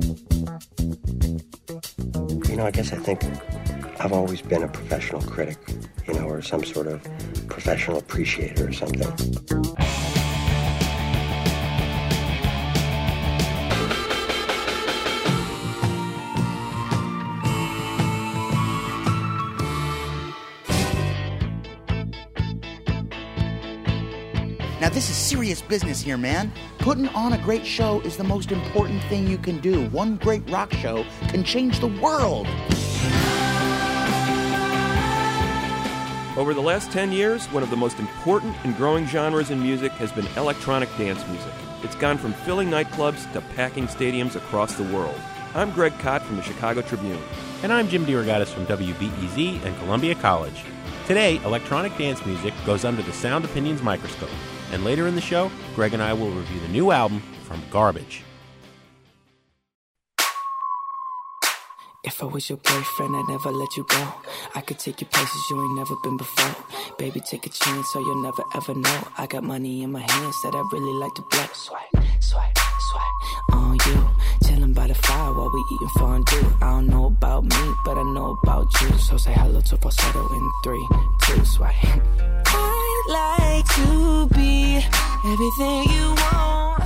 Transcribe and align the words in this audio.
You 0.00 0.08
know, 2.56 2.66
I 2.66 2.72
guess 2.72 2.92
I 2.92 2.96
think 2.96 3.24
I've 4.00 4.12
always 4.12 4.42
been 4.42 4.62
a 4.62 4.68
professional 4.68 5.22
critic, 5.22 5.56
you 6.06 6.12
know, 6.14 6.28
or 6.28 6.42
some 6.42 6.62
sort 6.64 6.88
of 6.88 7.02
professional 7.48 7.98
appreciator 7.98 8.68
or 8.68 8.72
something. 8.72 9.08
This 24.94 25.10
is 25.10 25.16
serious 25.16 25.60
business 25.60 26.00
here, 26.00 26.16
man. 26.16 26.52
Putting 26.78 27.08
on 27.08 27.32
a 27.32 27.38
great 27.38 27.66
show 27.66 28.00
is 28.02 28.16
the 28.16 28.22
most 28.22 28.52
important 28.52 29.02
thing 29.04 29.26
you 29.26 29.36
can 29.36 29.58
do. 29.58 29.88
One 29.90 30.16
great 30.16 30.48
rock 30.48 30.72
show 30.72 31.04
can 31.28 31.42
change 31.42 31.80
the 31.80 31.88
world. 31.88 32.46
Over 36.36 36.54
the 36.54 36.62
last 36.62 36.92
10 36.92 37.10
years, 37.10 37.46
one 37.46 37.64
of 37.64 37.70
the 37.70 37.76
most 37.76 37.98
important 37.98 38.54
and 38.64 38.76
growing 38.76 39.04
genres 39.06 39.50
in 39.50 39.60
music 39.60 39.90
has 39.92 40.12
been 40.12 40.28
electronic 40.36 40.88
dance 40.96 41.26
music. 41.26 41.52
It's 41.82 41.96
gone 41.96 42.16
from 42.16 42.32
filling 42.32 42.68
nightclubs 42.68 43.30
to 43.32 43.40
packing 43.40 43.88
stadiums 43.88 44.36
across 44.36 44.74
the 44.74 44.84
world. 44.84 45.20
I'm 45.56 45.72
Greg 45.72 45.98
Kot 45.98 46.22
from 46.22 46.36
the 46.36 46.42
Chicago 46.42 46.82
Tribune. 46.82 47.22
And 47.64 47.72
I'm 47.72 47.88
Jim 47.88 48.06
DeRogatis 48.06 48.48
from 48.48 48.66
WBEZ 48.66 49.64
and 49.64 49.76
Columbia 49.78 50.14
College. 50.14 50.62
Today, 51.08 51.40
electronic 51.44 51.96
dance 51.98 52.24
music 52.24 52.54
goes 52.64 52.84
under 52.84 53.02
the 53.02 53.12
Sound 53.12 53.44
Opinions 53.44 53.82
microscope. 53.82 54.30
And 54.74 54.82
later 54.82 55.06
in 55.06 55.14
the 55.14 55.20
show, 55.20 55.52
Greg 55.76 55.94
and 55.94 56.02
I 56.02 56.12
will 56.12 56.30
review 56.30 56.58
the 56.58 56.66
new 56.66 56.90
album 56.90 57.20
from 57.44 57.62
Garbage. 57.70 58.24
If 62.02 62.20
I 62.20 62.26
was 62.26 62.50
your 62.50 62.58
boyfriend, 62.58 63.14
I'd 63.14 63.28
never 63.28 63.52
let 63.52 63.76
you 63.76 63.86
go. 63.88 64.14
I 64.56 64.60
could 64.62 64.80
take 64.80 65.00
you 65.00 65.06
places 65.06 65.40
you 65.48 65.62
ain't 65.62 65.76
never 65.76 65.94
been 66.02 66.16
before. 66.16 66.56
Baby, 66.98 67.20
take 67.20 67.46
a 67.46 67.50
chance 67.50 67.86
so 67.92 68.00
you'll 68.00 68.24
never 68.24 68.42
ever 68.56 68.74
know. 68.74 69.08
I 69.16 69.28
got 69.28 69.44
money 69.44 69.84
in 69.84 69.92
my 69.92 70.00
hands 70.00 70.36
that 70.42 70.56
I 70.56 70.62
really 70.72 70.98
like 70.98 71.14
to 71.14 71.22
blow. 71.30 71.46
Swipe, 71.52 72.04
swipe, 72.18 72.58
swipe 72.90 73.52
on 73.52 73.78
you. 73.86 74.10
Chilling 74.44 74.72
by 74.72 74.88
the 74.88 74.94
fire 74.94 75.32
while 75.34 75.52
we 75.54 75.64
eating 75.72 75.88
fondue. 75.98 76.52
I 76.60 76.70
don't 76.72 76.88
know 76.88 77.06
about 77.06 77.44
me, 77.44 77.64
but 77.84 77.96
I 77.96 78.02
know 78.12 78.36
about 78.42 78.66
you. 78.82 78.98
So 78.98 79.18
say 79.18 79.34
hello 79.34 79.60
to 79.60 79.76
falsetto 79.76 80.28
in 80.34 80.50
three, 80.64 80.88
two, 81.22 81.44
swipe. 81.44 82.72
Like 83.08 83.66
to 83.74 84.28
be 84.34 84.76
everything 85.26 85.84
you 85.90 86.14
want. 86.14 86.84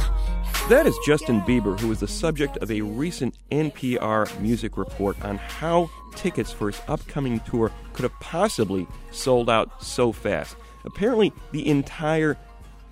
That 0.68 0.84
is 0.84 0.98
Justin 1.06 1.40
Bieber, 1.42 1.78
who 1.78 1.88
was 1.88 2.00
the 2.00 2.08
subject 2.08 2.56
of 2.58 2.70
a 2.70 2.80
recent 2.80 3.34
NPR 3.52 4.40
music 4.40 4.76
report 4.76 5.22
on 5.24 5.38
how 5.38 5.88
tickets 6.16 6.50
for 6.50 6.70
his 6.70 6.80
upcoming 6.88 7.38
tour 7.40 7.70
could 7.92 8.02
have 8.02 8.18
possibly 8.20 8.86
sold 9.12 9.48
out 9.48 9.82
so 9.82 10.10
fast. 10.10 10.56
Apparently, 10.84 11.32
the 11.52 11.68
entire 11.68 12.36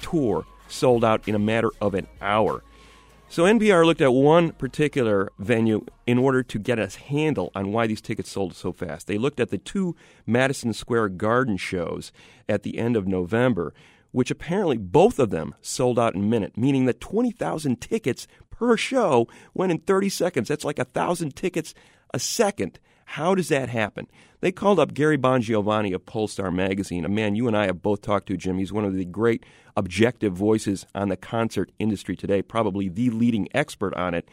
tour 0.01 0.47
sold 0.69 1.05
out 1.05 1.27
in 1.29 1.35
a 1.35 1.39
matter 1.39 1.71
of 1.81 1.95
an 1.95 2.07
hour. 2.21 2.63
So 3.29 3.43
NPR 3.43 3.85
looked 3.85 4.01
at 4.01 4.13
one 4.13 4.53
particular 4.53 5.31
venue 5.39 5.85
in 6.07 6.17
order 6.17 6.43
to 6.45 6.59
get 6.59 6.79
a 6.79 6.89
handle 6.89 7.51
on 7.55 7.73
why 7.73 7.87
these 7.87 8.01
tickets 8.01 8.31
sold 8.31 8.55
so 8.55 8.73
fast. 8.73 9.09
They 9.09 9.19
looked 9.19 9.41
at 9.41 9.51
the 9.51 9.59
two 9.59 9.97
Madison 10.27 10.73
Square 10.73 11.11
Garden 11.11 11.57
shows 11.57 12.13
at 12.49 12.63
the 12.63 12.79
end 12.79 12.97
of 12.97 13.07
November, 13.07 13.75
which 14.13 14.31
apparently 14.31 14.79
both 14.79 15.19
of 15.19 15.31
them 15.31 15.55
sold 15.61 15.99
out 15.99 16.15
in 16.15 16.23
a 16.23 16.27
minute, 16.27 16.57
meaning 16.57 16.87
that 16.87 17.01
20,000 17.01 17.81
tickets 17.81 18.29
per 18.49 18.77
show 18.77 19.27
went 19.53 19.73
in 19.73 19.79
30 19.79 20.09
seconds. 20.09 20.49
That's 20.49 20.65
like 20.65 20.79
a 20.79 20.83
1,000 20.83 21.35
tickets 21.35 21.75
a 22.15 22.21
second. 22.21 22.79
How 23.11 23.35
does 23.35 23.49
that 23.49 23.69
happen? 23.69 24.09
They 24.41 24.53
called 24.53 24.79
up 24.79 24.93
Gary 24.93 25.17
Bongiovanni 25.17 25.95
of 25.95 26.05
Pollstar 26.05 26.53
Magazine, 26.53 27.05
a 27.05 27.09
man 27.09 27.35
you 27.35 27.47
and 27.47 27.57
I 27.57 27.67
have 27.67 27.81
both 27.81 28.03
talked 28.03 28.27
to, 28.27 28.37
Jim. 28.37 28.59
He's 28.59 28.73
one 28.73 28.85
of 28.85 28.95
the 28.95 29.05
great 29.05 29.45
objective 29.77 30.35
voices 30.35 30.85
on 30.95 31.09
the 31.09 31.17
concert 31.17 31.71
industry 31.79 32.17
today, 32.17 32.43
probably 32.43 32.89
the 32.89 33.11
leading 33.11 33.49
expert 33.55 33.95
on 33.95 34.13
it. 34.13 34.29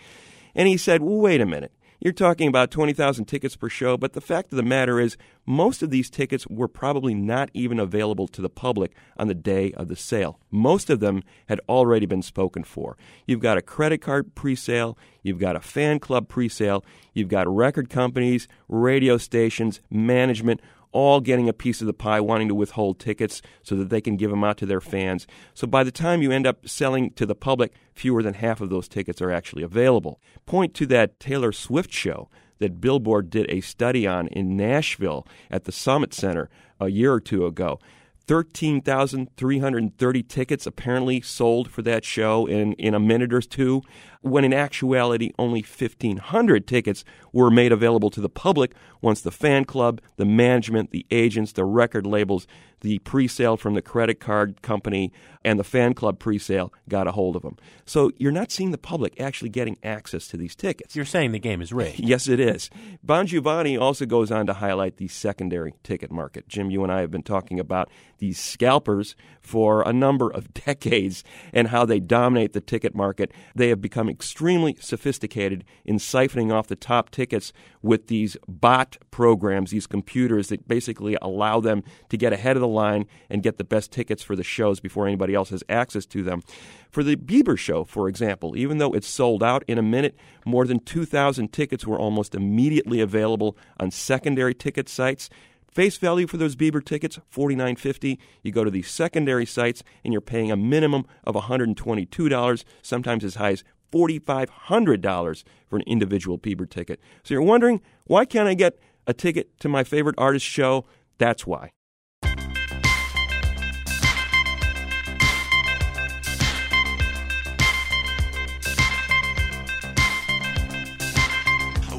And 0.56 0.68
he 0.68 0.76
said, 0.76 1.02
well, 1.02 1.18
wait 1.18 1.40
a 1.40 1.46
minute. 1.46 1.72
You're 2.04 2.12
talking 2.12 2.50
about 2.50 2.70
20,000 2.70 3.24
tickets 3.24 3.56
per 3.56 3.70
show, 3.70 3.96
but 3.96 4.12
the 4.12 4.20
fact 4.20 4.52
of 4.52 4.58
the 4.58 4.62
matter 4.62 5.00
is, 5.00 5.16
most 5.46 5.82
of 5.82 5.90
these 5.90 6.10
tickets 6.10 6.46
were 6.48 6.68
probably 6.68 7.14
not 7.14 7.50
even 7.54 7.80
available 7.80 8.28
to 8.28 8.42
the 8.42 8.50
public 8.50 8.92
on 9.16 9.30
the 9.30 9.34
day 9.34 9.72
of 9.72 9.88
the 9.88 9.96
sale. 9.96 10.38
Most 10.52 10.90
of 10.90 11.00
them 11.00 11.24
had 11.48 11.62
already 11.70 12.06
been 12.06 12.22
spoken 12.22 12.66
for. 12.66 12.98
You've 13.26 13.40
got 13.40 13.58
a 13.58 13.62
credit 13.62 14.00
card 14.00 14.36
presale, 14.36 14.98
you've 15.22 15.40
got 15.40 15.56
a 15.56 15.62
fan 15.62 16.02
club 16.02 16.28
presale, 16.28 16.84
you've 17.14 17.30
got 17.30 17.48
record 17.48 17.90
companies, 17.90 18.50
radio 18.68 19.16
stations, 19.16 19.80
management, 19.90 20.60
all 20.94 21.20
getting 21.20 21.50
a 21.50 21.54
piece 21.54 21.82
of 21.82 21.88
the 21.88 21.94
pie, 21.94 22.22
wanting 22.22 22.48
to 22.48 22.56
withhold 22.56 23.00
tickets 23.00 23.42
so 23.62 23.76
that 23.76 23.90
they 23.90 24.00
can 24.00 24.16
give 24.16 24.32
them 24.32 24.44
out 24.44 24.58
to 24.58 24.66
their 24.66 24.80
fans. 24.80 25.28
So 25.54 25.68
by 25.68 25.84
the 25.84 25.92
time 25.92 26.22
you 26.22 26.32
end 26.32 26.48
up 26.48 26.68
selling 26.68 27.12
to 27.12 27.26
the 27.26 27.36
public, 27.36 27.74
fewer 27.94 28.24
than 28.24 28.36
half 28.36 28.62
of 28.62 28.70
those 28.70 28.88
tickets 28.88 29.22
are 29.22 29.32
actually 29.32 29.64
available. 29.64 30.22
Point 30.46 30.74
to 30.76 30.86
that 30.88 31.20
Taylor 31.20 31.52
Swift 31.52 31.92
show 31.92 32.30
that 32.60 32.80
Billboard 32.80 33.30
did 33.30 33.50
a 33.50 33.60
study 33.62 34.08
on 34.08 34.28
in 34.28 34.56
Nashville 34.56 35.28
at 35.52 35.66
the 35.66 35.72
Sommet 35.72 36.14
Center 36.14 36.50
a 36.80 36.88
year 36.88 37.12
or 37.14 37.20
two 37.20 37.46
ago. 37.46 37.80
13,330 38.26 40.24
tickets 40.24 40.66
apparently 40.66 41.20
sold 41.20 41.70
for 41.70 41.82
that 41.82 42.06
show 42.06 42.46
in, 42.46 42.72
in 42.74 42.94
a 42.94 43.00
minute 43.00 43.34
or 43.34 43.42
two, 43.42 43.82
when 44.24 44.46
in 44.46 44.54
actuality 44.54 45.32
only 45.38 45.62
1,500 45.62 46.66
tickets 46.66 47.04
were 47.34 47.52
made 47.52 47.72
available 47.72 48.10
to 48.10 48.22
the 48.22 48.30
public 48.30 48.74
once 49.02 49.20
the 49.22 49.32
fan 49.32 49.66
club, 49.66 50.00
the 50.16 50.26
management, 50.26 50.92
the 50.92 51.06
agents, 51.12 51.52
the 51.52 51.66
record 51.66 52.06
labels, 52.06 52.48
the 52.84 53.00
pre-sale 53.00 53.58
from 53.58 53.74
the 53.74 53.82
credit 53.82 54.20
card 54.20 54.62
company, 54.62 55.12
and 55.44 55.60
the 55.60 55.64
fan 55.64 55.94
club 55.94 56.20
pre-sale 56.20 56.72
got 56.88 57.08
a 57.08 57.12
hold 57.12 57.36
of 57.36 57.42
them. 57.42 57.58
So 57.86 58.12
you're 58.18 58.32
not 58.32 58.52
seeing 58.52 58.72
the 58.72 58.78
public 58.78 59.20
actually 59.20 59.50
getting 59.50 59.78
access 59.84 60.28
to 60.28 60.38
these 60.38 60.56
tickets. 60.56 60.96
You're 60.96 61.06
saying 61.06 61.32
the 61.32 61.40
game 61.40 61.62
is 61.62 61.74
rigged. 61.74 62.00
Yes, 62.14 62.28
it 62.28 62.40
is. 62.40 62.70
Bongiovanni 63.06 63.80
also 63.80 64.06
goes 64.06 64.30
on 64.30 64.46
to 64.46 64.54
highlight 64.54 64.98
the 64.98 65.08
secondary 65.08 65.74
ticket 65.84 66.12
market. 66.12 66.48
Jim, 66.48 66.70
you 66.70 66.84
and 66.84 66.92
I 66.92 67.00
have 67.00 67.10
been 67.10 67.24
talking 67.24 67.60
about 67.60 67.90
these 68.20 68.38
scalpers 68.38 69.16
for 69.40 69.82
a 69.82 69.94
number 69.94 70.30
of 70.30 70.54
decades 70.66 71.24
and 71.54 71.70
how 71.70 71.86
they 71.86 72.00
dominate 72.00 72.54
the 72.54 72.62
ticket 72.62 72.94
market. 72.94 73.32
They 73.56 73.70
have 73.70 73.82
become 73.82 74.10
extremely 74.14 74.78
sophisticated 74.80 75.66
in 75.84 75.98
siphoning 75.98 76.54
off 76.54 76.68
the 76.68 76.76
top 76.76 77.10
tickets 77.10 77.52
with 77.82 78.08
these 78.08 78.38
bot 78.48 78.98
programs, 79.12 79.72
these 79.72 79.88
computers 79.88 80.48
that 80.48 80.68
basically 80.68 81.18
allow 81.22 81.60
them 81.60 81.84
to 82.10 82.18
get 82.18 82.32
ahead 82.32 82.56
of 82.56 82.62
the 82.62 82.68
line 82.68 83.06
and 83.30 83.44
get 83.44 83.58
the 83.58 83.64
best 83.64 83.92
tickets 83.92 84.24
for 84.24 84.36
the 84.36 84.44
shows 84.44 84.80
before 84.80 85.08
anybody 85.08 85.34
else 85.34 85.50
has 85.50 85.64
access 85.68 86.06
to 86.06 86.24
them. 86.24 86.42
For 86.90 87.04
the 87.04 87.16
Bieber 87.16 87.58
show, 87.58 87.84
for 87.84 88.08
example, 88.08 88.56
even 88.56 88.78
though 88.78 88.94
it 88.94 89.04
sold 89.04 89.42
out 89.44 89.64
in 89.68 89.78
a 89.78 89.84
minute, 89.84 90.16
more 90.46 90.66
than 90.66 90.80
2,000 90.80 91.52
tickets 91.52 91.88
were 91.88 92.00
almost 92.00 92.36
immediately 92.36 93.02
available 93.02 93.58
on 93.80 93.92
secondary 93.92 94.54
ticket 94.54 94.88
sites. 94.88 95.30
Face 95.72 95.98
value 95.98 96.28
for 96.28 96.38
those 96.38 96.56
Bieber 96.56 96.86
tickets, 96.86 97.20
$49.50. 97.34 98.20
You 98.44 98.52
go 98.52 98.64
to 98.64 98.70
these 98.70 98.88
secondary 98.88 99.48
sites 99.48 99.84
and 100.04 100.14
you're 100.14 100.22
paying 100.22 100.52
a 100.52 100.56
minimum 100.56 101.08
of 101.24 101.34
$122, 101.34 102.64
sometimes 102.84 103.24
as 103.24 103.36
high 103.36 103.54
as 103.54 103.64
$4,500 103.94 105.44
for 105.68 105.76
an 105.76 105.84
individual 105.86 106.40
Bieber 106.40 106.68
ticket. 106.68 107.00
So 107.24 107.34
you're 107.34 107.44
wondering, 107.44 107.82
why 108.06 108.26
can't 108.26 108.48
I 108.48 108.56
get 108.56 108.80
a 109.06 109.14
ticket 109.14 109.60
to 109.60 109.70
my 109.70 109.84
favorite 109.84 110.16
artist's 110.18 110.50
show? 110.50 110.86
That's 111.20 111.46
why. 111.46 111.72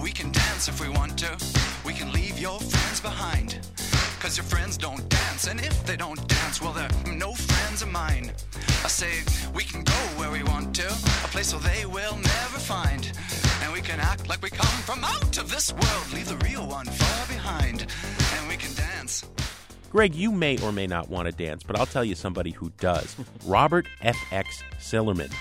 We 0.02 0.12
can 0.12 0.32
dance 0.32 0.68
if 0.68 0.80
we 0.80 0.88
want 0.88 1.16
to. 1.18 1.38
We 1.86 1.92
can 1.94 2.12
leave 2.12 2.38
your 2.38 2.58
friends 2.58 3.00
behind. 3.00 3.60
Cause 4.20 4.36
your 4.36 4.44
friends 4.44 4.76
don't 4.78 5.06
dance, 5.08 5.46
and 5.46 5.60
if 5.60 5.84
they 5.84 5.96
don't 5.96 6.26
dance, 6.26 6.60
well, 6.60 6.72
they're 6.72 6.88
no 7.14 7.34
friends 7.34 7.82
of 7.82 7.88
mine. 7.88 8.23
I 8.94 8.96
say 8.96 9.50
we 9.52 9.64
can 9.64 9.82
go 9.82 9.92
where 10.14 10.30
we 10.30 10.44
want 10.44 10.72
to, 10.76 10.86
a 10.86 11.28
place 11.32 11.52
where 11.52 11.62
they 11.62 11.84
will 11.84 12.14
never 12.14 12.58
find. 12.60 13.10
And 13.64 13.72
we 13.72 13.80
can 13.80 13.98
act 13.98 14.28
like 14.28 14.40
we 14.40 14.50
come 14.50 14.68
from 14.82 15.02
out 15.02 15.36
of 15.36 15.50
this 15.50 15.72
world, 15.72 16.12
leave 16.14 16.28
the 16.28 16.36
real 16.46 16.64
one 16.64 16.86
far 16.86 17.26
behind. 17.26 17.88
And 18.36 18.48
we 18.48 18.56
can 18.56 18.72
dance. 18.76 19.26
Greg, 19.90 20.14
you 20.14 20.30
may 20.30 20.58
or 20.62 20.70
may 20.70 20.86
not 20.86 21.08
want 21.08 21.26
to 21.26 21.32
dance, 21.32 21.64
but 21.64 21.76
I'll 21.76 21.86
tell 21.86 22.04
you 22.04 22.14
somebody 22.14 22.52
who 22.52 22.70
does. 22.78 23.16
Robert 23.44 23.88
F.X. 24.00 24.62
Sillerman. 24.78 25.34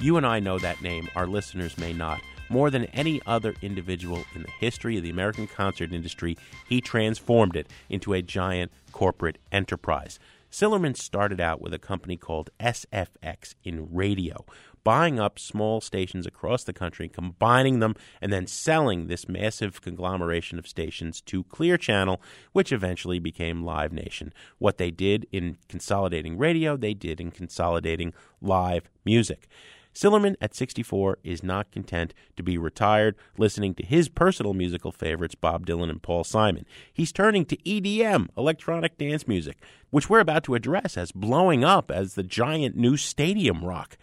You 0.00 0.16
and 0.16 0.24
I 0.24 0.40
know 0.40 0.58
that 0.58 0.80
name, 0.80 1.10
our 1.14 1.26
listeners 1.26 1.76
may 1.76 1.92
not. 1.92 2.22
More 2.48 2.70
than 2.70 2.86
any 2.86 3.20
other 3.26 3.54
individual 3.60 4.24
in 4.34 4.44
the 4.44 4.50
history 4.60 4.96
of 4.96 5.02
the 5.02 5.10
American 5.10 5.46
concert 5.46 5.92
industry, 5.92 6.38
he 6.66 6.80
transformed 6.80 7.54
it 7.54 7.68
into 7.90 8.14
a 8.14 8.22
giant 8.22 8.72
corporate 8.92 9.36
enterprise. 9.52 10.18
Sillerman 10.54 10.96
started 10.96 11.40
out 11.40 11.60
with 11.60 11.74
a 11.74 11.80
company 11.80 12.16
called 12.16 12.50
SFX 12.60 13.56
in 13.64 13.92
radio, 13.92 14.46
buying 14.84 15.18
up 15.18 15.36
small 15.36 15.80
stations 15.80 16.28
across 16.28 16.62
the 16.62 16.72
country, 16.72 17.08
combining 17.08 17.80
them, 17.80 17.96
and 18.20 18.32
then 18.32 18.46
selling 18.46 19.08
this 19.08 19.28
massive 19.28 19.82
conglomeration 19.82 20.56
of 20.56 20.68
stations 20.68 21.20
to 21.22 21.42
Clear 21.42 21.76
Channel, 21.76 22.22
which 22.52 22.70
eventually 22.70 23.18
became 23.18 23.64
Live 23.64 23.92
Nation. 23.92 24.32
What 24.58 24.78
they 24.78 24.92
did 24.92 25.26
in 25.32 25.56
consolidating 25.68 26.38
radio, 26.38 26.76
they 26.76 26.94
did 26.94 27.20
in 27.20 27.32
consolidating 27.32 28.14
live 28.40 28.88
music. 29.04 29.48
Sillerman, 29.94 30.34
at 30.40 30.54
64, 30.54 31.18
is 31.22 31.42
not 31.42 31.70
content 31.70 32.12
to 32.36 32.42
be 32.42 32.58
retired, 32.58 33.16
listening 33.38 33.74
to 33.74 33.86
his 33.86 34.08
personal 34.08 34.52
musical 34.52 34.90
favorites, 34.90 35.34
Bob 35.36 35.66
Dylan 35.66 35.88
and 35.90 36.02
Paul 36.02 36.24
Simon. 36.24 36.66
He's 36.92 37.12
turning 37.12 37.44
to 37.46 37.56
EDM, 37.58 38.28
electronic 38.36 38.98
dance 38.98 39.28
music, 39.28 39.58
which 39.90 40.10
we're 40.10 40.20
about 40.20 40.44
to 40.44 40.56
address 40.56 40.96
as 40.96 41.12
blowing 41.12 41.64
up 41.64 41.90
as 41.90 42.14
the 42.14 42.24
giant 42.24 42.76
new 42.76 42.96
stadium 42.96 43.64
rock. 43.64 43.96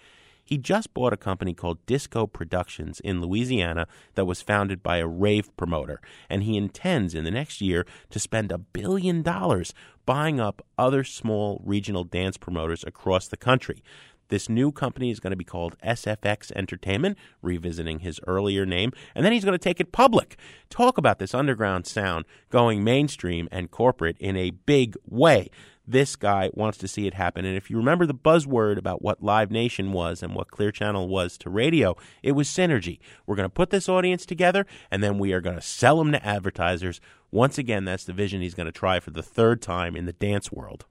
He 0.44 0.58
just 0.58 0.94
bought 0.94 1.14
a 1.14 1.18
company 1.18 1.54
called 1.54 1.86
Disco 1.86 2.28
Productions 2.28 3.00
in 3.00 3.22
Louisiana 3.22 3.88
that 4.16 4.26
was 4.26 4.42
founded 4.42 4.84
by 4.84 4.98
a 4.98 5.08
rave 5.08 5.56
promoter, 5.56 6.02
and 6.30 6.44
he 6.44 6.58
intends 6.58 7.16
in 7.16 7.24
the 7.24 7.32
next 7.32 7.62
year 7.62 7.86
to 8.10 8.20
spend 8.20 8.52
a 8.52 8.58
billion 8.58 9.22
dollars 9.22 9.74
buying 10.06 10.42
up 10.42 10.62
other 10.78 11.06
small 11.06 11.62
regional 11.64 12.04
dance 12.04 12.36
promoters 12.36 12.84
across 12.86 13.30
the 13.30 13.38
country. 13.38 13.82
This 14.32 14.48
new 14.48 14.72
company 14.72 15.12
is 15.12 15.20
going 15.20 15.32
to 15.32 15.38
be 15.38 15.44
called 15.44 15.76
SFX 15.86 16.54
Entertainment, 16.56 17.18
revisiting 17.42 18.00
his 18.00 18.22
earlier 18.26 18.66
name, 18.66 18.94
and 19.14 19.26
then 19.26 19.34
he's 19.34 19.44
going 19.44 19.58
to 19.58 19.64
take 19.64 19.82
it 19.82 19.92
public. 19.92 20.38
Talk 20.70 20.98
about 20.98 21.20
this 21.20 21.36
underground 21.36 21.86
sound 21.86 22.24
going 22.50 22.82
mainstream 22.82 23.50
and 23.52 23.70
corporate 23.70 24.16
in 24.20 24.38
a 24.38 24.52
big 24.52 24.96
way. 25.06 25.50
This 25.86 26.16
guy 26.16 26.50
wants 26.54 26.78
to 26.78 26.88
see 26.88 27.08
it 27.08 27.16
happen. 27.16 27.44
And 27.44 27.58
if 27.58 27.70
you 27.70 27.76
remember 27.76 28.06
the 28.06 28.14
buzzword 28.14 28.78
about 28.78 29.02
what 29.02 29.22
Live 29.22 29.52
Nation 29.52 29.92
was 29.92 30.24
and 30.24 30.34
what 30.34 30.50
Clear 30.50 30.72
Channel 30.72 31.10
was 31.10 31.38
to 31.40 31.50
radio, 31.50 31.98
it 32.24 32.32
was 32.32 32.48
synergy. 32.48 33.00
We're 33.26 33.36
going 33.36 33.50
to 33.50 33.54
put 33.54 33.70
this 33.70 33.90
audience 33.90 34.26
together 34.26 34.66
and 34.90 35.04
then 35.04 35.20
we 35.20 35.34
are 35.34 35.42
going 35.42 35.58
to 35.58 35.62
sell 35.62 35.98
them 35.98 36.14
to 36.14 36.26
advertisers. 36.26 37.02
Once 37.32 37.58
again, 37.58 37.84
that's 37.84 38.06
the 38.06 38.14
vision 38.14 38.42
he's 38.42 38.54
going 38.54 38.68
to 38.68 38.72
try 38.72 39.02
for 39.02 39.12
the 39.12 39.24
third 39.24 39.62
time 39.62 39.98
in 39.98 40.06
the 40.06 40.14
dance 40.14 40.54
world. 40.54 40.86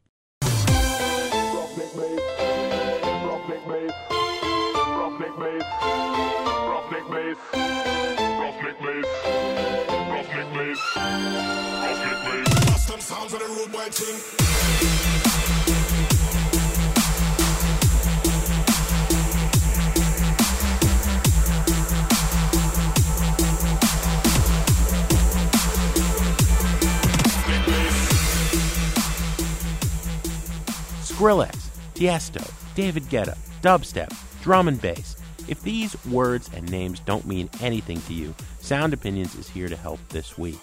Skrillex, 31.21 31.69
Tiesto, 31.93 32.75
David 32.75 33.03
Guetta, 33.11 33.37
dubstep, 33.61 34.11
drum 34.41 34.69
and 34.69 34.81
bass. 34.81 35.17
If 35.49 35.61
these 35.61 35.95
words 36.07 36.49
and 36.55 36.71
names 36.71 36.99
don't 37.01 37.27
mean 37.27 37.51
anything 37.61 38.01
to 38.03 38.15
you, 38.15 38.35
Sound 38.61 38.95
Opinions 38.95 39.35
is 39.35 39.47
here 39.47 39.69
to 39.69 39.77
help 39.77 40.01
this 40.09 40.39
week. 40.39 40.59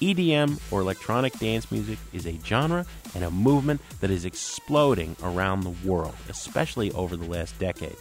EDM, 0.00 0.60
or 0.72 0.80
electronic 0.80 1.38
dance 1.38 1.70
music, 1.70 2.00
is 2.12 2.26
a 2.26 2.36
genre 2.44 2.84
and 3.14 3.22
a 3.22 3.30
movement 3.30 3.80
that 4.00 4.10
is 4.10 4.24
exploding 4.24 5.14
around 5.22 5.60
the 5.60 5.88
world, 5.88 6.16
especially 6.28 6.90
over 6.90 7.16
the 7.16 7.30
last 7.30 7.56
decade. 7.60 7.96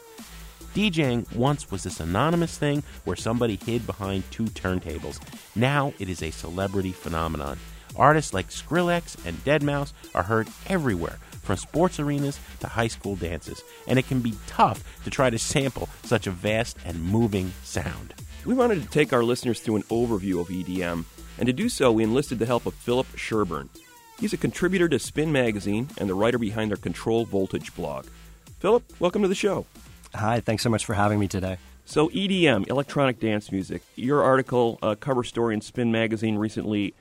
DJing 0.73 1.31
once 1.35 1.69
was 1.69 1.83
this 1.83 1.99
anonymous 1.99 2.57
thing 2.57 2.81
where 3.03 3.15
somebody 3.15 3.59
hid 3.63 3.85
behind 3.85 4.23
two 4.31 4.45
turntables. 4.45 5.19
Now 5.55 5.93
it 5.99 6.09
is 6.09 6.23
a 6.23 6.31
celebrity 6.31 6.93
phenomenon. 6.93 7.59
Artists 7.95 8.33
like 8.33 8.49
Skrillex 8.49 9.23
and 9.25 9.37
Deadmau5 9.45 9.93
are 10.15 10.23
heard 10.23 10.47
everywhere, 10.67 11.17
from 11.45 11.57
sports 11.57 11.99
arenas 11.99 12.39
to 12.59 12.67
high 12.67 12.87
school 12.87 13.15
dances, 13.15 13.63
and 13.87 13.97
it 13.97 14.07
can 14.07 14.19
be 14.19 14.33
tough 14.47 14.83
to 15.03 15.09
try 15.09 15.29
to 15.29 15.39
sample 15.39 15.87
such 16.03 16.27
a 16.27 16.31
vast 16.31 16.77
and 16.85 17.01
moving 17.01 17.53
sound. 17.63 18.13
We 18.45 18.53
wanted 18.53 18.81
to 18.83 18.89
take 18.89 19.13
our 19.13 19.23
listeners 19.23 19.59
through 19.59 19.77
an 19.77 19.83
overview 19.83 20.39
of 20.39 20.49
EDM 20.49 21.05
and 21.37 21.47
to 21.47 21.53
do 21.53 21.69
so, 21.69 21.91
we 21.91 22.03
enlisted 22.03 22.39
the 22.39 22.45
help 22.45 22.65
of 22.65 22.73
Philip 22.73 23.07
Sherburne. 23.15 23.69
He's 24.19 24.33
a 24.33 24.37
contributor 24.37 24.87
to 24.87 24.99
Spin 24.99 25.31
Magazine 25.31 25.89
and 25.97 26.09
the 26.09 26.13
writer 26.13 26.37
behind 26.37 26.71
their 26.71 26.77
Control 26.77 27.25
Voltage 27.25 27.75
blog. 27.75 28.05
Philip, 28.59 28.83
welcome 28.99 29.21
to 29.21 29.27
the 29.27 29.35
show. 29.35 29.65
Hi, 30.13 30.39
thanks 30.39 30.63
so 30.63 30.69
much 30.69 30.85
for 30.85 30.93
having 30.93 31.19
me 31.19 31.27
today. 31.27 31.57
So, 31.83 32.07
EDM, 32.09 32.69
electronic 32.69 33.19
dance 33.19 33.51
music. 33.51 33.83
Your 33.95 34.23
article, 34.23 34.79
uh, 34.81 34.95
cover 34.95 35.23
story 35.23 35.53
in 35.53 35.61
Spin 35.61 35.91
Magazine 35.91 36.37
recently, 36.37 36.95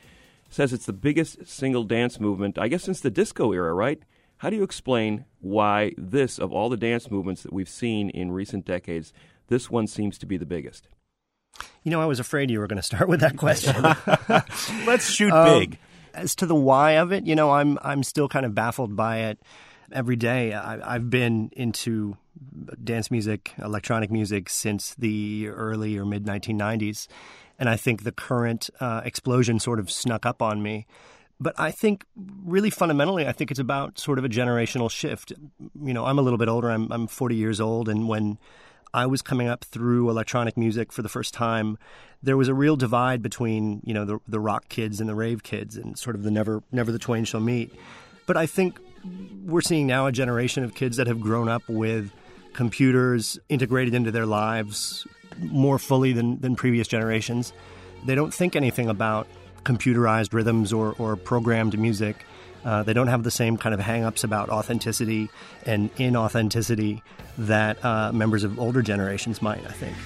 says 0.50 0.73
it's 0.73 0.87
the 0.87 0.93
biggest 0.93 1.46
single 1.46 1.85
dance 1.85 2.19
movement, 2.19 2.58
I 2.58 2.69
guess, 2.69 2.82
since 2.82 3.00
the 3.00 3.11
disco 3.11 3.52
era, 3.52 3.73
right? 3.73 4.02
How 4.44 4.50
do 4.50 4.56
you 4.56 4.62
explain 4.62 5.25
why 5.41 5.94
this, 5.96 6.38
of 6.38 6.52
all 6.52 6.69
the 6.69 6.76
dance 6.76 7.11
movements 7.11 7.44
that 7.44 7.52
we've 7.55 7.67
seen 7.67 8.11
in 8.11 8.31
recent 8.31 8.67
decades, 8.67 9.11
this 9.46 9.70
one 9.70 9.87
seems 9.87 10.19
to 10.19 10.26
be 10.26 10.37
the 10.37 10.44
biggest? 10.44 10.87
You 11.82 11.91
know, 11.91 11.99
I 11.99 12.05
was 12.05 12.20
afraid 12.20 12.50
you 12.50 12.58
were 12.58 12.67
going 12.67 12.76
to 12.76 12.82
start 12.82 13.08
with 13.08 13.20
that 13.20 13.38
question. 13.38 13.75
Let's 14.87 15.08
shoot 15.08 15.32
um, 15.32 15.61
big. 15.61 15.79
As 16.12 16.37
to 16.37 16.44
the 16.44 16.55
why 16.55 16.99
of 16.99 17.11
it, 17.11 17.25
you 17.25 17.35
know, 17.35 17.52
I'm 17.52 17.79
I'm 17.81 18.02
still 18.02 18.29
kind 18.29 18.44
of 18.44 18.55
baffled 18.55 18.94
by 18.94 19.20
it 19.20 19.38
every 19.91 20.17
day. 20.17 20.52
I, 20.52 20.96
I've 20.96 21.08
been 21.08 21.49
into 21.56 22.19
dance 22.85 23.11
music, 23.11 23.55
electronic 23.58 24.11
music 24.11 24.50
since 24.50 24.94
the 24.96 25.49
early 25.49 25.96
or 25.96 26.05
mid 26.05 26.26
1990s, 26.26 27.08
and 27.58 27.67
I 27.67 27.76
think 27.76 28.02
the 28.02 28.12
current 28.12 28.69
uh, 28.79 29.00
explosion 29.06 29.58
sort 29.58 29.81
of 29.81 29.91
snuck 29.91 30.26
up 30.26 30.43
on 30.43 30.62
me. 30.62 30.87
But 31.41 31.59
I 31.59 31.71
think 31.71 32.05
really 32.45 32.71
fundamentally, 32.71 33.27
I 33.27 33.33
think 33.33 33.51
it's 33.51 33.61
about 33.61 33.99
sort 33.99 34.19
of 34.19 34.25
a 34.25 34.29
generational 34.29 34.91
shift. 34.91 35.33
You 35.83 35.93
know, 35.93 36.05
I'm 36.05 36.19
a 36.19 36.23
little 36.23 36.39
bit 36.39 36.49
older. 36.49 36.71
I'm 36.71 36.91
I'm 36.93 37.07
40 37.07 37.35
years 37.35 37.61
old, 37.61 37.89
and 37.89 38.09
when 38.09 38.39
I 38.93 39.07
was 39.07 39.23
coming 39.23 39.49
up 39.49 39.65
through 39.65 40.09
electronic 40.11 40.57
music 40.57 40.93
for 40.93 41.03
the 41.03 41.09
first 41.09 41.35
time, 41.35 41.77
there 42.23 42.37
was 42.37 42.49
a 42.49 42.55
real 42.55 42.77
divide 42.77 43.21
between 43.21 43.81
you 43.85 43.93
know 43.93 44.05
the 44.05 44.19
the 44.29 44.41
rock 44.41 44.69
kids 44.69 45.01
and 45.01 45.09
the 45.09 45.15
rave 45.15 45.43
kids, 45.43 45.77
and 45.77 45.99
sort 45.99 46.15
of 46.15 46.23
the 46.23 46.31
never 46.31 46.63
never 46.71 46.93
the 46.93 46.99
twain 46.99 47.25
shall 47.25 47.41
meet. 47.41 47.75
But 48.27 48.37
I 48.37 48.47
think 48.47 48.79
we're 49.45 49.61
seeing 49.61 49.87
now 49.87 50.07
a 50.07 50.13
generation 50.13 50.65
of 50.65 50.75
kids 50.75 50.97
that 50.97 51.07
have 51.07 51.21
grown 51.21 51.49
up 51.49 51.69
with 51.69 52.11
computers 52.55 53.39
integrated 53.49 53.95
into 53.95 54.11
their 54.11 54.27
lives 54.27 55.07
more 55.39 55.79
fully 55.79 56.13
than, 56.13 56.41
than 56.41 56.57
previous 56.57 56.89
generations. 56.89 57.53
They 58.07 58.15
don't 58.15 58.33
think 58.33 58.56
anything 58.56 58.89
about 58.89 59.27
computerized 59.65 60.33
rhythms 60.33 60.73
or, 60.73 60.94
or 60.99 61.17
programmed 61.17 61.79
music. 61.79 62.25
Uh, 62.65 62.83
they 62.83 62.93
don't 62.93 63.09
have 63.09 63.23
the 63.23 63.31
same 63.31 63.56
kind 63.56 63.75
of 63.75 63.81
hangups 63.81 64.25
about 64.25 64.49
authenticity 64.49 65.29
and 65.67 65.94
inauthenticity 65.97 67.03
that 67.37 67.85
uh, 67.85 68.11
members 68.13 68.44
of 68.44 68.59
older 68.59 68.81
generations 68.81 69.43
might, 69.43 69.65
I 69.67 69.73
think. 69.73 69.97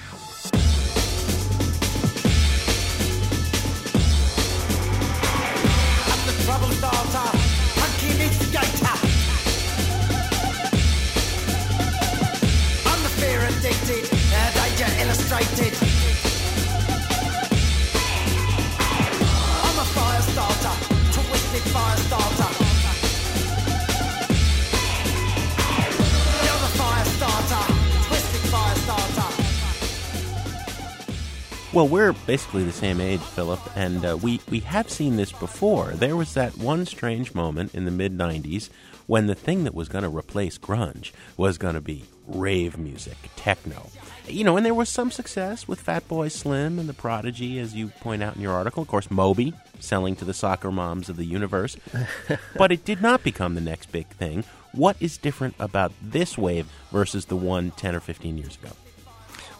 Well, 31.71 31.87
we're 31.87 32.13
basically 32.13 32.63
the 32.63 32.71
same 32.71 32.99
age, 32.99 33.19
Philip, 33.19 33.59
and 33.75 34.03
uh, 34.03 34.17
we, 34.17 34.41
we 34.49 34.61
have 34.61 34.89
seen 34.89 35.17
this 35.17 35.31
before. 35.31 35.91
There 35.91 36.15
was 36.15 36.33
that 36.33 36.57
one 36.57 36.87
strange 36.87 37.35
moment 37.35 37.75
in 37.75 37.85
the 37.85 37.91
mid 37.91 38.17
90s 38.17 38.69
when 39.05 39.27
the 39.27 39.35
thing 39.35 39.65
that 39.65 39.75
was 39.75 39.87
going 39.87 40.03
to 40.03 40.09
replace 40.09 40.57
grunge 40.57 41.11
was 41.37 41.59
going 41.59 41.75
to 41.75 41.81
be 41.81 42.05
rave 42.25 42.79
music, 42.79 43.17
techno. 43.35 43.91
You 44.27 44.45
know, 44.45 44.57
and 44.57 44.65
there 44.65 44.73
was 44.73 44.89
some 44.89 45.11
success 45.11 45.67
with 45.67 45.85
Fatboy 45.85 46.31
Slim 46.31 46.79
and 46.79 46.89
the 46.89 46.93
Prodigy, 46.93 47.59
as 47.59 47.75
you 47.75 47.89
point 47.89 48.23
out 48.23 48.35
in 48.35 48.41
your 48.41 48.53
article. 48.53 48.81
Of 48.81 48.87
course, 48.87 49.11
Moby 49.11 49.53
selling 49.79 50.15
to 50.15 50.25
the 50.25 50.33
soccer 50.33 50.71
moms 50.71 51.07
of 51.07 51.17
the 51.17 51.25
universe. 51.25 51.77
but 52.55 52.71
it 52.71 52.83
did 52.83 52.99
not 52.99 53.23
become 53.23 53.53
the 53.53 53.61
next 53.61 53.91
big 53.91 54.07
thing. 54.07 54.43
What 54.71 54.95
is 54.99 55.19
different 55.19 55.53
about 55.59 55.91
this 56.01 56.35
wave 56.35 56.67
versus 56.91 57.25
the 57.25 57.37
one 57.37 57.69
10 57.71 57.93
or 57.93 57.99
15 57.99 58.39
years 58.39 58.55
ago? 58.55 58.71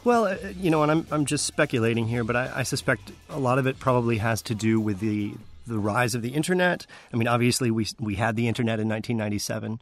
Well, 0.03 0.25
uh, 0.25 0.37
you 0.57 0.69
know, 0.71 0.81
and 0.83 0.91
I'm, 0.91 1.07
I'm 1.11 1.25
just 1.25 1.45
speculating 1.45 2.07
here, 2.07 2.23
but 2.23 2.35
I, 2.35 2.51
I 2.57 2.63
suspect 2.63 3.11
a 3.29 3.39
lot 3.39 3.59
of 3.59 3.67
it 3.67 3.79
probably 3.79 4.17
has 4.17 4.41
to 4.43 4.55
do 4.55 4.79
with 4.79 4.99
the 4.99 5.33
the 5.67 5.77
rise 5.77 6.15
of 6.15 6.21
the 6.23 6.29
internet. 6.29 6.87
I 7.13 7.17
mean, 7.17 7.27
obviously, 7.27 7.69
we 7.69 7.85
we 7.99 8.15
had 8.15 8.35
the 8.35 8.47
internet 8.47 8.79
in 8.79 8.87
1997. 8.89 9.79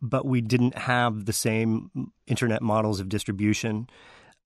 but 0.00 0.24
we 0.24 0.40
didn't 0.40 0.76
have 0.78 1.24
the 1.24 1.32
same 1.32 2.12
internet 2.26 2.62
models 2.62 3.00
of 3.00 3.08
distribution. 3.08 3.88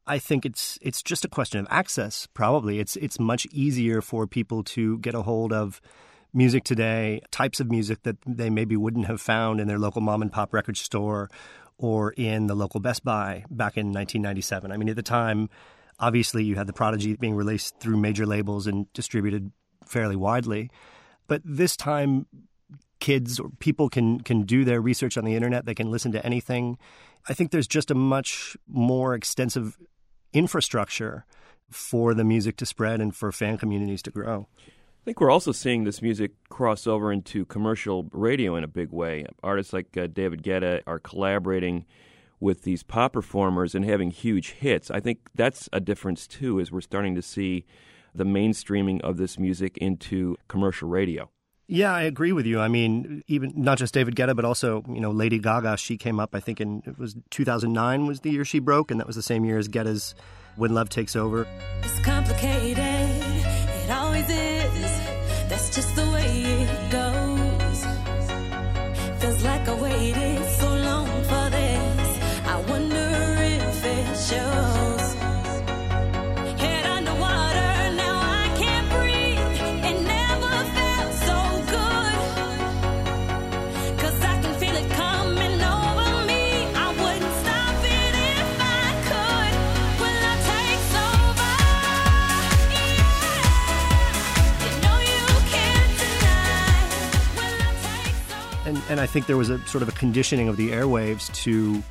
I 0.06 0.18
think 0.18 0.44
it's 0.44 0.78
it's 0.82 1.02
just 1.02 1.24
a 1.24 1.28
question 1.28 1.60
of 1.60 1.66
access. 1.70 2.26
Probably 2.34 2.80
it's 2.80 2.96
it's 2.96 3.20
much 3.20 3.46
easier 3.52 4.00
for 4.00 4.26
people 4.26 4.64
to 4.64 4.98
get 4.98 5.14
a 5.14 5.22
hold 5.22 5.52
of 5.52 5.80
music 6.34 6.64
today, 6.64 7.20
types 7.30 7.60
of 7.60 7.70
music 7.70 8.02
that 8.04 8.16
they 8.26 8.48
maybe 8.48 8.76
wouldn't 8.76 9.06
have 9.06 9.20
found 9.20 9.60
in 9.60 9.68
their 9.68 9.78
local 9.78 10.00
mom 10.00 10.22
and 10.22 10.32
pop 10.32 10.52
record 10.54 10.76
store 10.76 11.30
or 11.82 12.12
in 12.12 12.46
the 12.46 12.54
local 12.54 12.78
Best 12.78 13.04
Buy 13.04 13.44
back 13.50 13.76
in 13.76 13.88
1997. 13.88 14.70
I 14.70 14.76
mean, 14.76 14.88
at 14.88 14.94
the 14.94 15.02
time, 15.02 15.50
obviously 15.98 16.44
you 16.44 16.54
had 16.54 16.68
the 16.68 16.72
Prodigy 16.72 17.16
being 17.16 17.34
released 17.34 17.78
through 17.80 17.96
major 17.96 18.24
labels 18.24 18.68
and 18.68 18.90
distributed 18.92 19.50
fairly 19.84 20.14
widely, 20.14 20.70
but 21.26 21.42
this 21.44 21.76
time 21.76 22.26
kids 23.00 23.40
or 23.40 23.50
people 23.58 23.88
can 23.88 24.20
can 24.20 24.42
do 24.42 24.64
their 24.64 24.80
research 24.80 25.18
on 25.18 25.24
the 25.24 25.34
internet. 25.34 25.66
They 25.66 25.74
can 25.74 25.90
listen 25.90 26.12
to 26.12 26.24
anything. 26.24 26.78
I 27.28 27.34
think 27.34 27.50
there's 27.50 27.66
just 27.66 27.90
a 27.90 27.96
much 27.96 28.56
more 28.68 29.14
extensive 29.14 29.76
infrastructure 30.32 31.26
for 31.68 32.14
the 32.14 32.22
music 32.22 32.56
to 32.58 32.66
spread 32.66 33.00
and 33.00 33.14
for 33.14 33.32
fan 33.32 33.58
communities 33.58 34.02
to 34.02 34.12
grow. 34.12 34.46
I 35.02 35.04
think 35.04 35.20
we're 35.20 35.32
also 35.32 35.50
seeing 35.50 35.82
this 35.82 36.00
music 36.00 36.30
cross 36.48 36.86
over 36.86 37.12
into 37.12 37.44
commercial 37.46 38.08
radio 38.12 38.54
in 38.54 38.62
a 38.62 38.68
big 38.68 38.92
way. 38.92 39.26
Artists 39.42 39.72
like 39.72 39.96
uh, 39.96 40.06
David 40.06 40.44
Guetta 40.44 40.80
are 40.86 41.00
collaborating 41.00 41.86
with 42.38 42.62
these 42.62 42.84
pop 42.84 43.14
performers 43.14 43.74
and 43.74 43.84
having 43.84 44.12
huge 44.12 44.52
hits. 44.52 44.92
I 44.92 45.00
think 45.00 45.28
that's 45.34 45.68
a 45.72 45.80
difference 45.80 46.28
too, 46.28 46.60
as 46.60 46.70
we're 46.70 46.82
starting 46.82 47.16
to 47.16 47.22
see 47.22 47.64
the 48.14 48.22
mainstreaming 48.22 49.00
of 49.00 49.16
this 49.16 49.40
music 49.40 49.76
into 49.78 50.36
commercial 50.46 50.88
radio. 50.88 51.28
Yeah, 51.66 51.92
I 51.92 52.02
agree 52.02 52.30
with 52.30 52.46
you. 52.46 52.60
I 52.60 52.68
mean, 52.68 53.24
even 53.26 53.54
not 53.56 53.78
just 53.78 53.94
David 53.94 54.14
Guetta, 54.14 54.36
but 54.36 54.44
also 54.44 54.84
you 54.88 55.00
know 55.00 55.10
Lady 55.10 55.40
Gaga. 55.40 55.78
She 55.78 55.96
came 55.96 56.20
up, 56.20 56.32
I 56.32 56.38
think, 56.38 56.60
in 56.60 56.80
it 56.86 56.96
was 56.96 57.16
2009 57.30 58.06
was 58.06 58.20
the 58.20 58.30
year 58.30 58.44
she 58.44 58.60
broke, 58.60 58.92
and 58.92 59.00
that 59.00 59.08
was 59.08 59.16
the 59.16 59.22
same 59.22 59.44
year 59.44 59.58
as 59.58 59.66
Guetta's 59.66 60.14
"When 60.54 60.74
Love 60.74 60.90
Takes 60.90 61.16
Over." 61.16 61.44
It's 61.82 61.98
complicated. 62.00 62.91
Always 63.92 64.28
is. 64.30 64.92
That's 65.48 65.68
just 65.74 65.94
the 65.94 66.06
way 66.14 66.30
it 66.64 66.90
goes. 66.90 67.80
Feels 69.20 69.44
like 69.44 69.68
I 69.68 69.74
waited 69.74 70.44
and 98.92 99.00
I 99.00 99.06
think 99.06 99.24
there 99.24 99.38
was 99.38 99.48
a 99.48 99.58
sort 99.66 99.80
of 99.80 99.88
a 99.88 99.92
conditioning 99.92 100.48
of 100.48 100.58
the 100.58 100.70
airwaves 100.70 101.32
to 101.44 101.82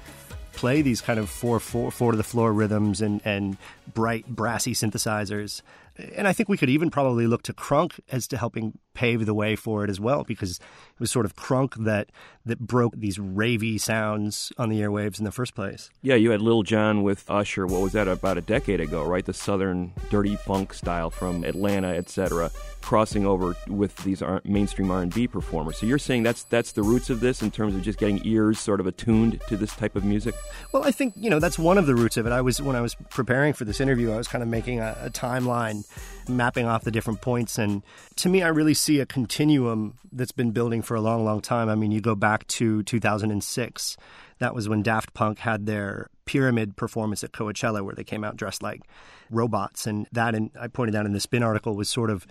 play 0.53 0.83
these 0.83 1.01
kind 1.01 1.19
of 1.19 1.31
four 1.31 1.59
four 1.59 1.89
four 1.89 2.11
to 2.11 2.17
the 2.17 2.23
floor 2.23 2.53
rhythms 2.53 3.01
and 3.01 3.21
and 3.25 3.57
bright 3.91 4.27
brassy 4.27 4.73
synthesizers. 4.73 5.63
And 5.97 6.27
I 6.27 6.33
think 6.33 6.49
we 6.49 6.57
could 6.57 6.69
even 6.69 6.89
probably 6.89 7.27
look 7.27 7.43
to 7.43 7.53
crunk 7.53 7.99
as 8.11 8.27
to 8.29 8.37
helping 8.37 8.77
pave 8.93 9.25
the 9.25 9.33
way 9.33 9.55
for 9.55 9.83
it 9.83 9.89
as 9.89 9.99
well, 9.99 10.23
because 10.23 10.57
it 10.57 10.99
was 10.99 11.11
sort 11.11 11.25
of 11.25 11.35
crunk 11.35 11.75
that 11.85 12.09
that 12.45 12.59
broke 12.59 12.95
these 12.95 13.17
ravey 13.17 13.79
sounds 13.79 14.51
on 14.57 14.69
the 14.69 14.81
airwaves 14.81 15.19
in 15.19 15.25
the 15.25 15.31
first 15.31 15.53
place. 15.53 15.89
Yeah, 16.01 16.15
you 16.15 16.31
had 16.31 16.41
Lil 16.41 16.63
Jon 16.63 17.03
with 17.03 17.29
Usher. 17.29 17.67
What 17.67 17.81
was 17.81 17.91
that 17.91 18.07
about 18.07 18.37
a 18.37 18.41
decade 18.41 18.79
ago, 18.79 19.03
right? 19.03 19.25
The 19.25 19.33
southern 19.33 19.93
dirty 20.09 20.35
funk 20.35 20.73
style 20.73 21.09
from 21.09 21.43
Atlanta, 21.43 21.89
etc., 21.89 22.51
crossing 22.81 23.25
over 23.25 23.55
with 23.67 23.95
these 23.97 24.21
R- 24.21 24.41
mainstream 24.43 24.89
R&B 24.89 25.27
performers. 25.27 25.77
So 25.77 25.85
you're 25.85 25.99
saying 25.99 26.23
that's 26.23 26.43
that's 26.43 26.71
the 26.71 26.83
roots 26.83 27.09
of 27.09 27.19
this 27.19 27.41
in 27.41 27.51
terms 27.51 27.75
of 27.75 27.81
just 27.81 27.99
getting 27.99 28.25
ears 28.25 28.59
sort 28.59 28.79
of 28.79 28.87
attuned 28.87 29.39
to 29.47 29.55
this 29.55 29.75
type 29.75 29.95
of 29.95 30.03
music. 30.03 30.35
Well, 30.71 30.83
I 30.83 30.91
think 30.91 31.13
you 31.15 31.29
know 31.29 31.39
that's 31.39 31.59
one 31.59 31.77
of 31.77 31.85
the 31.85 31.95
roots 31.95 32.17
of 32.17 32.25
it. 32.25 32.31
I 32.31 32.41
was 32.41 32.61
when 32.61 32.75
I 32.75 32.81
was 32.81 32.95
preparing 33.09 33.53
for 33.53 33.65
this 33.65 33.79
interview, 33.79 34.11
I 34.11 34.17
was 34.17 34.27
kind 34.27 34.41
of 34.41 34.49
making 34.49 34.79
a, 34.79 34.97
a 35.03 35.09
timeline, 35.09 35.80
mapping 36.27 36.65
off 36.65 36.83
the 36.83 36.91
different 36.91 37.21
points, 37.21 37.57
and 37.57 37.83
to 38.17 38.29
me, 38.29 38.43
I 38.43 38.47
really 38.47 38.73
see 38.73 38.99
a 38.99 39.05
continuum 39.05 39.97
that's 40.11 40.31
been 40.31 40.51
building 40.51 40.81
for 40.81 40.95
a 40.95 41.01
long, 41.01 41.23
long 41.25 41.41
time. 41.41 41.69
I 41.69 41.75
mean, 41.75 41.91
you 41.91 42.01
go 42.01 42.15
back 42.15 42.47
to 42.47 42.83
2006. 42.83 43.97
That 44.39 44.55
was 44.55 44.67
when 44.67 44.81
Daft 44.81 45.13
Punk 45.13 45.39
had 45.39 45.65
their 45.65 46.09
pyramid 46.25 46.75
performance 46.75 47.23
at 47.23 47.31
Coachella, 47.31 47.83
where 47.83 47.95
they 47.95 48.03
came 48.03 48.23
out 48.23 48.37
dressed 48.37 48.63
like 48.63 48.81
robots, 49.29 49.87
and 49.87 50.07
that, 50.11 50.35
and 50.35 50.51
I 50.59 50.67
pointed 50.67 50.95
out 50.95 51.05
in 51.05 51.13
the 51.13 51.19
Spin 51.19 51.43
article, 51.43 51.75
was 51.75 51.89
sort 51.89 52.09
of 52.09 52.25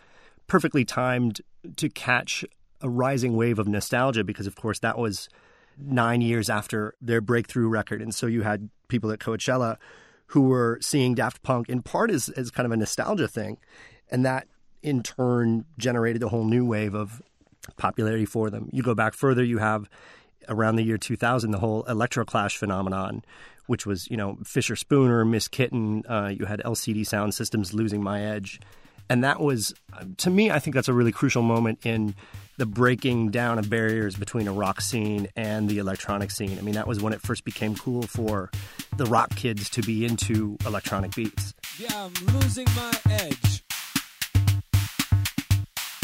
perfectly 0.47 0.85
timed 0.85 1.41
to 1.77 1.89
catch 1.89 2.45
a 2.81 2.89
rising 2.89 3.37
wave 3.37 3.59
of 3.59 3.69
nostalgia 3.69 4.25
because, 4.25 4.47
of 4.47 4.57
course, 4.57 4.79
that 4.81 4.99
was 4.99 5.29
nine 5.79 6.21
years 6.21 6.51
after 6.51 6.95
their 7.01 7.21
breakthrough 7.21 7.69
record. 7.69 8.03
And 8.03 8.15
so 8.15 8.27
you 8.27 8.43
had 8.43 8.69
people 8.89 9.11
at 9.11 9.19
Coachella 9.19 9.77
who 10.31 10.43
were 10.43 10.79
seeing 10.81 11.15
Daft 11.15 11.43
Punk 11.43 11.69
in 11.69 11.83
part 11.83 12.11
as, 12.11 12.29
as 12.31 12.51
kind 12.51 12.67
of 12.67 12.73
a 12.73 12.77
nostalgia 12.77 13.29
thing. 13.29 13.59
And 14.11 14.25
that 14.25 14.47
in 14.83 15.03
turn 15.03 15.65
generated 15.77 16.23
a 16.23 16.29
whole 16.29 16.45
new 16.45 16.65
wave 16.65 16.95
of 16.95 17.21
popularity 17.77 18.27
for 18.27 18.49
them. 18.49 18.69
You 18.73 18.83
go 18.83 18.95
back 18.95 19.15
further, 19.15 19.45
you 19.45 19.59
have 19.59 19.89
around 20.49 20.77
the 20.77 20.83
year 20.83 20.97
2000 20.97 21.51
the 21.51 21.59
whole 21.59 21.85
electroclash 21.85 22.57
phenomenon 22.57 23.23
which 23.67 23.87
was 23.87 24.11
you 24.11 24.17
know 24.17 24.39
fisher 24.43 24.75
spooner 24.75 25.23
Miss 25.25 25.49
Kittin 25.49 26.03
uh, 26.09 26.33
you 26.35 26.47
had 26.47 26.61
LCD 26.61 27.03
Soundsystem's 27.03 27.75
losing 27.75 28.03
my 28.03 28.23
edge 28.23 28.59
and 29.11 29.23
that 29.23 29.41
was 29.41 29.75
to 30.17 30.31
me 30.31 30.51
i 30.51 30.59
think 30.59 30.75
that's 30.75 30.89
a 30.89 30.95
really 30.95 31.13
crucial 31.13 31.43
moment 31.43 31.85
in 31.85 32.15
the 32.57 32.65
breaking 32.65 33.31
down 33.31 33.59
of 33.59 33.69
barriers 33.69 34.17
between 34.17 34.49
a 34.49 34.53
rock 34.53 34.81
scene 34.81 35.29
and 35.37 35.69
the 35.69 35.79
electronic 35.79 36.31
scene 36.31 36.57
i 36.59 36.63
mean 36.63 36.75
that 36.75 36.87
was 36.87 37.03
when 37.03 37.13
it 37.13 37.21
first 37.21 37.45
became 37.45 37.75
cool 37.75 38.03
for 38.03 38.51
the 38.97 39.07
rock 39.07 39.35
kids 39.37 39.69
to 39.71 39.83
be 39.83 40.05
into 40.05 40.57
electronic 40.67 41.15
beats 41.15 41.55
Yeah, 41.79 41.89
I'm 41.95 42.13
losing 42.35 42.67
my 42.77 42.93
edge. 43.11 43.63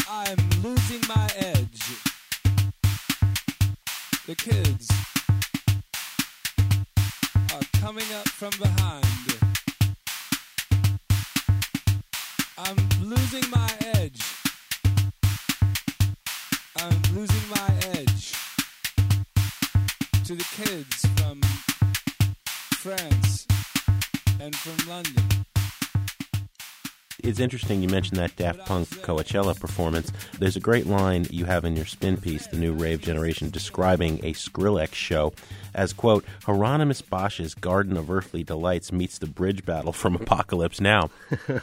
I'm 0.09 0.37
losing 0.63 1.01
my 1.07 1.29
edge. 1.37 1.83
The 4.25 4.35
kids 4.35 4.89
are 7.53 7.79
coming 7.79 8.11
up 8.13 8.27
from 8.27 8.51
behind. 8.59 9.05
I'm 12.57 12.77
losing 13.01 13.49
my 13.51 13.69
edge. 13.95 14.21
I'm 16.77 17.01
losing 17.15 17.49
my 17.49 17.69
edge 17.93 18.33
to 20.25 20.35
the 20.35 20.47
kids 20.55 21.05
from 21.15 21.39
France 22.87 23.45
and 24.39 24.55
from 24.55 24.87
London. 24.87 25.56
It's 27.27 27.41
interesting 27.41 27.81
you 27.81 27.89
mentioned 27.89 28.17
that 28.19 28.37
Daft 28.37 28.59
Punk 28.59 28.87
Coachella 28.87 29.59
performance. 29.59 30.13
There's 30.39 30.55
a 30.55 30.61
great 30.61 30.87
line 30.87 31.27
you 31.29 31.43
have 31.43 31.65
in 31.65 31.75
your 31.75 31.85
spin 31.85 32.15
piece, 32.15 32.47
The 32.47 32.55
New 32.55 32.71
Rave 32.71 33.01
Generation, 33.01 33.49
describing 33.49 34.19
a 34.23 34.31
Skrillex 34.31 34.93
show 34.93 35.33
as, 35.73 35.91
quote, 35.91 36.23
Hieronymus 36.45 37.01
Bosch's 37.01 37.53
Garden 37.53 37.97
of 37.97 38.09
Earthly 38.09 38.45
Delights 38.45 38.93
meets 38.93 39.17
the 39.17 39.27
bridge 39.27 39.65
battle 39.65 39.91
from 39.91 40.15
Apocalypse 40.15 40.79
Now. 40.79 41.09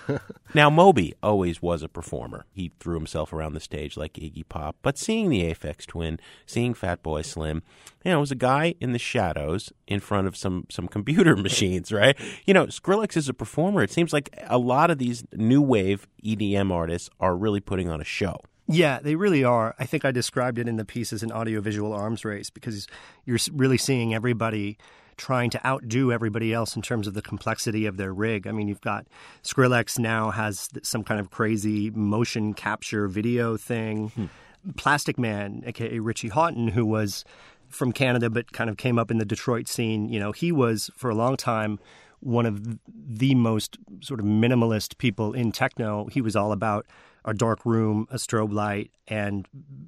now, 0.55 0.69
Moby 0.69 1.15
always 1.23 1.63
was 1.63 1.83
a 1.83 1.89
performer. 1.89 2.45
He 2.53 2.71
threw 2.79 2.95
himself 2.95 3.33
around 3.33 3.55
the 3.55 3.61
stage 3.61 3.97
like 3.97 4.13
Iggy 4.13 4.47
Pop. 4.47 4.77
But 4.83 4.99
seeing 4.99 5.31
the 5.31 5.43
Aphex 5.43 5.87
Twin, 5.87 6.21
seeing 6.47 6.75
Fatboy 6.75 7.25
Slim, 7.25 7.63
you 8.05 8.11
know, 8.11 8.19
it 8.19 8.21
was 8.21 8.31
a 8.31 8.37
guy 8.37 8.75
in 8.81 8.93
the 8.93 8.99
shadows 8.99 9.73
in 9.87 9.99
front 9.99 10.27
of 10.27 10.37
some 10.37 10.67
some 10.71 10.89
computer 10.89 11.37
machines, 11.39 11.91
right? 11.91 12.17
You 12.45 12.53
know, 12.53 12.67
Skrillex 12.67 13.17
is 13.17 13.29
a 13.29 13.35
performer. 13.35 13.83
It 13.83 13.91
seems 13.91 14.13
like 14.13 14.29
a 14.47 14.59
lot 14.59 14.91
of 14.91 14.99
these 14.99 15.25
new 15.33 15.54
wave 15.61 16.07
EDM 16.25 16.73
artists 16.73 17.11
are 17.21 17.37
really 17.37 17.61
putting 17.61 17.89
on 17.89 18.01
a 18.01 18.05
show. 18.05 18.41
Yeah, 18.67 18.99
they 19.01 19.15
really 19.15 19.45
are. 19.45 19.75
I 19.79 19.85
think 19.85 20.05
I 20.05 20.11
described 20.11 20.59
it 20.59 20.69
in 20.69 20.77
the 20.77 20.85
piece 20.85 21.13
as 21.13 21.23
an 21.23 21.31
audiovisual 21.31 21.93
arms 21.93 22.25
race 22.25 22.49
because 22.49 22.87
you're 23.27 23.39
really 23.53 23.77
seeing 23.77 24.15
everybody 24.15 24.79
trying 25.17 25.51
to 25.51 25.65
outdo 25.67 26.11
everybody 26.11 26.53
else 26.53 26.75
in 26.75 26.83
terms 26.83 27.07
of 27.07 27.15
the 27.15 27.23
complexity 27.23 27.87
of 27.87 27.97
their 27.99 28.13
rig. 28.13 28.47
I 28.47 28.53
mean, 28.53 28.67
you've 28.67 28.81
got 28.81 29.07
Skrillex 29.43 29.99
now 29.99 30.31
has 30.31 30.69
some 30.83 31.05
kind 31.05 31.21
of 31.21 31.31
crazy 31.31 31.91
motion 31.91 32.55
capture 32.55 33.07
video 33.07 33.57
thing. 33.57 34.09
Hmm. 34.09 34.27
Plastikman, 34.73 35.67
aka 35.69 35.99
Richie 35.99 36.31
Hawtin, 36.31 36.71
who 36.71 36.87
was 36.87 37.25
from 37.69 37.93
Canada 37.93 38.31
but 38.31 38.53
kind 38.53 38.71
of 38.71 38.77
came 38.77 38.99
up 38.99 39.11
in 39.11 39.19
the 39.19 39.25
Detroit 39.25 39.69
scene, 39.69 40.09
you 40.09 40.19
know, 40.19 40.33
he 40.33 40.53
was 40.53 40.91
for 40.97 41.11
a 41.11 41.15
long 41.15 41.37
time 41.37 41.79
one 42.25 42.47
of 42.47 42.79
the 42.89 43.35
most 43.35 43.79
sort 44.01 44.19
of 44.19 44.27
minimalist 44.27 44.99
people 44.99 45.33
in 45.35 45.53
techno. 45.53 46.07
He 46.07 46.21
was 46.21 46.35
all 46.35 46.53
about 46.53 46.87
a 47.25 47.35
dark 47.35 47.65
room, 47.65 48.07
a 48.11 48.17
strobe 48.17 48.53
light, 48.53 48.91
and 49.07 49.47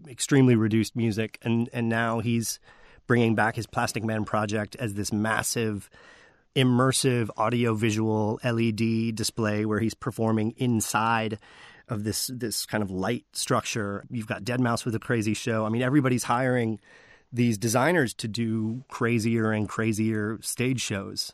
extremely 0.08 0.54
reduced 0.54 0.96
music. 0.96 1.38
And 1.42 1.68
and 1.72 1.88
now 1.88 2.20
he's 2.20 2.60
bringing 3.06 3.34
back 3.34 3.56
his 3.56 3.66
Plastikman 3.66 4.26
project 4.26 4.76
as 4.76 4.94
this 4.94 5.12
massive, 5.12 5.88
immersive 6.56 7.28
audio-visual 7.36 8.40
LED 8.44 9.14
display 9.14 9.64
where 9.64 9.78
he's 9.78 9.94
performing 9.94 10.52
inside 10.56 11.38
of 11.88 12.04
this 12.04 12.30
this 12.32 12.66
kind 12.66 12.82
of 12.82 12.90
light 12.90 13.24
structure. 13.32 14.04
You've 14.10 14.26
got 14.26 14.44
Deadmau5 14.44 14.84
with 14.84 14.94
a 14.94 15.00
crazy 15.00 15.34
show. 15.34 15.64
I 15.64 15.68
mean, 15.68 15.82
everybody's 15.82 16.24
hiring 16.24 16.80
these 17.32 17.58
designers 17.58 18.14
to 18.14 18.28
do 18.28 18.84
crazier 18.88 19.52
and 19.52 19.68
crazier 19.68 20.38
stage 20.40 20.80
shows. 20.80 21.32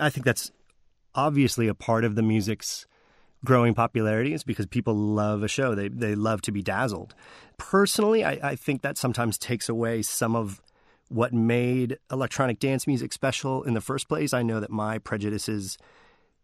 I 0.00 0.10
think 0.10 0.24
that's 0.24 0.50
obviously 1.14 1.68
a 1.68 1.74
part 1.74 2.04
of 2.04 2.14
the 2.14 2.22
music's 2.22 2.86
growing 3.44 3.74
popularity 3.74 4.34
is 4.34 4.44
because 4.44 4.66
people 4.66 4.94
love 4.94 5.42
a 5.42 5.48
show. 5.48 5.74
They 5.74 5.88
they 5.88 6.14
love 6.14 6.42
to 6.42 6.52
be 6.52 6.62
dazzled. 6.62 7.14
Personally, 7.58 8.24
I, 8.24 8.50
I 8.50 8.56
think 8.56 8.82
that 8.82 8.96
sometimes 8.98 9.38
takes 9.38 9.68
away 9.68 10.02
some 10.02 10.34
of 10.36 10.60
what 11.08 11.32
made 11.32 11.98
electronic 12.10 12.58
dance 12.60 12.86
music 12.86 13.12
special 13.12 13.62
in 13.64 13.74
the 13.74 13.80
first 13.80 14.08
place. 14.08 14.32
I 14.32 14.42
know 14.42 14.60
that 14.60 14.70
my 14.70 14.98
prejudices 14.98 15.76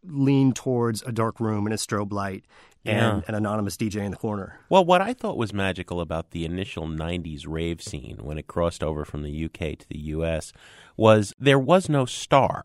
lean 0.04 0.52
towards 0.52 1.02
a 1.02 1.12
dark 1.12 1.40
room 1.40 1.66
and 1.66 1.72
a 1.75 1.76
strobe 1.76 2.12
light 2.12 2.44
and 2.84 3.22
Yeah. 3.22 3.28
an 3.28 3.34
anonymous 3.34 3.76
DJ 3.76 4.04
in 4.04 4.10
the 4.12 4.16
corner. 4.16 4.58
Well, 4.68 4.84
what 4.84 5.00
I 5.00 5.12
thought 5.14 5.36
was 5.36 5.52
magical 5.52 6.00
about 6.00 6.30
the 6.30 6.44
initial 6.44 6.86
90s 6.86 7.44
rave 7.46 7.82
scene 7.82 8.18
when 8.22 8.38
it 8.38 8.46
crossed 8.46 8.82
over 8.82 9.04
from 9.04 9.22
the 9.22 9.30
UK 9.44 9.76
to 9.78 9.88
the 9.88 9.98
US 9.98 10.52
was 10.96 11.32
there 11.38 11.58
was 11.58 11.88
no 11.88 12.04
star. 12.04 12.64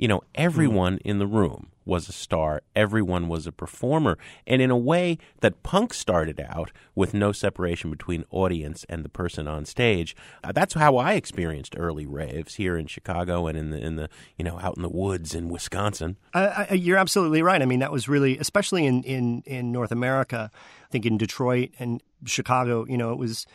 You 0.00 0.08
know, 0.08 0.22
everyone 0.34 0.96
in 1.04 1.18
the 1.18 1.26
room 1.26 1.72
was 1.84 2.08
a 2.08 2.12
star, 2.12 2.62
everyone 2.74 3.28
was 3.28 3.46
a 3.46 3.52
performer. 3.52 4.16
And 4.46 4.62
in 4.62 4.70
a 4.70 4.76
way 4.76 5.18
that 5.42 5.62
punk 5.62 5.92
started 5.92 6.40
out 6.40 6.72
with 6.94 7.12
no 7.12 7.32
separation 7.32 7.90
between 7.90 8.24
audience 8.30 8.86
and 8.88 9.04
the 9.04 9.10
person 9.10 9.46
on 9.46 9.66
stage, 9.66 10.16
uh, 10.42 10.52
that's 10.52 10.72
how 10.72 10.96
I 10.96 11.14
experienced 11.14 11.74
early 11.76 12.06
raves 12.06 12.54
here 12.54 12.78
in 12.78 12.86
Chicago 12.86 13.46
and 13.46 13.58
in 13.58 13.68
the 13.68 13.78
in 13.78 13.96
the, 13.96 14.08
you 14.38 14.44
know, 14.44 14.58
out 14.58 14.78
in 14.78 14.82
the 14.82 14.88
woods 14.88 15.34
in 15.34 15.50
Wisconsin. 15.50 16.16
I, 16.32 16.68
I, 16.70 16.74
you're 16.74 16.96
absolutely 16.96 17.42
right. 17.42 17.60
I 17.60 17.66
mean, 17.66 17.80
that 17.80 17.92
was 17.92 18.08
really, 18.08 18.38
especially 18.38 18.86
in, 18.86 19.02
in, 19.02 19.42
in 19.44 19.70
North 19.70 19.92
America, 19.92 20.50
I 20.54 20.88
think 20.90 21.04
in 21.04 21.18
Detroit 21.18 21.72
and 21.78 22.02
Chicago, 22.24 22.86
you 22.88 22.96
know, 22.96 23.12
it 23.12 23.18
was 23.18 23.46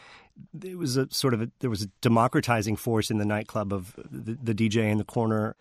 it 0.63 0.77
was 0.77 0.95
a 0.95 1.07
sort 1.09 1.33
of 1.33 1.41
a, 1.41 1.49
there 1.61 1.71
was 1.71 1.81
a 1.81 1.87
democratizing 2.01 2.75
force 2.75 3.09
in 3.09 3.17
the 3.17 3.25
nightclub 3.25 3.73
of 3.73 3.95
the, 3.97 4.37
the 4.43 4.53
DJ 4.53 4.91
in 4.91 4.99
the 4.99 5.03
corner. 5.03 5.55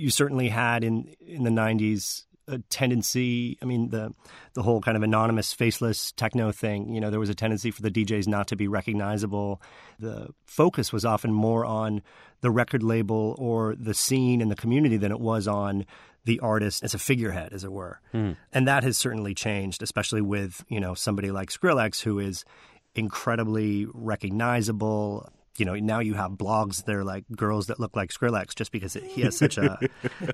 You 0.00 0.10
certainly 0.10 0.48
had 0.48 0.84
in 0.84 1.14
in 1.20 1.44
the 1.44 1.50
'90s 1.50 2.24
a 2.50 2.58
tendency. 2.70 3.56
I 3.62 3.64
mean, 3.64 3.90
the 3.90 4.12
the 4.54 4.62
whole 4.62 4.80
kind 4.80 4.96
of 4.96 5.02
anonymous, 5.02 5.52
faceless 5.52 6.12
techno 6.12 6.52
thing. 6.52 6.92
You 6.92 7.00
know, 7.00 7.10
there 7.10 7.20
was 7.20 7.30
a 7.30 7.34
tendency 7.34 7.70
for 7.70 7.82
the 7.82 7.90
DJs 7.90 8.26
not 8.26 8.48
to 8.48 8.56
be 8.56 8.68
recognizable. 8.68 9.62
The 9.98 10.30
focus 10.44 10.92
was 10.92 11.04
often 11.04 11.32
more 11.32 11.64
on 11.64 12.02
the 12.40 12.50
record 12.50 12.82
label 12.82 13.36
or 13.38 13.76
the 13.76 13.94
scene 13.94 14.40
and 14.40 14.50
the 14.50 14.56
community 14.56 14.96
than 14.96 15.12
it 15.12 15.20
was 15.20 15.46
on 15.46 15.86
the 16.24 16.40
artist 16.40 16.82
as 16.82 16.94
a 16.94 16.98
figurehead, 16.98 17.52
as 17.52 17.64
it 17.64 17.72
were. 17.72 18.00
Hmm. 18.12 18.32
And 18.52 18.68
that 18.68 18.82
has 18.82 18.98
certainly 18.98 19.34
changed, 19.34 19.82
especially 19.82 20.20
with 20.20 20.64
you 20.68 20.80
know 20.80 20.94
somebody 20.94 21.30
like 21.30 21.50
Skrillex, 21.50 22.02
who 22.02 22.18
is 22.18 22.44
incredibly 22.94 23.86
recognizable. 23.92 25.30
You 25.60 25.66
know, 25.66 25.74
now 25.74 26.00
you 26.00 26.14
have 26.14 26.32
blogs. 26.32 26.84
They're 26.84 27.04
like 27.04 27.24
girls 27.36 27.66
that 27.66 27.78
look 27.78 27.94
like 27.94 28.10
Skrillex, 28.10 28.54
just 28.54 28.72
because 28.72 28.96
it, 28.96 29.04
he 29.04 29.20
has 29.22 29.36
such 29.36 29.58
a, 29.58 29.78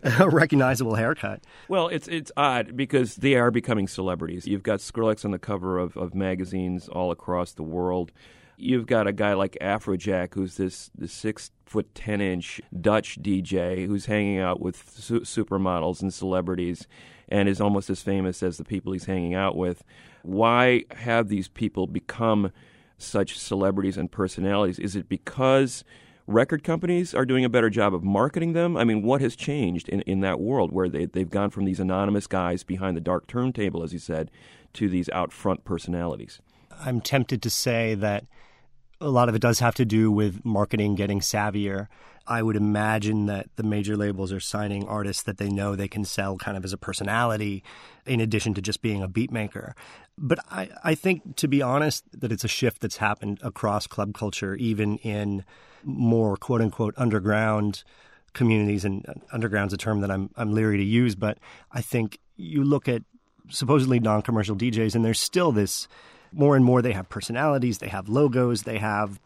a 0.04 0.30
recognizable 0.30 0.94
haircut. 0.94 1.42
Well, 1.68 1.88
it's 1.88 2.06
it's 2.06 2.30
odd 2.36 2.76
because 2.76 3.16
they 3.16 3.34
are 3.34 3.50
becoming 3.50 3.88
celebrities. 3.88 4.46
You've 4.46 4.62
got 4.62 4.78
Skrillex 4.78 5.24
on 5.24 5.32
the 5.32 5.38
cover 5.40 5.78
of, 5.78 5.96
of 5.96 6.14
magazines 6.14 6.88
all 6.88 7.10
across 7.10 7.52
the 7.52 7.64
world. 7.64 8.12
You've 8.56 8.86
got 8.86 9.08
a 9.08 9.12
guy 9.12 9.34
like 9.34 9.58
Afrojack, 9.60 10.34
who's 10.34 10.56
this, 10.56 10.90
this 10.96 11.12
six 11.12 11.50
foot 11.66 11.92
ten 11.94 12.20
inch 12.20 12.60
Dutch 12.80 13.20
DJ 13.20 13.86
who's 13.86 14.06
hanging 14.06 14.38
out 14.38 14.60
with 14.60 14.90
su- 14.96 15.20
supermodels 15.20 16.02
and 16.02 16.14
celebrities, 16.14 16.86
and 17.28 17.48
is 17.48 17.60
almost 17.60 17.90
as 17.90 18.00
famous 18.00 18.44
as 18.44 18.58
the 18.58 18.64
people 18.64 18.92
he's 18.92 19.06
hanging 19.06 19.34
out 19.34 19.56
with. 19.56 19.82
Why 20.22 20.84
have 20.92 21.28
these 21.28 21.48
people 21.48 21.88
become 21.88 22.52
such 22.98 23.38
celebrities 23.38 23.96
and 23.96 24.10
personalities? 24.10 24.78
Is 24.78 24.96
it 24.96 25.08
because 25.08 25.84
record 26.26 26.64
companies 26.64 27.14
are 27.14 27.24
doing 27.24 27.44
a 27.44 27.48
better 27.48 27.70
job 27.70 27.94
of 27.94 28.02
marketing 28.02 28.52
them? 28.52 28.76
I 28.76 28.84
mean, 28.84 29.02
what 29.02 29.20
has 29.20 29.36
changed 29.36 29.88
in, 29.88 30.00
in 30.02 30.20
that 30.20 30.40
world 30.40 30.72
where 30.72 30.88
they, 30.88 31.06
they've 31.06 31.30
gone 31.30 31.50
from 31.50 31.64
these 31.64 31.80
anonymous 31.80 32.26
guys 32.26 32.64
behind 32.64 32.96
the 32.96 33.00
dark 33.00 33.26
turntable, 33.26 33.82
as 33.82 33.92
you 33.92 33.98
said, 33.98 34.30
to 34.74 34.88
these 34.88 35.08
out 35.10 35.32
front 35.32 35.64
personalities? 35.64 36.40
I'm 36.78 37.00
tempted 37.00 37.42
to 37.42 37.50
say 37.50 37.94
that 37.94 38.24
a 39.00 39.08
lot 39.08 39.28
of 39.28 39.34
it 39.34 39.42
does 39.42 39.60
have 39.60 39.74
to 39.76 39.84
do 39.84 40.10
with 40.10 40.44
marketing 40.44 40.94
getting 40.94 41.20
savvier. 41.20 41.88
I 42.26 42.42
would 42.42 42.56
imagine 42.56 43.26
that 43.26 43.48
the 43.56 43.62
major 43.62 43.96
labels 43.96 44.32
are 44.32 44.40
signing 44.40 44.86
artists 44.86 45.22
that 45.24 45.38
they 45.38 45.48
know 45.48 45.76
they 45.76 45.88
can 45.88 46.04
sell 46.04 46.36
kind 46.36 46.56
of 46.56 46.64
as 46.64 46.72
a 46.72 46.78
personality 46.78 47.62
in 48.04 48.20
addition 48.20 48.54
to 48.54 48.62
just 48.62 48.82
being 48.82 49.02
a 49.02 49.08
beat 49.08 49.30
maker. 49.30 49.74
But 50.18 50.38
I, 50.50 50.70
I 50.82 50.94
think, 50.94 51.36
to 51.36 51.48
be 51.48 51.62
honest, 51.62 52.04
that 52.20 52.32
it's 52.32 52.44
a 52.44 52.48
shift 52.48 52.80
that's 52.80 52.96
happened 52.96 53.38
across 53.42 53.86
club 53.86 54.14
culture, 54.14 54.54
even 54.56 54.96
in 54.98 55.44
more 55.84 56.36
quote 56.36 56.60
unquote 56.60 56.94
underground 56.96 57.84
communities. 58.32 58.84
And 58.84 59.06
uh, 59.08 59.14
underground's 59.32 59.72
a 59.72 59.76
term 59.76 60.00
that 60.00 60.10
I'm, 60.10 60.30
I'm 60.36 60.52
leery 60.52 60.78
to 60.78 60.84
use, 60.84 61.14
but 61.14 61.38
I 61.72 61.80
think 61.80 62.18
you 62.36 62.64
look 62.64 62.88
at 62.88 63.02
supposedly 63.50 64.00
non 64.00 64.22
commercial 64.22 64.56
DJs, 64.56 64.94
and 64.94 65.04
there's 65.04 65.20
still 65.20 65.52
this 65.52 65.86
more 66.32 66.56
and 66.56 66.64
more 66.64 66.82
they 66.82 66.92
have 66.92 67.08
personalities, 67.08 67.78
they 67.78 67.88
have 67.88 68.08
logos, 68.08 68.64
they 68.64 68.78
have 68.78 69.20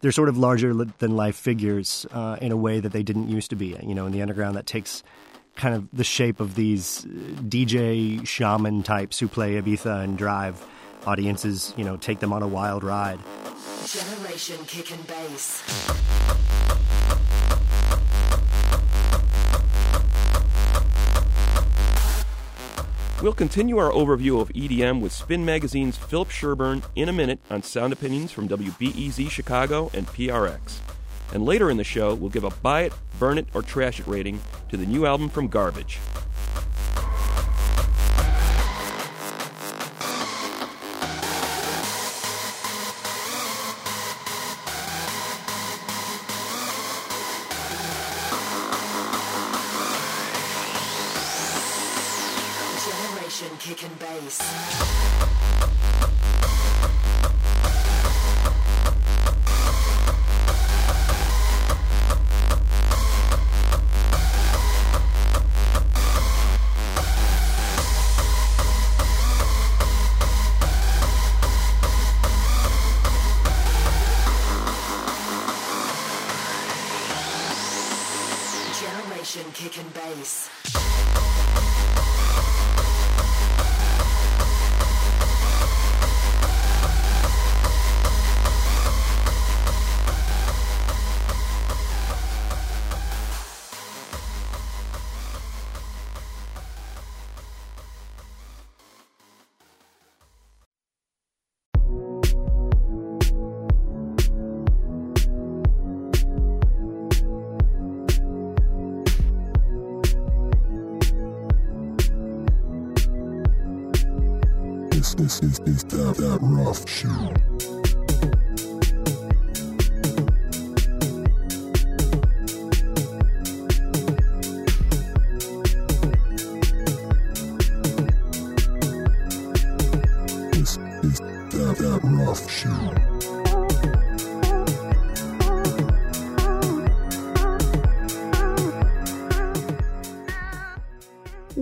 they're 0.00 0.12
sort 0.12 0.28
of 0.28 0.36
larger 0.36 0.72
than 0.74 1.16
life 1.16 1.36
figures 1.36 2.06
uh, 2.12 2.36
in 2.40 2.52
a 2.52 2.56
way 2.56 2.80
that 2.80 2.92
they 2.92 3.02
didn't 3.02 3.28
used 3.28 3.50
to 3.50 3.56
be. 3.56 3.76
You 3.82 3.94
know, 3.94 4.06
in 4.06 4.12
the 4.12 4.22
underground, 4.22 4.56
that 4.56 4.66
takes 4.66 5.02
kind 5.56 5.74
of 5.74 5.88
the 5.92 6.04
shape 6.04 6.40
of 6.40 6.54
these 6.54 7.04
uh, 7.04 7.08
DJ 7.42 8.26
shaman 8.26 8.82
types 8.82 9.18
who 9.18 9.28
play 9.28 9.60
Ibiza 9.60 10.04
and 10.04 10.18
drive 10.18 10.64
audiences. 11.06 11.72
You 11.76 11.84
know, 11.84 11.96
take 11.96 12.20
them 12.20 12.32
on 12.32 12.42
a 12.42 12.48
wild 12.48 12.84
ride. 12.84 13.18
Generation 13.86 14.58
kick 14.66 14.92
and 14.92 15.06
bass. 15.06 16.75
We'll 23.22 23.32
continue 23.32 23.78
our 23.78 23.90
overview 23.92 24.42
of 24.42 24.50
EDM 24.50 25.00
with 25.00 25.10
Spin 25.10 25.42
Magazine's 25.42 25.96
Philip 25.96 26.28
Sherburne 26.28 26.82
in 26.96 27.08
a 27.08 27.14
minute 27.14 27.40
on 27.48 27.62
Sound 27.62 27.94
Opinions 27.94 28.30
from 28.30 28.46
WBEZ 28.46 29.30
Chicago 29.30 29.90
and 29.94 30.06
PRX. 30.06 30.80
And 31.32 31.46
later 31.46 31.70
in 31.70 31.78
the 31.78 31.82
show, 31.82 32.14
we'll 32.14 32.28
give 32.28 32.44
a 32.44 32.50
buy 32.50 32.82
it, 32.82 32.92
burn 33.18 33.38
it, 33.38 33.48
or 33.54 33.62
trash 33.62 34.00
it 34.00 34.06
rating 34.06 34.38
to 34.68 34.76
the 34.76 34.84
new 34.84 35.06
album 35.06 35.30
from 35.30 35.48
Garbage. 35.48 35.98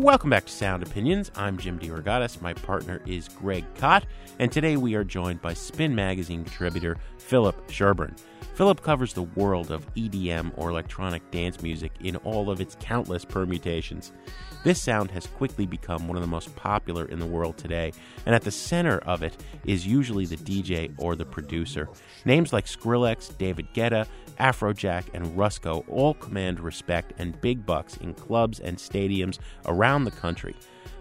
Welcome 0.05 0.29
back 0.29 0.45
to 0.45 0.53
Sound 0.53 0.83
Opinions. 0.83 1.31
I'm 1.35 1.57
Jim 1.57 1.79
DeRogatis. 1.79 2.43
My 2.43 2.53
partner 2.53 3.01
is 3.07 3.27
Greg 3.27 3.65
Kot, 3.77 4.05
and 4.39 4.53
today 4.53 4.77
we 4.77 4.95
are 4.97 5.03
joined 5.03 5.41
by 5.41 5.55
Spin 5.55 5.95
Magazine 5.95 6.45
contributor 6.45 6.99
Philip 7.17 7.71
Sherburne. 7.71 8.15
Philip 8.55 8.83
covers 8.83 9.15
the 9.15 9.23
world 9.23 9.71
of 9.71 9.93
EDM 9.95 10.53
or 10.57 10.69
electronic 10.69 11.29
dance 11.31 11.63
music 11.63 11.91
in 12.01 12.17
all 12.17 12.51
of 12.51 12.61
its 12.61 12.77
countless 12.81 13.25
permutations. 13.25 14.13
This 14.63 14.81
sound 14.81 15.11
has 15.11 15.27
quickly 15.27 15.65
become 15.65 16.07
one 16.07 16.19
of 16.19 16.23
the 16.23 16.29
most 16.29 16.55
popular 16.55 17.07
in 17.07 17.19
the 17.19 17.27
world 17.27 17.57
today, 17.57 17.93
and 18.27 18.35
at 18.35 18.43
the 18.43 18.51
center 18.51 18.99
of 18.99 19.23
it 19.23 19.35
is 19.65 19.87
usually 19.87 20.27
the 20.27 20.37
DJ 20.37 20.93
or 20.99 21.17
the 21.17 21.25
producer. 21.25 21.89
Names 22.27 22.53
like 22.53 22.67
Skrillex, 22.67 23.37
David 23.39 23.73
Guetta, 23.73 24.07
Afrojack, 24.39 25.05
and 25.15 25.27
Rusko 25.37 25.85
all 25.89 26.15
command 26.15 26.61
respect 26.61 27.13
and 27.19 27.41
big 27.41 27.65
bucks 27.65 27.97
in 27.99 28.15
clubs 28.15 28.61
and 28.61 28.77
stadiums 28.77 29.39
around 29.67 30.05
the 30.05 30.11
country. 30.11 30.55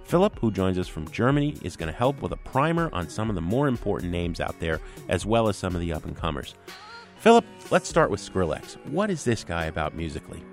Philip, 0.04 0.38
who 0.40 0.52
joins 0.52 0.78
us 0.78 0.88
from 0.88 1.10
Germany, 1.10 1.56
is 1.64 1.76
going 1.76 1.92
to 1.92 1.98
help 1.98 2.22
with 2.22 2.32
a 2.32 2.38
primer 2.38 2.90
on 2.94 3.10
some 3.10 3.30
of 3.30 3.36
the 3.36 3.42
more 3.42 3.68
important 3.68 4.12
names 4.12 4.40
out 4.40 4.60
there, 4.60 4.80
as 5.10 5.26
well 5.26 5.48
as 5.48 5.58
some 5.58 5.76
of 5.76 5.82
the 5.82 5.94
up 5.94 6.06
and 6.06 6.16
comers. 6.16 6.56
Philip, 7.18 7.46
let's 7.72 7.88
start 7.88 8.12
with 8.12 8.20
Skrillex. 8.20 8.76
What 8.88 9.10
is 9.10 9.24
this 9.24 9.44
guy 9.44 9.66
about 9.66 9.96
musically? 9.96 10.44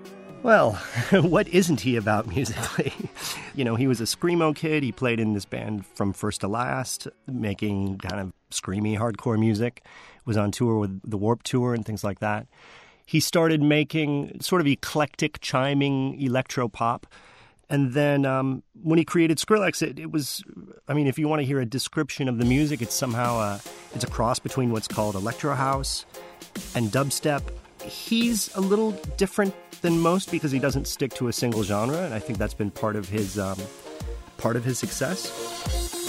Well, 0.42 0.72
what 1.12 1.48
isn't 1.48 1.80
he 1.80 1.96
about 1.96 2.26
musically? 2.26 2.92
you 3.54 3.64
know, 3.64 3.74
he 3.74 3.86
was 3.86 4.00
a 4.00 4.04
screamo 4.04 4.54
kid. 4.54 4.82
He 4.82 4.92
played 4.92 5.20
in 5.20 5.34
this 5.34 5.44
band 5.44 5.84
from 5.84 6.12
first 6.12 6.40
to 6.42 6.48
last, 6.48 7.08
making 7.26 7.98
kind 7.98 8.20
of 8.20 8.32
screamy 8.50 8.98
hardcore 8.98 9.38
music. 9.38 9.84
Was 10.30 10.36
on 10.36 10.52
tour 10.52 10.78
with 10.78 11.00
the 11.02 11.18
Warp 11.18 11.42
Tour 11.42 11.74
and 11.74 11.84
things 11.84 12.04
like 12.04 12.20
that. 12.20 12.46
He 13.04 13.18
started 13.18 13.60
making 13.60 14.40
sort 14.40 14.60
of 14.60 14.68
eclectic, 14.68 15.40
chiming 15.40 16.20
electro 16.20 16.68
pop. 16.68 17.04
And 17.68 17.94
then 17.94 18.24
um, 18.24 18.62
when 18.80 18.96
he 18.96 19.04
created 19.04 19.38
Skrillex, 19.38 19.82
it, 19.82 19.98
it, 19.98 20.12
was, 20.12 20.44
I 20.86 20.94
mean, 20.94 21.08
if 21.08 21.18
you 21.18 21.26
want 21.26 21.40
to 21.40 21.44
hear 21.44 21.58
a 21.58 21.66
description 21.66 22.28
of 22.28 22.38
the 22.38 22.44
music, 22.44 22.80
it's 22.80 22.94
somehow 22.94 23.40
a, 23.40 23.60
it's 23.92 24.04
a 24.04 24.06
cross 24.06 24.38
between 24.38 24.70
what's 24.70 24.86
called 24.86 25.16
electro 25.16 25.56
house 25.56 26.06
and 26.76 26.92
dubstep. 26.92 27.42
He's 27.82 28.54
a 28.54 28.60
little 28.60 28.92
different 29.16 29.52
than 29.82 29.98
most 29.98 30.30
because 30.30 30.52
he 30.52 30.60
doesn't 30.60 30.86
stick 30.86 31.12
to 31.14 31.26
a 31.26 31.32
single 31.32 31.64
genre, 31.64 31.98
and 32.04 32.14
I 32.14 32.20
think 32.20 32.38
that's 32.38 32.54
been 32.54 32.70
part 32.70 32.94
of 32.94 33.08
his 33.08 33.36
um, 33.36 33.58
part 34.38 34.54
of 34.54 34.62
his 34.64 34.78
success. 34.78 35.99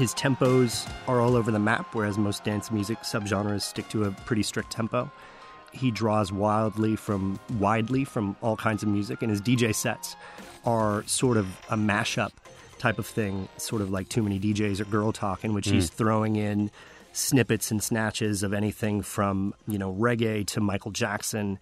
His 0.00 0.14
tempos 0.14 0.90
are 1.06 1.20
all 1.20 1.36
over 1.36 1.50
the 1.50 1.58
map, 1.58 1.94
whereas 1.94 2.16
most 2.16 2.42
dance 2.42 2.70
music 2.70 3.00
subgenres 3.00 3.60
stick 3.60 3.86
to 3.90 4.04
a 4.04 4.10
pretty 4.10 4.42
strict 4.42 4.70
tempo. 4.70 5.10
He 5.72 5.90
draws 5.90 6.32
wildly 6.32 6.96
from 6.96 7.38
widely 7.58 8.04
from 8.04 8.34
all 8.40 8.56
kinds 8.56 8.82
of 8.82 8.88
music, 8.88 9.20
and 9.20 9.30
his 9.30 9.42
DJ 9.42 9.74
sets 9.74 10.16
are 10.64 11.04
sort 11.06 11.36
of 11.36 11.46
a 11.68 11.76
mashup 11.76 12.30
type 12.78 12.98
of 12.98 13.06
thing, 13.06 13.46
sort 13.58 13.82
of 13.82 13.90
like 13.90 14.08
too 14.08 14.22
many 14.22 14.40
DJs 14.40 14.80
or 14.80 14.86
girl 14.86 15.12
talk, 15.12 15.44
in 15.44 15.52
which 15.52 15.66
mm. 15.66 15.72
he's 15.72 15.90
throwing 15.90 16.36
in 16.36 16.70
snippets 17.12 17.70
and 17.70 17.82
snatches 17.82 18.42
of 18.42 18.54
anything 18.54 19.02
from 19.02 19.52
you 19.68 19.76
know 19.76 19.92
reggae 19.92 20.46
to 20.46 20.62
Michael 20.62 20.92
Jackson, 20.92 21.58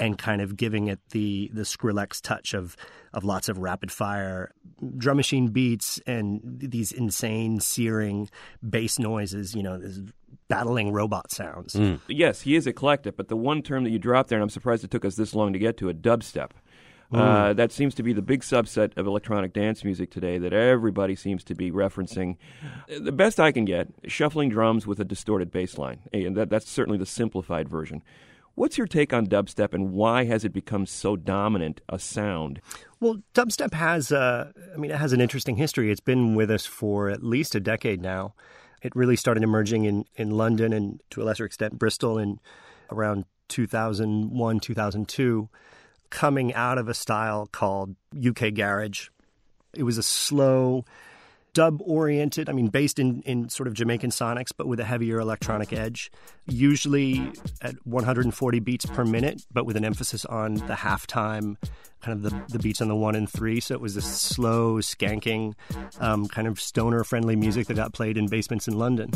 and 0.00 0.18
kind 0.18 0.40
of 0.40 0.56
giving 0.56 0.88
it 0.88 1.00
the 1.10 1.50
the 1.52 1.62
Skrillex 1.62 2.20
touch 2.20 2.54
of 2.54 2.76
of 3.12 3.24
lots 3.24 3.48
of 3.48 3.58
rapid 3.58 3.90
fire 3.90 4.52
drum 4.96 5.16
machine 5.16 5.48
beats 5.48 6.00
and 6.06 6.40
these 6.44 6.92
insane 6.92 7.60
searing 7.60 8.28
bass 8.68 8.98
noises. 8.98 9.54
You 9.54 9.62
know, 9.62 9.78
this 9.78 10.00
battling 10.48 10.92
robot 10.92 11.30
sounds. 11.30 11.74
Mm. 11.74 12.00
Yes, 12.08 12.42
he 12.42 12.54
is 12.54 12.66
eclectic, 12.66 13.16
but 13.16 13.28
the 13.28 13.36
one 13.36 13.62
term 13.62 13.84
that 13.84 13.90
you 13.90 13.98
dropped 13.98 14.28
there, 14.28 14.38
and 14.38 14.42
I'm 14.42 14.50
surprised 14.50 14.84
it 14.84 14.90
took 14.90 15.04
us 15.04 15.16
this 15.16 15.34
long 15.34 15.52
to 15.52 15.58
get 15.58 15.76
to 15.78 15.88
it, 15.88 16.02
dubstep. 16.02 16.50
Uh, 17.10 17.54
that 17.54 17.72
seems 17.72 17.94
to 17.94 18.02
be 18.02 18.12
the 18.12 18.20
big 18.20 18.42
subset 18.42 18.96
of 18.98 19.06
electronic 19.06 19.54
dance 19.54 19.82
music 19.82 20.10
today 20.10 20.36
that 20.36 20.52
everybody 20.52 21.14
seems 21.14 21.42
to 21.42 21.54
be 21.54 21.70
referencing. 21.70 22.36
The 22.86 23.12
best 23.12 23.40
I 23.40 23.50
can 23.50 23.64
get, 23.64 23.88
shuffling 24.06 24.50
drums 24.50 24.86
with 24.86 25.00
a 25.00 25.04
distorted 25.04 25.50
bass 25.50 25.78
line. 25.78 26.00
And 26.12 26.36
that, 26.36 26.50
that's 26.50 26.68
certainly 26.68 26.98
the 26.98 27.06
simplified 27.06 27.66
version. 27.66 28.02
What's 28.58 28.76
your 28.76 28.88
take 28.88 29.12
on 29.12 29.28
dubstep 29.28 29.72
and 29.72 29.92
why 29.92 30.24
has 30.24 30.44
it 30.44 30.52
become 30.52 30.84
so 30.84 31.14
dominant 31.14 31.80
a 31.88 31.96
sound? 31.96 32.60
Well, 32.98 33.22
dubstep 33.32 33.72
has, 33.72 34.10
uh, 34.10 34.50
I 34.74 34.76
mean, 34.76 34.90
it 34.90 34.96
has 34.96 35.12
an 35.12 35.20
interesting 35.20 35.54
history. 35.54 35.92
It's 35.92 36.00
been 36.00 36.34
with 36.34 36.50
us 36.50 36.66
for 36.66 37.08
at 37.08 37.22
least 37.22 37.54
a 37.54 37.60
decade 37.60 38.02
now. 38.02 38.34
It 38.82 38.96
really 38.96 39.14
started 39.14 39.44
emerging 39.44 39.84
in, 39.84 40.06
in 40.16 40.32
London 40.32 40.72
and 40.72 41.00
to 41.10 41.22
a 41.22 41.24
lesser 41.24 41.44
extent 41.44 41.78
Bristol 41.78 42.18
in 42.18 42.40
around 42.90 43.26
2001, 43.46 44.58
2002, 44.58 45.48
coming 46.10 46.52
out 46.52 46.78
of 46.78 46.88
a 46.88 46.94
style 46.94 47.46
called 47.46 47.94
UK 48.12 48.52
Garage. 48.54 49.10
It 49.72 49.84
was 49.84 49.98
a 49.98 50.02
slow, 50.02 50.84
dub 51.58 51.82
oriented, 51.84 52.48
I 52.48 52.52
mean, 52.52 52.68
based 52.68 53.00
in, 53.00 53.20
in 53.22 53.48
sort 53.48 53.66
of 53.66 53.74
Jamaican 53.74 54.10
sonics, 54.10 54.52
but 54.56 54.68
with 54.68 54.78
a 54.78 54.84
heavier 54.84 55.18
electronic 55.18 55.72
edge, 55.72 56.08
usually 56.46 57.32
at 57.60 57.74
140 57.84 58.60
beats 58.60 58.86
per 58.86 59.04
minute, 59.04 59.42
but 59.52 59.66
with 59.66 59.74
an 59.74 59.84
emphasis 59.84 60.24
on 60.24 60.54
the 60.54 60.74
halftime, 60.74 61.56
kind 62.00 62.24
of 62.24 62.30
the, 62.30 62.42
the 62.52 62.60
beats 62.60 62.80
on 62.80 62.86
the 62.86 62.94
one 62.94 63.16
and 63.16 63.28
three. 63.28 63.58
So 63.58 63.74
it 63.74 63.80
was 63.80 63.96
this 63.96 64.06
slow, 64.06 64.76
skanking, 64.76 65.54
um, 65.98 66.28
kind 66.28 66.46
of 66.46 66.60
stoner 66.60 67.02
friendly 67.02 67.34
music 67.34 67.66
that 67.66 67.74
got 67.74 67.92
played 67.92 68.16
in 68.16 68.28
basements 68.28 68.68
in 68.68 68.78
London. 68.78 69.10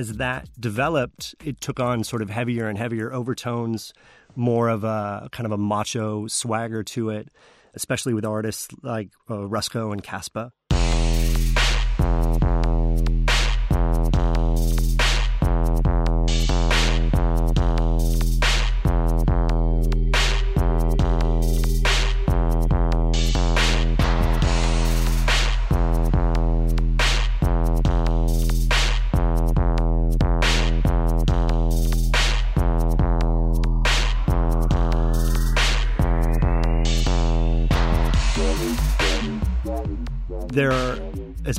As 0.00 0.14
that 0.14 0.48
developed, 0.58 1.34
it 1.44 1.60
took 1.60 1.78
on 1.78 2.02
sort 2.04 2.22
of 2.22 2.30
heavier 2.30 2.68
and 2.68 2.78
heavier 2.78 3.12
overtones, 3.12 3.92
more 4.34 4.68
of 4.68 4.84
a 4.84 5.28
kind 5.32 5.46
of 5.46 5.52
a 5.52 5.58
macho 5.58 6.26
swagger 6.26 6.82
to 6.82 7.10
it, 7.10 7.28
especially 7.74 8.14
with 8.14 8.24
artists 8.24 8.68
like 8.82 9.10
uh, 9.28 9.34
Rusko 9.34 9.92
and 9.92 10.02
Caspa. 10.02 10.52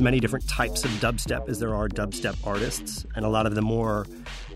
As 0.02 0.04
many 0.04 0.20
different 0.20 0.50
types 0.50 0.84
of 0.84 0.90
dubstep 0.94 1.48
as 1.48 1.60
there 1.60 1.76
are 1.76 1.88
dubstep 1.88 2.36
artists, 2.44 3.06
and 3.16 3.24
a 3.24 3.30
lot 3.30 3.46
of 3.46 3.54
the 3.54 3.62
more, 3.62 4.08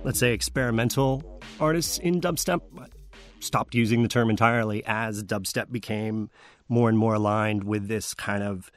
let's 0.04 0.18
say, 0.18 0.34
experimental 0.34 1.40
artists 1.60 2.00
in 2.00 2.20
dubstep 2.20 2.62
stopped 3.42 3.76
using 3.76 4.02
the 4.02 4.08
term 4.08 4.32
entirely 4.32 4.84
as 4.88 5.24
dubstep 5.24 5.72
became 5.72 6.32
more 6.68 6.90
and 6.90 6.98
more 6.98 7.14
aligned 7.14 7.64
with 7.64 7.88
this 7.88 8.16
kind 8.16 8.42
of 8.42 8.72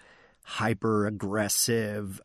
hyper 0.44 1.06
aggressive, 1.06 2.20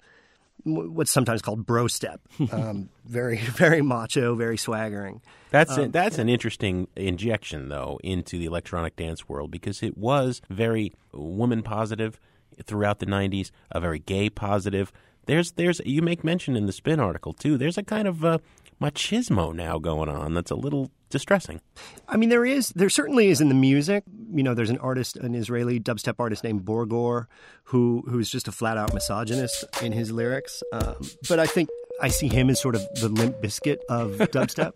what's 0.65 1.11
sometimes 1.11 1.41
called 1.41 1.65
bro 1.65 1.87
step. 1.87 2.19
Um, 2.51 2.89
very, 3.05 3.37
very 3.37 3.81
macho, 3.81 4.35
very 4.35 4.57
swaggering. 4.57 5.21
That's 5.51 5.77
a, 5.77 5.83
Um, 5.83 5.91
that's 5.91 6.17
an 6.17 6.27
interesting 6.27 6.89
injection, 6.97 7.69
though, 7.69 7.97
into 8.03 8.37
the 8.37 8.45
electronic 8.45 8.97
dance 8.97 9.29
world 9.29 9.51
because 9.51 9.81
it 9.81 9.97
was 9.97 10.41
very 10.49 10.91
woman 11.13 11.63
positive 11.63 12.19
throughout 12.65 12.99
the 12.99 13.05
'90s, 13.05 13.51
a 13.71 13.79
very 13.79 13.99
gay 13.99 14.29
positive. 14.29 14.91
There's 15.25 15.53
there's 15.53 15.81
you 15.85 16.01
make 16.01 16.23
mention 16.23 16.55
in 16.55 16.65
the 16.65 16.73
Spin 16.73 16.99
article 16.99 17.33
too. 17.33 17.57
There's 17.57 17.77
a 17.77 17.83
kind 17.83 18.07
of 18.07 18.25
uh, 18.25 18.39
machismo 18.81 19.53
now 19.53 19.79
going 19.79 20.09
on 20.09 20.33
that's 20.33 20.51
a 20.51 20.55
little 20.55 20.91
distressing. 21.09 21.61
I 22.07 22.17
mean, 22.17 22.29
there 22.29 22.43
is, 22.43 22.69
there 22.69 22.89
certainly 22.89 23.29
is 23.29 23.39
in 23.39 23.47
the 23.47 23.55
music. 23.55 24.03
You 24.33 24.43
know, 24.43 24.53
there's 24.53 24.71
an 24.71 24.79
artist, 24.79 25.15
an 25.15 25.35
Israeli 25.35 25.79
dubstep 25.79 26.15
artist 26.19 26.43
named 26.43 26.65
Borgore, 26.65 27.27
who 27.65 28.03
who's 28.07 28.29
just 28.29 28.47
a 28.47 28.51
flat 28.51 28.77
out 28.77 28.93
misogynist 28.93 29.65
in 29.81 29.93
his 29.93 30.11
lyrics. 30.11 30.61
Um, 30.73 30.95
but 31.29 31.39
I 31.39 31.45
think 31.45 31.69
I 32.01 32.09
see 32.09 32.27
him 32.27 32.49
as 32.49 32.59
sort 32.59 32.75
of 32.75 32.81
the 32.99 33.09
Limp 33.09 33.37
Bizkit 33.41 33.77
of 33.89 34.11
dubstep. 34.35 34.73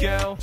Girl, 0.00 0.36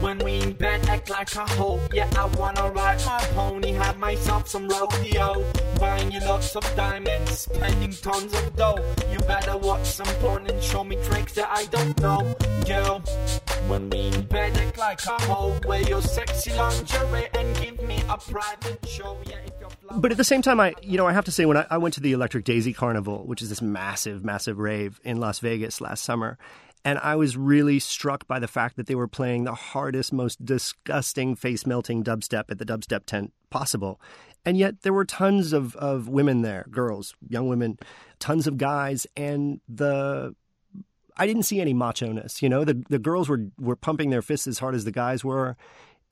when 0.00 0.18
we 0.18 0.40
in 0.40 0.52
bed, 0.54 0.88
act 0.88 1.10
like 1.10 1.34
a 1.34 1.46
hoe. 1.46 1.80
Yeah, 1.92 2.08
I 2.16 2.24
wanna 2.38 2.70
ride 2.70 3.04
my 3.04 3.20
pony, 3.34 3.69
have 3.69 3.69
myself 4.00 4.48
some 4.48 4.66
rodeo. 4.68 5.44
Buying 5.78 6.10
you 6.10 6.20
lots 6.20 6.56
of 6.56 6.64
diamonds, 6.74 7.40
spending 7.40 7.92
tons 7.92 8.32
of 8.32 8.56
dough. 8.56 8.78
You 9.12 9.18
better 9.20 9.56
watch 9.56 9.86
some 9.86 10.06
porn 10.16 10.46
and 10.46 10.62
show 10.62 10.82
me 10.82 10.96
tricks 11.04 11.34
that 11.34 11.48
I 11.50 11.66
don't 11.66 11.98
know. 12.00 12.34
Girl, 12.66 13.00
when 13.68 13.90
we 13.90 14.08
in 14.08 14.22
bed, 14.22 14.56
act 14.56 14.78
like 14.78 15.04
a 15.06 15.22
hoe. 15.22 15.58
Wear 15.66 15.82
your 15.82 16.02
sexy 16.02 16.52
lingerie 16.54 17.28
and 17.34 17.56
give 17.56 17.82
me 17.82 18.02
a 18.08 18.16
private 18.16 18.86
show. 18.88 19.18
Yeah, 19.26 19.36
But 19.96 20.10
at 20.10 20.16
the 20.16 20.24
same 20.24 20.42
time, 20.42 20.58
I 20.60 20.74
you 20.82 20.96
know 20.96 21.06
I 21.06 21.12
have 21.12 21.26
to 21.26 21.32
say 21.32 21.44
when 21.44 21.58
I, 21.58 21.66
I 21.70 21.78
went 21.78 21.94
to 21.94 22.00
the 22.00 22.12
Electric 22.12 22.44
Daisy 22.44 22.72
Carnival, 22.72 23.26
which 23.26 23.42
is 23.42 23.50
this 23.50 23.62
massive, 23.62 24.24
massive 24.24 24.58
rave 24.58 25.00
in 25.04 25.20
Las 25.20 25.38
Vegas 25.40 25.80
last 25.80 26.02
summer, 26.04 26.38
and 26.84 26.98
I 26.98 27.16
was 27.16 27.36
really 27.36 27.78
struck 27.78 28.26
by 28.26 28.38
the 28.38 28.48
fact 28.48 28.76
that 28.76 28.86
they 28.86 28.94
were 28.94 29.08
playing 29.08 29.44
the 29.44 29.54
hardest, 29.54 30.12
most 30.12 30.44
disgusting, 30.44 31.36
face 31.36 31.66
melting 31.66 32.02
dubstep 32.02 32.44
at 32.50 32.58
the 32.58 32.64
dubstep 32.64 33.04
tent 33.04 33.32
possible. 33.50 34.00
And 34.44 34.56
yet 34.56 34.82
there 34.82 34.92
were 34.92 35.04
tons 35.04 35.52
of, 35.52 35.76
of 35.76 36.08
women 36.08 36.40
there, 36.42 36.66
girls, 36.70 37.14
young 37.28 37.48
women, 37.48 37.78
tons 38.18 38.46
of 38.46 38.56
guys, 38.56 39.06
and 39.16 39.60
the 39.68 40.34
I 41.16 41.26
didn't 41.26 41.42
see 41.42 41.60
any 41.60 41.74
macho 41.74 42.10
ness. 42.12 42.40
You 42.40 42.48
know, 42.48 42.64
the 42.64 42.82
the 42.88 42.98
girls 42.98 43.28
were 43.28 43.48
were 43.58 43.76
pumping 43.76 44.08
their 44.08 44.22
fists 44.22 44.46
as 44.46 44.58
hard 44.58 44.74
as 44.74 44.84
the 44.84 44.92
guys 44.92 45.22
were. 45.22 45.56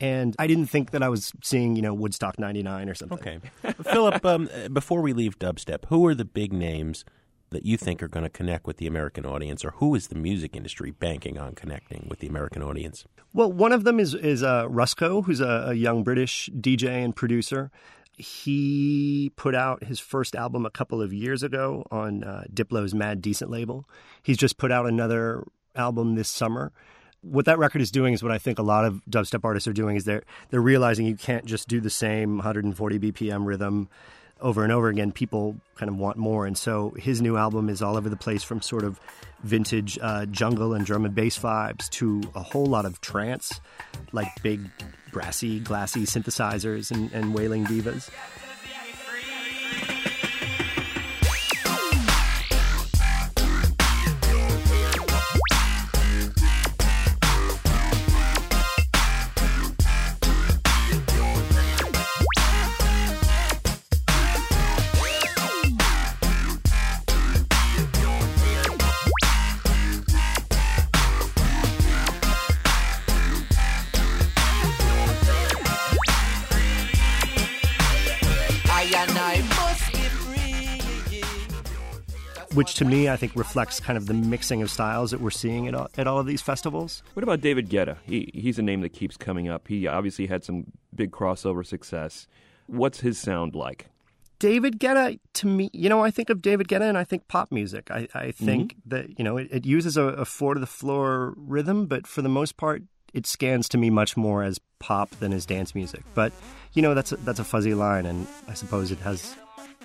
And 0.01 0.37
I 0.39 0.47
didn't 0.47 0.67
think 0.67 0.93
that 0.93 1.03
I 1.03 1.09
was 1.09 1.33
seeing, 1.43 1.75
you 1.75 1.83
know, 1.83 1.93
Woodstock 1.95 2.39
'99 2.39 2.89
or 2.89 2.95
something. 2.95 3.19
Okay, 3.19 3.41
Philip. 3.85 4.25
Um, 4.25 4.49
before 4.73 5.01
we 5.01 5.15
leave 5.15 5.39
dubstep, 5.39 5.87
who 5.87 6.07
are 6.07 6.15
the 6.15 6.27
big 6.27 6.53
names 6.53 7.05
that 7.51 7.65
you 7.65 7.77
think 7.77 8.03
are 8.03 8.09
going 8.09 8.25
to 8.25 8.31
connect 8.31 8.67
with 8.67 8.77
the 8.77 8.87
American 8.87 9.25
audience, 9.25 9.65
or 9.65 9.73
who 9.73 9.95
is 9.95 10.09
the 10.09 10.15
music 10.15 10.55
industry 10.55 10.91
banking 10.91 11.39
on 11.39 11.55
connecting 11.55 12.07
with 12.09 12.21
the 12.21 12.27
American 12.27 12.63
audience? 12.63 13.05
Well, 13.33 13.53
one 13.53 13.73
of 13.73 13.85
them 13.85 14.01
is 14.01 14.15
is 14.15 14.43
uh, 14.43 14.67
Rusko, 14.67 15.25
who's 15.25 15.41
a, 15.41 15.67
a 15.69 15.75
young 15.75 16.03
British 16.03 16.51
DJ 16.55 17.05
and 17.05 17.15
producer. 17.15 17.71
He 18.17 19.31
put 19.37 19.55
out 19.55 19.85
his 19.85 20.01
first 20.01 20.35
album 20.35 20.67
a 20.67 20.71
couple 20.71 21.01
of 21.01 21.13
years 21.13 21.43
ago 21.43 21.87
on 21.91 22.25
uh, 22.25 22.45
Diplo's 22.53 22.93
Mad 22.93 23.23
Decent 23.23 23.51
label. 23.51 23.89
He's 24.23 24.37
just 24.37 24.59
put 24.59 24.73
out 24.73 24.87
another 24.87 25.45
album 25.77 26.17
this 26.17 26.29
summer. 26.29 26.73
What 27.21 27.45
that 27.45 27.59
record 27.59 27.81
is 27.81 27.91
doing 27.91 28.15
is 28.15 28.23
what 28.23 28.33
I 28.33 28.39
think 28.39 28.59
a 28.59 28.63
lot 28.63 28.85
of 28.85 29.03
dubstep 29.09 29.45
artists 29.45 29.69
are 29.69 29.73
doing 29.73 29.97
is 29.97 30.05
they're 30.05 30.25
they're 30.51 30.61
realizing 30.61 31.07
you 31.07 31.17
can't 31.17 31.45
just 31.45 31.69
do 31.69 31.81
the 31.81 31.91
same 31.91 32.37
140 32.37 32.99
BPM 32.99 33.47
rhythm 33.47 33.89
over 34.41 34.63
and 34.63 34.73
over 34.73 34.89
again. 34.89 35.13
People 35.13 35.57
kind 35.77 35.89
of 35.89 35.97
want 35.97 36.17
more, 36.17 36.47
and 36.47 36.57
so 36.57 36.91
his 36.97 37.21
new 37.23 37.37
album 37.37 37.69
is 37.69 37.83
all 37.83 37.97
over 37.97 38.09
the 38.09 38.17
place 38.17 38.43
from 38.43 38.61
sort 38.61 38.85
of 38.85 39.01
vintage 39.43 39.99
uh, 40.03 40.27
jungle 40.27 40.75
and 40.75 40.85
drum 40.85 41.05
and 41.05 41.15
bass 41.15 41.39
vibes 41.39 41.89
to 41.91 42.23
a 42.35 42.43
whole 42.43 42.67
lot 42.67 42.85
of 42.85 43.01
trance, 43.01 43.61
like 44.13 44.29
big 44.43 44.61
brassy, 45.13 45.61
glassy 45.61 46.03
synthesizers 46.03 46.91
and, 46.91 47.13
and 47.13 47.35
wailing 47.35 47.65
divas. 47.65 48.11
Which 82.59 82.75
to 82.75 82.85
me 82.85 83.09
I 83.09 83.15
think 83.15 83.37
reflects 83.37 83.79
kind 83.79 83.97
of 83.97 84.07
the 84.07 84.15
mixing 84.15 84.63
of 84.63 84.71
styles 84.71 85.13
that 85.13 85.21
we're 85.21 85.31
seeing 85.31 85.69
at 85.69 85.77
all, 85.77 85.87
at 85.97 86.09
all 86.09 86.19
of 86.19 86.27
these 86.27 86.43
festivals. 86.43 87.05
What 87.15 87.23
about 87.23 87.41
David 87.41 87.71
Guetta? 87.71 87.99
He, 88.05 88.33
he's 88.35 88.59
a 88.59 88.63
name 88.63 88.81
that 88.81 88.89
keeps 88.89 89.17
coming 89.17 89.49
up. 89.49 89.69
He 89.69 89.87
obviously 89.87 90.27
had 90.27 90.43
some 90.43 90.65
big 90.93 91.13
crossover 91.13 91.65
success. 91.65 92.27
What's 92.67 92.99
his 92.99 93.17
sound 93.17 93.55
like? 93.55 93.87
David 94.41 94.81
Guetta, 94.81 95.21
to 95.35 95.47
me, 95.47 95.71
you 95.73 95.89
know, 95.89 96.03
I 96.03 96.11
think 96.11 96.31
of 96.31 96.43
David 96.43 96.67
Guetta 96.67 96.89
and 96.89 96.99
I 96.99 97.05
think 97.05 97.29
pop 97.29 97.53
music. 97.53 97.93
I, 97.93 98.09
I 98.13 98.27
mm-hmm. 98.27 98.45
think 98.45 98.75
that, 98.87 99.17
you 99.17 99.25
know, 99.25 99.37
it, 99.37 99.47
it 99.53 99.65
uses 99.65 99.97
a, 99.97 100.03
a 100.03 100.25
four 100.25 100.55
to 100.55 100.61
the 100.61 100.67
floor 100.67 101.35
rhythm, 101.37 101.87
but 101.87 102.09
for 102.09 102.23
the 102.23 102.29
most 102.29 102.57
part, 102.57 102.83
it 103.15 103.25
scans 103.25 103.69
to 103.69 103.79
me 103.79 103.89
much 103.89 104.17
more 104.17 104.43
as 104.43 104.59
pop 104.81 105.11
than 105.21 105.33
as 105.33 105.47
dance 105.47 105.77
music. 105.77 106.03
But, 106.13 106.33
you 106.73 106.83
know, 106.83 106.95
that's 106.95 107.13
a, 107.13 107.19
that's 107.19 107.39
a 107.39 107.45
fuzzy 107.45 107.75
line, 107.75 108.05
and 108.05 108.27
I 108.49 108.55
suppose 108.55 108.91
it 108.91 108.99
has 108.99 109.37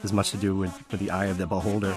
as 0.04 0.12
much 0.14 0.32
to 0.32 0.38
do 0.38 0.56
with, 0.56 0.74
with 0.92 1.00
the 1.00 1.10
eye 1.12 1.26
of 1.26 1.38
the 1.38 1.48
beholder. 1.48 1.94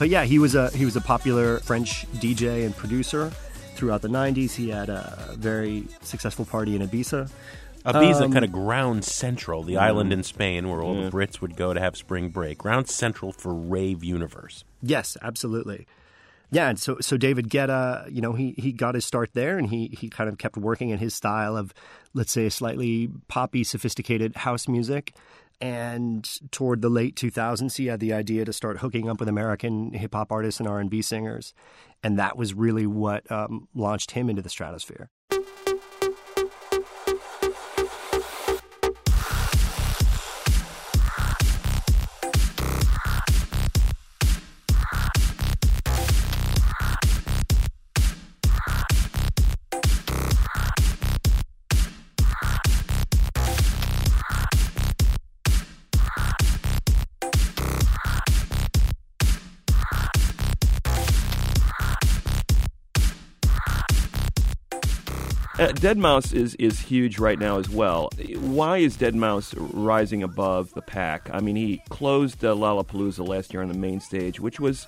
But 0.00 0.08
yeah, 0.08 0.24
he 0.24 0.38
was 0.38 0.54
a 0.54 0.70
he 0.70 0.86
was 0.86 0.96
a 0.96 1.00
popular 1.02 1.58
French 1.58 2.06
DJ 2.14 2.64
and 2.64 2.74
producer 2.74 3.30
throughout 3.74 4.00
the 4.00 4.08
'90s. 4.08 4.52
He 4.52 4.70
had 4.70 4.88
a 4.88 5.34
very 5.36 5.86
successful 6.00 6.46
party 6.46 6.74
in 6.74 6.80
Ibiza. 6.80 7.30
Ibiza, 7.84 8.22
Um, 8.22 8.32
kind 8.32 8.44
of 8.46 8.50
ground 8.50 9.04
central, 9.04 9.62
the 9.62 9.76
island 9.76 10.10
in 10.10 10.22
Spain 10.22 10.70
where 10.70 10.80
all 10.80 10.94
the 10.94 11.10
Brits 11.10 11.42
would 11.42 11.54
go 11.54 11.74
to 11.74 11.80
have 11.80 11.98
spring 11.98 12.30
break. 12.30 12.56
Ground 12.56 12.88
central 12.88 13.30
for 13.30 13.54
rave 13.54 14.02
universe. 14.02 14.64
Yes, 14.82 15.18
absolutely. 15.20 15.86
Yeah, 16.50 16.70
and 16.70 16.78
so 16.78 16.96
so 17.02 17.18
David 17.18 17.50
Guetta, 17.50 18.10
you 18.10 18.22
know, 18.22 18.32
he 18.32 18.54
he 18.56 18.72
got 18.72 18.94
his 18.94 19.04
start 19.04 19.34
there, 19.34 19.58
and 19.58 19.68
he 19.68 19.88
he 19.88 20.08
kind 20.08 20.30
of 20.30 20.38
kept 20.38 20.56
working 20.56 20.88
in 20.88 20.98
his 20.98 21.12
style 21.12 21.58
of, 21.58 21.74
let's 22.14 22.32
say, 22.32 22.48
slightly 22.48 23.10
poppy, 23.28 23.64
sophisticated 23.64 24.34
house 24.34 24.66
music. 24.66 25.12
And 25.60 26.26
toward 26.50 26.80
the 26.80 26.88
late 26.88 27.16
2000s, 27.16 27.76
he 27.76 27.86
had 27.86 28.00
the 28.00 28.14
idea 28.14 28.46
to 28.46 28.52
start 28.52 28.78
hooking 28.78 29.10
up 29.10 29.20
with 29.20 29.28
American 29.28 29.92
hip 29.92 30.14
hop 30.14 30.32
artists 30.32 30.58
and 30.58 30.68
R 30.68 30.80
and 30.80 30.88
B 30.88 31.02
singers, 31.02 31.52
and 32.02 32.18
that 32.18 32.36
was 32.36 32.54
really 32.54 32.86
what 32.86 33.30
um, 33.30 33.68
launched 33.74 34.12
him 34.12 34.30
into 34.30 34.40
the 34.40 34.48
stratosphere. 34.48 35.10
Deadmau5 65.80 66.34
is, 66.34 66.54
is 66.56 66.78
huge 66.78 67.18
right 67.18 67.38
now 67.38 67.58
as 67.58 67.68
well. 67.70 68.10
Why 68.38 68.78
is 68.78 68.98
Deadmau5 68.98 69.70
rising 69.72 70.22
above 70.22 70.72
the 70.74 70.82
pack? 70.82 71.30
I 71.32 71.40
mean, 71.40 71.56
he 71.56 71.82
closed 71.88 72.44
uh, 72.44 72.54
Lollapalooza 72.54 73.26
last 73.26 73.54
year 73.54 73.62
on 73.62 73.68
the 73.68 73.78
main 73.78 73.98
stage, 74.00 74.40
which 74.40 74.60
was, 74.60 74.86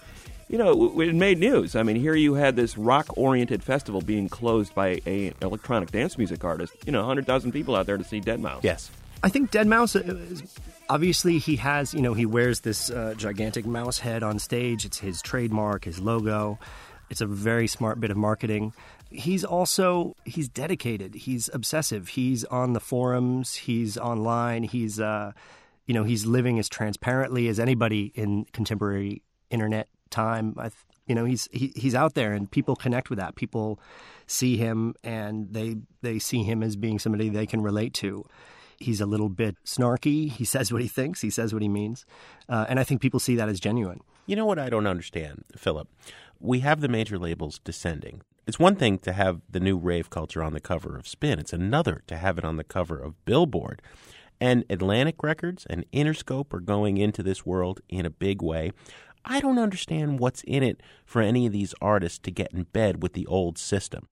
you 0.50 0.59
know, 0.59 1.00
it 1.00 1.14
made 1.14 1.38
news. 1.38 1.74
I 1.76 1.83
mean, 1.83 1.96
here 1.96 2.14
you 2.14 2.35
had 2.35 2.57
this 2.57 2.76
rock-oriented 2.76 3.62
festival 3.62 4.02
being 4.02 4.28
closed 4.28 4.74
by 4.74 5.00
a 5.07 5.33
electronic 5.40 5.90
dance 5.90 6.18
music 6.18 6.44
artist. 6.44 6.74
You 6.85 6.92
know, 6.92 7.00
100,000 7.00 7.52
people 7.52 7.74
out 7.74 7.87
there 7.87 7.96
to 7.96 8.05
see 8.05 8.20
Deadmau5. 8.20 8.62
Yes. 8.62 8.90
I 9.22 9.31
think 9.31 9.50
Deadmau5. 9.50 10.09
uh, 10.09 10.14
is- 10.33 10.42
Obviously, 10.90 11.38
he 11.38 11.57
has. 11.57 11.94
You 11.94 12.02
know, 12.02 12.12
he 12.12 12.26
wears 12.26 12.61
this 12.61 12.90
uh, 12.90 13.14
gigantic 13.16 13.64
mouse 13.64 13.98
head 14.00 14.22
on 14.22 14.38
stage. 14.38 14.85
It's 14.85 14.98
his 14.98 15.22
trademark, 15.22 15.85
his 15.87 15.98
logo. 16.00 16.59
It's 17.09 17.22
a 17.22 17.26
very 17.26 17.66
smart 17.66 17.98
bit 17.98 18.11
of 18.11 18.18
marketing. 18.18 18.74
He's 19.12 19.44
also 19.44 20.16
he's 20.25 20.48
dedicated. 20.48 21.14
He's 21.14 21.51
obsessive. 21.53 22.09
He's 22.09 22.44
on 22.44 22.72
the 22.72 22.81
forums. 22.81 23.55
He's 23.55 23.96
online. 23.98 24.62
He's 24.64 24.98
uh, 25.01 25.33
you 25.87 25.94
know, 25.94 26.05
he's 26.05 26.27
living 26.27 26.59
as 26.59 26.68
transparently 26.68 27.48
as 27.48 27.59
anybody 27.59 28.12
in 28.14 28.44
contemporary 28.53 29.22
internet 29.51 29.88
time. 30.11 30.55
I, 30.59 30.70
you 31.07 31.14
know, 31.14 31.25
he's 31.25 31.48
he, 31.53 31.72
he's 31.75 31.94
out 31.94 32.14
there, 32.14 32.33
and 32.33 32.51
people 32.51 32.77
connect 32.77 33.11
with 33.11 33.18
that. 33.18 33.35
People 33.35 33.81
see 34.27 34.57
him, 34.57 34.94
and 35.03 35.53
they 35.53 35.77
they 36.01 36.18
see 36.18 36.44
him 36.44 36.62
as 36.62 36.77
being 36.77 36.98
somebody 36.98 37.29
they 37.29 37.46
can 37.46 37.62
relate 37.62 37.94
to. 37.94 38.25
He's 38.79 39.01
a 39.01 39.07
little 39.07 39.29
bit 39.29 39.57
snarky. 39.64 40.31
He 40.31 40.44
says 40.44 40.72
what 40.72 40.83
he 40.83 40.88
thinks. 40.88 41.20
He 41.20 41.31
says 41.31 41.53
what 41.53 41.62
he 41.62 41.68
means, 41.68 42.05
uh, 42.48 42.66
and 42.68 42.79
I 42.79 42.85
think 42.85 43.01
people 43.01 43.20
see 43.20 43.37
that 43.37 43.48
as 43.48 43.61
genuine. 43.61 44.01
You 44.27 44.37
know 44.37 44.46
what 44.46 44.59
I 44.59 44.70
don't 44.70 44.87
understand, 44.87 45.44
Philip? 45.57 45.88
We 46.38 46.61
have 46.61 46.81
the 46.81 46.88
major 46.88 47.18
labels 47.18 47.61
descending. 47.64 48.22
It's 48.44 48.59
one 48.59 48.74
thing 48.74 48.98
to 49.00 49.12
have 49.12 49.40
the 49.48 49.61
new 49.61 49.76
rave 49.76 50.11
culture 50.11 50.42
on 50.42 50.52
the 50.52 50.61
cover 50.61 50.96
of 50.96 51.07
Spin, 51.07 51.38
it's 51.38 51.52
another 51.52 52.02
to 52.09 52.16
have 52.16 52.38
it 52.38 52.44
on 52.44 52.57
the 52.57 52.64
cover 52.64 52.98
of 52.98 53.24
Billboard. 53.24 53.81
And 54.40 54.64
Atlantic 54.68 55.22
Records 55.22 55.64
and 55.70 55.85
Interscope 55.92 56.52
are 56.52 56.61
going 56.61 56.96
into 56.96 57.22
this 57.22 57.46
world 57.46 57.81
in 57.88 58.05
a 58.05 58.11
big 58.11 58.42
way. 58.42 58.72
I 59.24 59.40
don't 59.40 59.61
understand 59.61 60.18
what's 60.18 60.42
in 60.42 60.64
it 60.64 60.83
for 61.05 61.22
any 61.22 61.46
of 61.46 61.52
these 61.52 61.74
artists 61.81 62.18
to 62.20 62.33
get 62.33 62.52
in 62.52 62.64
bed 62.64 63.00
with 63.00 63.12
the 63.12 63.26
old 63.26 63.59
system. 63.59 64.09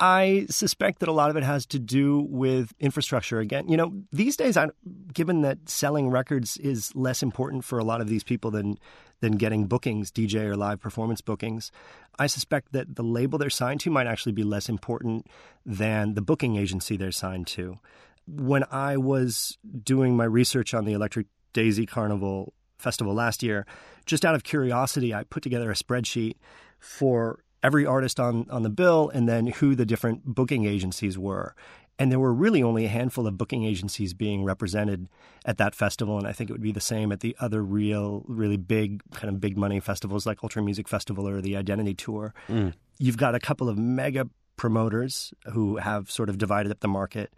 I 0.00 0.46
suspect 0.48 1.00
that 1.00 1.08
a 1.08 1.12
lot 1.12 1.30
of 1.30 1.36
it 1.36 1.42
has 1.42 1.66
to 1.66 1.78
do 1.78 2.26
with 2.28 2.72
infrastructure. 2.78 3.40
Again, 3.40 3.68
you 3.68 3.76
know, 3.76 3.92
these 4.12 4.36
days, 4.36 4.56
I, 4.56 4.68
given 5.12 5.42
that 5.42 5.68
selling 5.68 6.08
records 6.08 6.56
is 6.58 6.94
less 6.94 7.22
important 7.22 7.64
for 7.64 7.78
a 7.78 7.84
lot 7.84 8.00
of 8.00 8.08
these 8.08 8.22
people 8.22 8.50
than 8.50 8.78
than 9.20 9.32
getting 9.32 9.66
bookings, 9.66 10.12
DJ 10.12 10.44
or 10.44 10.56
live 10.56 10.80
performance 10.80 11.20
bookings, 11.20 11.72
I 12.20 12.28
suspect 12.28 12.70
that 12.72 12.94
the 12.94 13.02
label 13.02 13.36
they're 13.36 13.50
signed 13.50 13.80
to 13.80 13.90
might 13.90 14.06
actually 14.06 14.30
be 14.30 14.44
less 14.44 14.68
important 14.68 15.26
than 15.66 16.14
the 16.14 16.22
booking 16.22 16.56
agency 16.56 16.96
they're 16.96 17.10
signed 17.10 17.48
to. 17.48 17.80
When 18.28 18.62
I 18.70 18.96
was 18.96 19.58
doing 19.82 20.16
my 20.16 20.24
research 20.24 20.72
on 20.72 20.84
the 20.84 20.92
Electric 20.92 21.26
Daisy 21.52 21.84
Carnival 21.84 22.52
festival 22.78 23.12
last 23.12 23.42
year, 23.42 23.66
just 24.06 24.24
out 24.24 24.36
of 24.36 24.44
curiosity, 24.44 25.12
I 25.12 25.24
put 25.24 25.42
together 25.42 25.68
a 25.68 25.74
spreadsheet 25.74 26.36
for 26.78 27.40
every 27.62 27.84
artist 27.86 28.20
on, 28.20 28.46
on 28.50 28.62
the 28.62 28.70
bill 28.70 29.10
and 29.12 29.28
then 29.28 29.48
who 29.48 29.74
the 29.74 29.86
different 29.86 30.24
booking 30.24 30.64
agencies 30.64 31.18
were. 31.18 31.54
And 31.98 32.12
there 32.12 32.20
were 32.20 32.32
really 32.32 32.62
only 32.62 32.84
a 32.84 32.88
handful 32.88 33.26
of 33.26 33.36
booking 33.36 33.64
agencies 33.64 34.14
being 34.14 34.44
represented 34.44 35.08
at 35.44 35.58
that 35.58 35.74
festival. 35.74 36.16
And 36.16 36.28
I 36.28 36.32
think 36.32 36.48
it 36.48 36.52
would 36.52 36.62
be 36.62 36.70
the 36.70 36.80
same 36.80 37.10
at 37.10 37.20
the 37.20 37.36
other 37.40 37.62
real, 37.62 38.24
really 38.28 38.56
big, 38.56 39.02
kind 39.12 39.34
of 39.34 39.40
big 39.40 39.56
money 39.56 39.80
festivals 39.80 40.24
like 40.24 40.38
Ultra 40.44 40.62
Music 40.62 40.86
Festival 40.86 41.28
or 41.28 41.40
the 41.40 41.56
Identity 41.56 41.94
Tour. 41.94 42.34
Mm. 42.48 42.74
You've 42.98 43.16
got 43.16 43.34
a 43.34 43.40
couple 43.40 43.68
of 43.68 43.76
mega 43.76 44.28
promoters 44.56 45.34
who 45.52 45.78
have 45.78 46.10
sort 46.10 46.28
of 46.28 46.38
divided 46.38 46.70
up 46.70 46.80
the 46.80 46.88
market. 46.88 47.32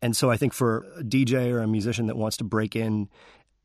And 0.00 0.16
so 0.16 0.30
I 0.30 0.36
think 0.36 0.54
for 0.54 0.86
a 0.98 1.02
DJ 1.02 1.50
or 1.50 1.60
a 1.60 1.66
musician 1.66 2.06
that 2.06 2.16
wants 2.16 2.38
to 2.38 2.44
break 2.44 2.76
in 2.76 3.08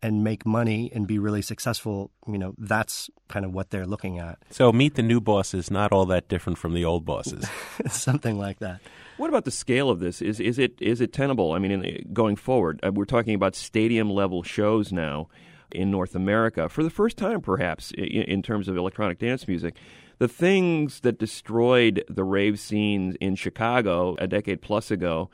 and 0.01 0.23
make 0.23 0.45
money 0.45 0.91
and 0.93 1.07
be 1.07 1.19
really 1.19 1.41
successful, 1.41 2.11
you 2.27 2.37
know, 2.37 2.53
that's 2.57 3.09
kind 3.27 3.45
of 3.45 3.53
what 3.53 3.69
they're 3.69 3.85
looking 3.85 4.19
at. 4.19 4.39
So 4.49 4.71
meet 4.71 4.95
the 4.95 5.03
new 5.03 5.21
bosses, 5.21 5.69
not 5.69 5.91
all 5.91 6.05
that 6.07 6.27
different 6.27 6.57
from 6.57 6.73
the 6.73 6.83
old 6.83 7.05
bosses. 7.05 7.47
Something 7.87 8.39
like 8.39 8.59
that. 8.59 8.81
What 9.17 9.29
about 9.29 9.45
the 9.45 9.51
scale 9.51 9.89
of 9.89 9.99
this? 9.99 10.21
Is 10.21 10.39
is 10.39 10.57
it 10.57 10.73
is 10.81 11.01
it 11.01 11.13
tenable? 11.13 11.51
I 11.51 11.59
mean, 11.59 11.71
in, 11.71 12.09
going 12.11 12.35
forward, 12.35 12.79
uh, 12.81 12.91
we're 12.91 13.05
talking 13.05 13.35
about 13.35 13.55
stadium 13.55 14.09
level 14.09 14.41
shows 14.41 14.91
now 14.91 15.27
in 15.71 15.91
North 15.91 16.15
America 16.15 16.67
for 16.67 16.83
the 16.83 16.89
first 16.89 17.17
time, 17.17 17.41
perhaps 17.41 17.91
in, 17.91 18.03
in 18.03 18.41
terms 18.41 18.67
of 18.67 18.77
electronic 18.77 19.19
dance 19.19 19.47
music. 19.47 19.75
The 20.17 20.27
things 20.27 20.99
that 21.01 21.17
destroyed 21.17 22.03
the 22.07 22.23
rave 22.23 22.59
scenes 22.59 23.15
in 23.19 23.35
Chicago 23.35 24.15
a 24.19 24.27
decade 24.27 24.61
plus 24.61 24.91
ago 24.91 25.29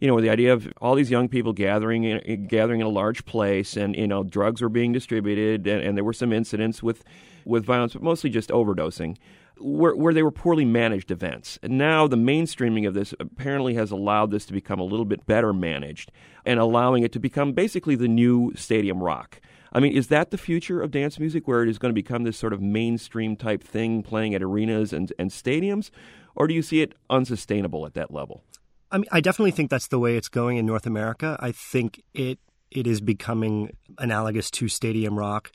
you 0.00 0.06
know, 0.06 0.20
the 0.20 0.30
idea 0.30 0.52
of 0.52 0.72
all 0.80 0.94
these 0.94 1.10
young 1.10 1.28
people 1.28 1.52
gathering 1.52 2.04
in, 2.04 2.46
gathering 2.46 2.80
in 2.80 2.86
a 2.86 2.90
large 2.90 3.24
place, 3.24 3.76
and 3.76 3.96
you 3.96 4.06
know, 4.06 4.22
drugs 4.22 4.62
were 4.62 4.68
being 4.68 4.92
distributed, 4.92 5.66
and, 5.66 5.82
and 5.82 5.96
there 5.96 6.04
were 6.04 6.12
some 6.12 6.32
incidents 6.32 6.82
with 6.82 7.04
with 7.44 7.64
violence, 7.64 7.94
but 7.94 8.02
mostly 8.02 8.30
just 8.30 8.50
overdosing, 8.50 9.16
where, 9.58 9.96
where 9.96 10.12
they 10.12 10.22
were 10.22 10.30
poorly 10.30 10.66
managed 10.66 11.10
events. 11.10 11.58
And 11.62 11.78
now 11.78 12.06
the 12.06 12.16
mainstreaming 12.16 12.86
of 12.86 12.94
this 12.94 13.14
apparently 13.18 13.74
has 13.74 13.90
allowed 13.90 14.30
this 14.30 14.44
to 14.46 14.52
become 14.52 14.78
a 14.78 14.84
little 14.84 15.06
bit 15.06 15.26
better 15.26 15.52
managed, 15.52 16.12
and 16.44 16.60
allowing 16.60 17.02
it 17.02 17.12
to 17.12 17.18
become 17.18 17.52
basically 17.52 17.96
the 17.96 18.08
new 18.08 18.52
stadium 18.54 19.02
rock. 19.02 19.40
I 19.72 19.80
mean, 19.80 19.96
is 19.96 20.08
that 20.08 20.30
the 20.30 20.38
future 20.38 20.80
of 20.80 20.90
dance 20.90 21.18
music, 21.18 21.46
where 21.48 21.62
it 21.62 21.68
is 21.68 21.78
going 21.78 21.90
to 21.90 22.02
become 22.02 22.22
this 22.22 22.38
sort 22.38 22.52
of 22.52 22.60
mainstream 22.60 23.36
type 23.36 23.62
thing, 23.62 24.02
playing 24.02 24.34
at 24.34 24.42
arenas 24.42 24.92
and, 24.92 25.12
and 25.18 25.30
stadiums, 25.30 25.90
or 26.34 26.46
do 26.46 26.54
you 26.54 26.62
see 26.62 26.82
it 26.82 26.94
unsustainable 27.10 27.84
at 27.84 27.94
that 27.94 28.12
level? 28.12 28.44
I 28.90 28.98
mean, 28.98 29.06
I 29.12 29.20
definitely 29.20 29.50
think 29.50 29.70
that's 29.70 29.88
the 29.88 29.98
way 29.98 30.16
it's 30.16 30.28
going 30.28 30.56
in 30.56 30.66
North 30.66 30.86
America. 30.86 31.36
I 31.40 31.52
think 31.52 32.02
it 32.14 32.38
it 32.70 32.86
is 32.86 33.00
becoming 33.00 33.76
analogous 33.96 34.50
to 34.50 34.68
stadium 34.68 35.18
rock 35.18 35.50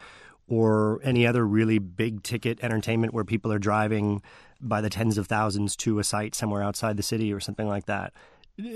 or 0.47 0.99
any 1.03 1.25
other 1.27 1.45
really 1.45 1.79
big 1.79 2.23
ticket 2.23 2.59
entertainment 2.63 3.13
where 3.13 3.23
people 3.23 3.51
are 3.51 3.59
driving 3.59 4.21
by 4.59 4.81
the 4.81 4.89
tens 4.89 5.17
of 5.17 5.27
thousands 5.27 5.75
to 5.75 5.99
a 5.99 6.03
site 6.03 6.35
somewhere 6.35 6.63
outside 6.63 6.97
the 6.97 7.03
city 7.03 7.31
or 7.31 7.39
something 7.39 7.67
like 7.67 7.85
that. 7.85 8.13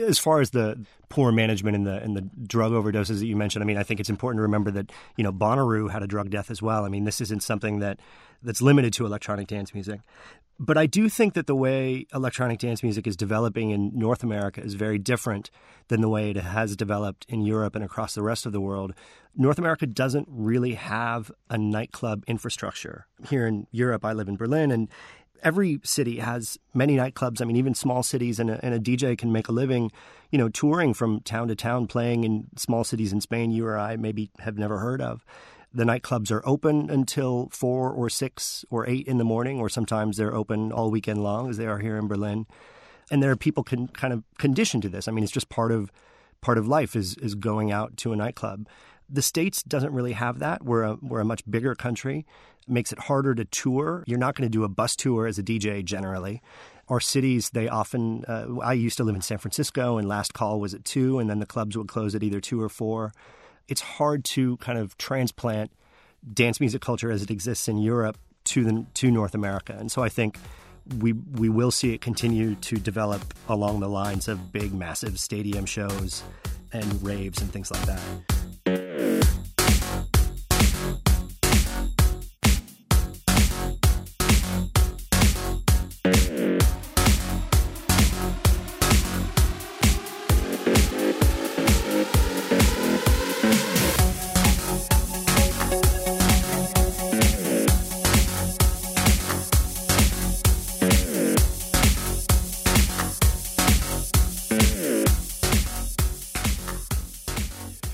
As 0.01 0.17
far 0.17 0.41
as 0.41 0.51
the 0.51 0.83
poor 1.09 1.31
management 1.31 1.75
and 1.75 1.85
the 1.85 2.01
and 2.01 2.15
the 2.15 2.21
drug 2.21 2.71
overdoses 2.71 3.19
that 3.19 3.27
you 3.27 3.35
mentioned, 3.35 3.63
I 3.63 3.67
mean, 3.67 3.77
I 3.77 3.83
think 3.83 3.99
it's 3.99 4.09
important 4.09 4.39
to 4.39 4.43
remember 4.43 4.71
that 4.71 4.91
you 5.17 5.23
know 5.23 5.31
Bonnaroo 5.31 5.91
had 5.91 6.01
a 6.01 6.07
drug 6.07 6.31
death 6.31 6.49
as 6.49 6.61
well. 6.63 6.83
I 6.83 6.89
mean, 6.89 7.03
this 7.03 7.21
isn't 7.21 7.43
something 7.43 7.79
that 7.79 7.99
that's 8.41 8.61
limited 8.61 8.93
to 8.93 9.05
electronic 9.05 9.47
dance 9.47 9.75
music. 9.75 10.01
But 10.59 10.77
I 10.77 10.87
do 10.87 11.07
think 11.07 11.35
that 11.35 11.45
the 11.45 11.55
way 11.55 12.07
electronic 12.13 12.59
dance 12.59 12.81
music 12.81 13.05
is 13.05 13.15
developing 13.15 13.69
in 13.69 13.91
North 13.93 14.23
America 14.23 14.61
is 14.61 14.73
very 14.73 14.97
different 14.97 15.51
than 15.87 16.01
the 16.01 16.09
way 16.09 16.31
it 16.31 16.37
has 16.37 16.75
developed 16.75 17.25
in 17.29 17.41
Europe 17.41 17.75
and 17.75 17.83
across 17.83 18.15
the 18.15 18.23
rest 18.23 18.45
of 18.45 18.53
the 18.53 18.61
world. 18.61 18.93
North 19.35 19.59
America 19.59 19.85
doesn't 19.85 20.27
really 20.31 20.73
have 20.73 21.31
a 21.49 21.57
nightclub 21.59 22.23
infrastructure. 22.27 23.05
Here 23.29 23.45
in 23.45 23.67
Europe, 23.71 24.03
I 24.03 24.13
live 24.13 24.27
in 24.27 24.35
Berlin, 24.35 24.71
and 24.71 24.89
every 25.43 25.79
city 25.83 26.17
has 26.17 26.57
many 26.73 26.97
nightclubs. 26.97 27.39
I 27.39 27.45
mean, 27.45 27.55
even 27.55 27.75
small 27.75 28.01
cities, 28.01 28.39
and 28.39 28.49
a, 28.49 28.59
and 28.65 28.73
a 28.73 28.79
DJ 28.79 29.15
can 29.15 29.31
make 29.31 29.47
a 29.47 29.51
living, 29.51 29.91
you 30.31 30.39
know, 30.39 30.49
touring 30.49 30.95
from 30.95 31.21
town 31.21 31.49
to 31.49 31.55
town, 31.55 31.85
playing 31.85 32.23
in 32.23 32.47
small 32.55 32.83
cities 32.83 33.13
in 33.13 33.21
Spain 33.21 33.51
you 33.51 33.65
or 33.67 33.77
I 33.77 33.95
maybe 33.95 34.31
have 34.39 34.57
never 34.57 34.79
heard 34.79 35.01
of. 35.01 35.23
The 35.77 35.83
nightclubs 35.83 36.31
are 36.31 36.41
open 36.43 36.89
until 36.89 37.49
four 37.51 37.91
or 37.91 38.09
six 38.09 38.65
or 38.71 38.89
eight 38.89 39.07
in 39.07 39.19
the 39.19 39.23
morning, 39.23 39.59
or 39.59 39.69
sometimes 39.69 40.17
they're 40.17 40.33
open 40.33 40.71
all 40.71 40.89
weekend 40.89 41.21
long, 41.21 41.51
as 41.51 41.57
they 41.57 41.67
are 41.67 41.77
here 41.77 41.97
in 41.97 42.07
Berlin. 42.07 42.47
And 43.11 43.21
there 43.21 43.29
are 43.29 43.35
people 43.35 43.63
can 43.63 43.87
kind 43.89 44.11
of 44.11 44.23
conditioned 44.39 44.81
to 44.83 44.89
this. 44.89 45.07
I 45.07 45.11
mean, 45.11 45.23
it's 45.23 45.31
just 45.31 45.49
part 45.49 45.71
of 45.71 45.91
part 46.41 46.57
of 46.57 46.67
life 46.67 46.95
is 46.95 47.15
is 47.17 47.35
going 47.35 47.71
out 47.71 47.95
to 47.97 48.11
a 48.11 48.15
nightclub. 48.15 48.67
The 49.07 49.21
states 49.21 49.61
doesn't 49.61 49.93
really 49.93 50.13
have 50.13 50.39
that. 50.39 50.63
We're 50.65 50.81
a 50.81 50.97
we're 50.99 51.19
a 51.19 51.25
much 51.25 51.43
bigger 51.47 51.75
country. 51.75 52.25
It 52.67 52.73
makes 52.73 52.91
it 52.91 52.97
harder 52.97 53.35
to 53.35 53.45
tour. 53.45 54.03
You're 54.07 54.17
not 54.17 54.33
going 54.33 54.49
to 54.49 54.57
do 54.57 54.63
a 54.63 54.69
bus 54.69 54.95
tour 54.95 55.27
as 55.27 55.37
a 55.37 55.43
DJ 55.43 55.85
generally. 55.85 56.41
Our 56.87 56.99
cities, 56.99 57.51
they 57.51 57.69
often. 57.69 58.25
Uh, 58.25 58.57
I 58.63 58.73
used 58.73 58.97
to 58.97 59.03
live 59.03 59.13
in 59.13 59.21
San 59.21 59.37
Francisco, 59.37 59.99
and 59.99 60.07
last 60.07 60.33
call 60.33 60.59
was 60.59 60.73
at 60.73 60.85
two, 60.85 61.19
and 61.19 61.29
then 61.29 61.37
the 61.37 61.45
clubs 61.45 61.77
would 61.77 61.87
close 61.87 62.15
at 62.15 62.23
either 62.23 62.41
two 62.41 62.59
or 62.59 62.67
four 62.69 63.13
it's 63.67 63.81
hard 63.81 64.23
to 64.23 64.57
kind 64.57 64.77
of 64.77 64.97
transplant 64.97 65.71
dance 66.33 66.59
music 66.59 66.81
culture 66.81 67.11
as 67.11 67.21
it 67.21 67.31
exists 67.31 67.67
in 67.67 67.77
Europe 67.77 68.17
to 68.45 68.63
the, 68.63 68.85
to 68.95 69.11
North 69.11 69.35
America. 69.35 69.75
And 69.77 69.91
so 69.91 70.01
I 70.01 70.09
think 70.09 70.37
we 70.99 71.13
we 71.13 71.49
will 71.49 71.71
see 71.71 71.93
it 71.93 72.01
continue 72.01 72.55
to 72.55 72.77
develop 72.77 73.33
along 73.49 73.81
the 73.81 73.89
lines 73.89 74.27
of 74.27 74.51
big, 74.51 74.73
massive 74.73 75.19
stadium 75.19 75.65
shows 75.65 76.23
and 76.71 77.03
raves 77.03 77.41
and 77.41 77.51
things 77.51 77.71
like 77.71 77.85
that. 77.85 78.36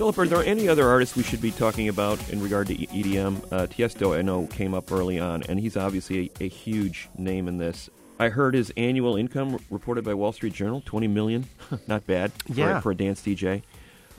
Philip, 0.03 0.17
are 0.17 0.27
there 0.27 0.43
any 0.43 0.67
other 0.67 0.89
artists 0.89 1.15
we 1.15 1.23
should 1.23 1.39
be 1.39 1.49
talking 1.51 1.87
about 1.87 2.19
in 2.29 2.41
regard 2.43 2.67
to 2.67 2.73
E- 2.73 2.87
EDM? 2.87 3.37
Uh, 3.53 3.67
Tiesto, 3.67 4.13
I 4.17 4.21
know, 4.21 4.47
came 4.47 4.73
up 4.73 4.91
early 4.91 5.17
on, 5.17 5.43
and 5.43 5.57
he's 5.57 5.77
obviously 5.77 6.29
a, 6.41 6.43
a 6.43 6.47
huge 6.49 7.07
name 7.17 7.47
in 7.47 7.57
this. 7.57 7.89
I 8.19 8.27
heard 8.27 8.53
his 8.53 8.73
annual 8.75 9.15
income 9.15 9.59
reported 9.69 10.03
by 10.03 10.13
Wall 10.13 10.33
Street 10.33 10.51
Journal, 10.51 10.83
twenty 10.85 11.07
million. 11.07 11.45
Not 11.87 12.05
bad 12.05 12.33
for, 12.33 12.51
Yeah. 12.53 12.81
for 12.81 12.91
a 12.91 12.95
dance 12.95 13.21
DJ. 13.21 13.61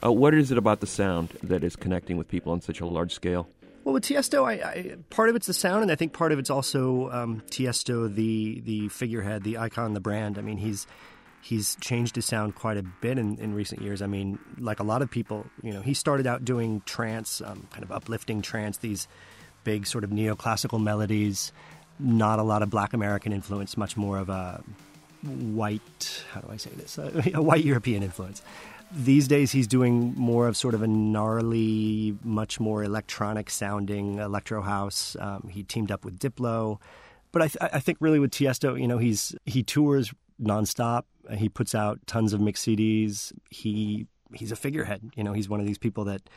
Uh, 0.03 0.11
what 0.11 0.33
is 0.33 0.51
it 0.51 0.57
about 0.57 0.79
the 0.79 0.87
sound 0.87 1.29
that 1.43 1.63
is 1.63 1.75
connecting 1.75 2.17
with 2.17 2.27
people 2.29 2.51
on 2.51 2.61
such 2.61 2.81
a 2.81 2.85
large 2.87 3.13
scale? 3.13 3.47
Well, 3.83 3.93
with 3.93 4.05
Tiesto, 4.05 4.43
I, 4.43 4.53
I, 4.67 4.95
part 5.11 5.29
of 5.29 5.35
it's 5.35 5.45
the 5.45 5.53
sound, 5.53 5.83
and 5.83 5.91
I 5.91 5.95
think 5.95 6.13
part 6.13 6.31
of 6.31 6.39
it's 6.39 6.49
also 6.49 7.11
um, 7.11 7.43
Tiesto, 7.51 8.11
the 8.11 8.59
the 8.61 8.87
figurehead, 8.89 9.43
the 9.43 9.59
icon, 9.59 9.93
the 9.93 9.99
brand. 9.99 10.39
I 10.39 10.41
mean, 10.41 10.57
he's 10.57 10.87
he's 11.45 11.75
changed 11.79 12.15
his 12.15 12.25
sound 12.25 12.55
quite 12.55 12.75
a 12.75 12.81
bit 12.81 13.19
in, 13.19 13.37
in 13.37 13.53
recent 13.53 13.79
years. 13.79 14.01
I 14.01 14.07
mean, 14.07 14.39
like 14.57 14.79
a 14.79 14.83
lot 14.83 15.03
of 15.03 15.11
people, 15.11 15.45
you 15.61 15.71
know, 15.71 15.81
he 15.81 15.93
started 15.93 16.25
out 16.25 16.43
doing 16.43 16.81
trance, 16.87 17.39
um, 17.39 17.67
kind 17.71 17.83
of 17.83 17.91
uplifting 17.91 18.41
trance, 18.41 18.77
these 18.77 19.07
big 19.63 19.85
sort 19.85 20.03
of 20.03 20.09
neoclassical 20.09 20.81
melodies. 20.81 21.51
Not 21.99 22.39
a 22.39 22.43
lot 22.43 22.63
of 22.63 22.71
Black 22.71 22.93
American 22.93 23.31
influence, 23.31 23.77
much 23.77 23.95
more 23.95 24.17
of 24.17 24.29
a 24.29 24.63
white. 25.21 26.23
How 26.31 26.41
do 26.41 26.47
I 26.51 26.57
say 26.57 26.71
this? 26.71 26.97
a 27.33 27.41
white 27.41 27.63
European 27.63 28.01
influence. 28.01 28.41
These 28.91 29.27
days, 29.27 29.51
he's 29.51 29.67
doing 29.67 30.15
more 30.15 30.47
of 30.47 30.57
sort 30.57 30.73
of 30.73 30.81
a 30.81 30.87
gnarly, 30.87 32.17
much 32.23 32.59
more 32.59 32.83
electronic 32.83 33.51
sounding 33.51 34.17
electro 34.17 34.61
house. 34.61 35.15
Um, 35.19 35.49
he 35.51 35.63
teamed 35.63 35.91
up 35.91 36.05
with 36.05 36.17
Diplo, 36.17 36.79
but 37.31 37.43
I, 37.43 37.47
th- 37.47 37.57
I 37.73 37.79
think 37.79 37.99
really 38.01 38.19
with 38.19 38.31
Tiesto, 38.31 38.79
you 38.79 38.87
know, 38.87 38.97
he's 38.97 39.35
he 39.45 39.63
tours 39.63 40.11
nonstop. 40.41 41.03
He 41.31 41.49
puts 41.49 41.73
out 41.73 41.99
tons 42.07 42.33
of 42.33 42.41
mix 42.41 42.63
CDs. 42.63 43.33
He 43.49 44.07
he's 44.33 44.51
a 44.51 44.55
figurehead. 44.55 45.11
You 45.15 45.23
know, 45.23 45.33
he's 45.33 45.49
one 45.49 45.59
of 45.59 45.65
these 45.65 45.77
people 45.77 46.05
that 46.05 46.29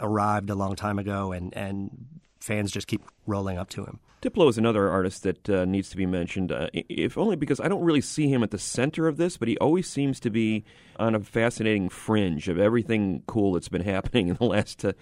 arrived 0.00 0.50
a 0.50 0.54
long 0.54 0.76
time 0.76 0.98
ago, 0.98 1.32
and 1.32 1.54
and 1.56 2.20
fans 2.44 2.70
just 2.70 2.86
keep 2.86 3.02
rolling 3.26 3.58
up 3.58 3.68
to 3.70 3.84
him. 3.84 3.98
Diplo 4.24 4.48
is 4.48 4.56
another 4.56 4.88
artist 4.88 5.22
that 5.24 5.50
uh, 5.50 5.66
needs 5.66 5.90
to 5.90 5.98
be 5.98 6.06
mentioned, 6.06 6.50
uh, 6.50 6.68
if 6.72 7.18
only 7.18 7.36
because 7.36 7.60
I 7.60 7.68
don't 7.68 7.82
really 7.82 8.00
see 8.00 8.28
him 8.28 8.42
at 8.42 8.52
the 8.52 8.58
center 8.58 9.06
of 9.06 9.18
this, 9.18 9.36
but 9.36 9.48
he 9.48 9.58
always 9.58 9.86
seems 9.88 10.18
to 10.20 10.30
be 10.30 10.64
on 10.98 11.14
a 11.14 11.20
fascinating 11.20 11.90
fringe 11.90 12.48
of 12.48 12.58
everything 12.58 13.22
cool 13.26 13.52
that's 13.52 13.68
been 13.68 13.82
happening 13.84 14.28
in 14.28 14.36
the 14.36 14.44
last 14.44 14.82
uh, 14.82 14.92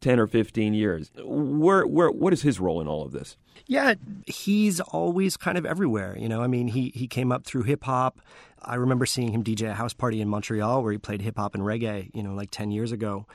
10 0.00 0.18
or 0.18 0.26
15 0.26 0.72
years. 0.72 1.10
Where, 1.22 1.86
where, 1.86 2.10
what 2.10 2.32
is 2.32 2.40
his 2.40 2.58
role 2.58 2.80
in 2.80 2.88
all 2.88 3.04
of 3.04 3.12
this? 3.12 3.36
Yeah, 3.66 3.94
he's 4.26 4.80
always 4.80 5.36
kind 5.36 5.58
of 5.58 5.66
everywhere. 5.66 6.16
You 6.18 6.28
know, 6.28 6.42
I 6.42 6.46
mean, 6.46 6.66
he 6.68 6.90
he 6.94 7.06
came 7.06 7.30
up 7.30 7.44
through 7.44 7.64
hip 7.64 7.84
hop. 7.84 8.20
I 8.62 8.76
remember 8.76 9.04
seeing 9.06 9.32
him 9.32 9.44
DJ 9.44 9.70
a 9.70 9.74
house 9.74 9.92
party 9.92 10.20
in 10.20 10.28
Montreal 10.28 10.82
where 10.82 10.92
he 10.92 10.98
played 10.98 11.20
hip 11.20 11.36
hop 11.36 11.54
and 11.54 11.62
reggae. 11.62 12.10
You 12.14 12.22
know, 12.22 12.34
like 12.34 12.50
ten 12.50 12.70
years 12.70 12.92
ago, 12.92 13.26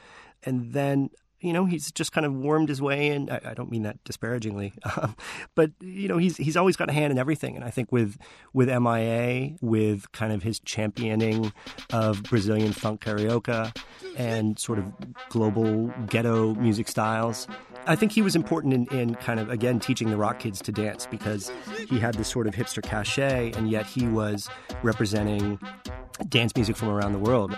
and 0.43 0.74
then. 0.74 1.09
You 1.41 1.53
know, 1.53 1.65
he's 1.65 1.91
just 1.91 2.11
kind 2.11 2.25
of 2.25 2.33
wormed 2.33 2.69
his 2.69 2.81
way 2.81 3.07
in. 3.07 3.29
I, 3.29 3.39
I 3.45 3.53
don't 3.53 3.69
mean 3.69 3.83
that 3.83 4.03
disparagingly, 4.03 4.73
um, 5.01 5.15
but 5.53 5.71
you 5.79 6.07
know, 6.07 6.17
he's 6.17 6.38
he's 6.38 6.57
always 6.57 6.75
got 6.75 6.89
a 6.89 6.93
hand 6.93 7.11
in 7.11 7.17
everything. 7.17 7.55
And 7.55 7.63
I 7.63 7.69
think 7.69 7.91
with 7.91 8.17
with 8.53 8.69
MIA, 8.69 9.57
with 9.61 10.11
kind 10.11 10.33
of 10.33 10.43
his 10.43 10.59
championing 10.59 11.51
of 11.91 12.23
Brazilian 12.23 12.71
funk 12.71 13.01
carioca 13.01 13.75
and 14.17 14.57
sort 14.57 14.79
of 14.79 14.91
global 15.29 15.93
ghetto 16.07 16.55
music 16.55 16.88
styles, 16.88 17.47
I 17.88 17.95
think 17.95 18.11
he 18.11 18.21
was 18.21 18.36
important 18.36 18.73
in, 18.73 18.99
in 18.99 19.15
kind 19.15 19.39
of 19.39 19.49
again 19.49 19.79
teaching 19.79 20.09
the 20.09 20.17
rock 20.17 20.39
kids 20.39 20.61
to 20.63 20.71
dance 20.71 21.05
because 21.05 21.51
he 21.89 21.99
had 21.99 22.15
this 22.15 22.27
sort 22.27 22.47
of 22.47 22.55
hipster 22.55 22.81
cachet, 22.81 23.51
and 23.55 23.69
yet 23.69 23.86
he 23.86 24.07
was 24.07 24.49
representing 24.81 25.59
dance 26.29 26.55
music 26.55 26.75
from 26.75 26.89
around 26.89 27.13
the 27.13 27.19
world. 27.19 27.55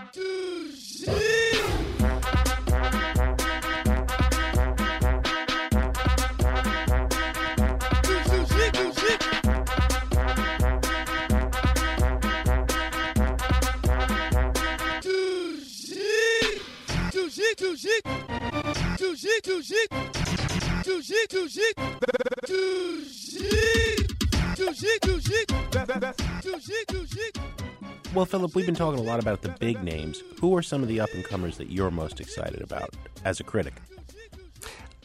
Well, 28.14 28.26
Philip, 28.26 28.56
we've 28.56 28.66
been 28.66 28.76
talking 28.76 29.00
a 29.00 29.04
lot 29.04 29.20
about 29.20 29.41
the 29.41 29.50
big 29.50 29.84
names. 29.84 30.22
Who 30.41 30.56
are 30.56 30.62
some 30.62 30.82
of 30.82 30.89
the 30.89 31.00
up 31.00 31.10
and 31.14 31.24
comers 31.24 31.58
that 31.58 31.72
you're 31.72 31.91
most 31.91 32.20
excited 32.20 32.62
about 32.62 32.95
as 33.24 33.39
a 33.39 33.43
critic? 33.43 33.74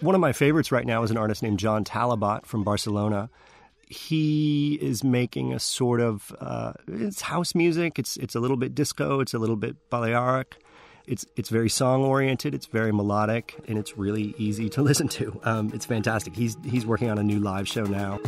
One 0.01 0.15
of 0.15 0.21
my 0.21 0.33
favorites 0.33 0.73
right 0.73 0.87
now 0.87 1.03
is 1.03 1.11
an 1.11 1.17
artist 1.17 1.43
named 1.43 1.59
John 1.59 1.85
Talabot 1.85 2.47
from 2.47 2.65
Barcelona. 2.65 3.31
He 3.87 4.79
is 4.81 5.05
making 5.05 5.53
a 5.53 5.61
sort 5.61 6.01
of 6.01 6.35
uh, 6.41 6.73
it's 6.89 7.21
house 7.21 7.55
music. 7.55 7.99
It's 7.99 8.17
it's 8.17 8.35
a 8.35 8.41
little 8.41 8.57
bit 8.57 8.75
disco. 8.75 9.21
It's 9.21 9.35
a 9.35 9.39
little 9.39 9.57
bit 9.57 9.77
Balearic. 9.91 10.62
It's 11.07 11.27
it's 11.37 11.49
very 11.49 11.69
song 11.69 12.05
oriented. 12.05 12.55
It's 12.55 12.67
very 12.67 12.93
melodic, 12.93 13.59
and 13.69 13.79
it's 13.79 13.99
really 13.99 14.35
easy 14.39 14.69
to 14.71 14.83
listen 14.91 15.09
to. 15.09 15.41
Um, 15.45 15.71
it's 15.75 15.87
fantastic. 15.87 16.35
He's 16.35 16.57
he's 16.65 16.87
working 16.87 17.11
on 17.11 17.19
a 17.19 17.23
new 17.23 17.39
live 17.39 17.69
show 17.69 17.85
now. 17.85 18.19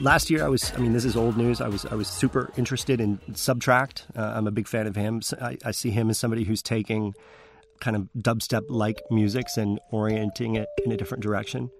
Last 0.00 0.30
year 0.30 0.44
I 0.44 0.48
was 0.48 0.72
I 0.74 0.78
mean 0.78 0.92
this 0.92 1.04
is 1.04 1.16
old 1.16 1.36
news. 1.36 1.60
I 1.60 1.68
was 1.68 1.84
I 1.86 1.94
was 1.94 2.08
super 2.08 2.52
interested 2.56 3.00
in 3.00 3.18
SBTRKT. 3.30 4.16
Uh, 4.16 4.32
I'm 4.36 4.46
a 4.46 4.50
big 4.52 4.68
fan 4.68 4.86
of 4.86 4.94
him. 4.94 5.20
I, 5.40 5.56
I 5.64 5.70
see 5.72 5.90
him 5.90 6.08
as 6.08 6.18
somebody 6.18 6.44
who's 6.44 6.62
taking 6.62 7.14
kind 7.80 7.96
of 7.96 8.08
dubstep 8.16 8.62
like 8.68 9.02
musics 9.10 9.56
and 9.56 9.80
orienting 9.90 10.56
it 10.56 10.68
in 10.84 10.92
a 10.92 10.96
different 10.96 11.22
direction 11.22 11.70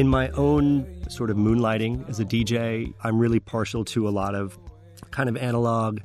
in 0.00 0.08
my 0.08 0.30
own 0.30 0.86
sort 1.10 1.28
of 1.28 1.36
moonlighting 1.36 2.08
as 2.08 2.20
a 2.20 2.24
DJ 2.24 2.90
I'm 3.04 3.18
really 3.18 3.38
partial 3.38 3.84
to 3.84 4.08
a 4.08 4.12
lot 4.22 4.34
of 4.34 4.58
kind 5.10 5.28
of 5.28 5.36
analog 5.36 6.00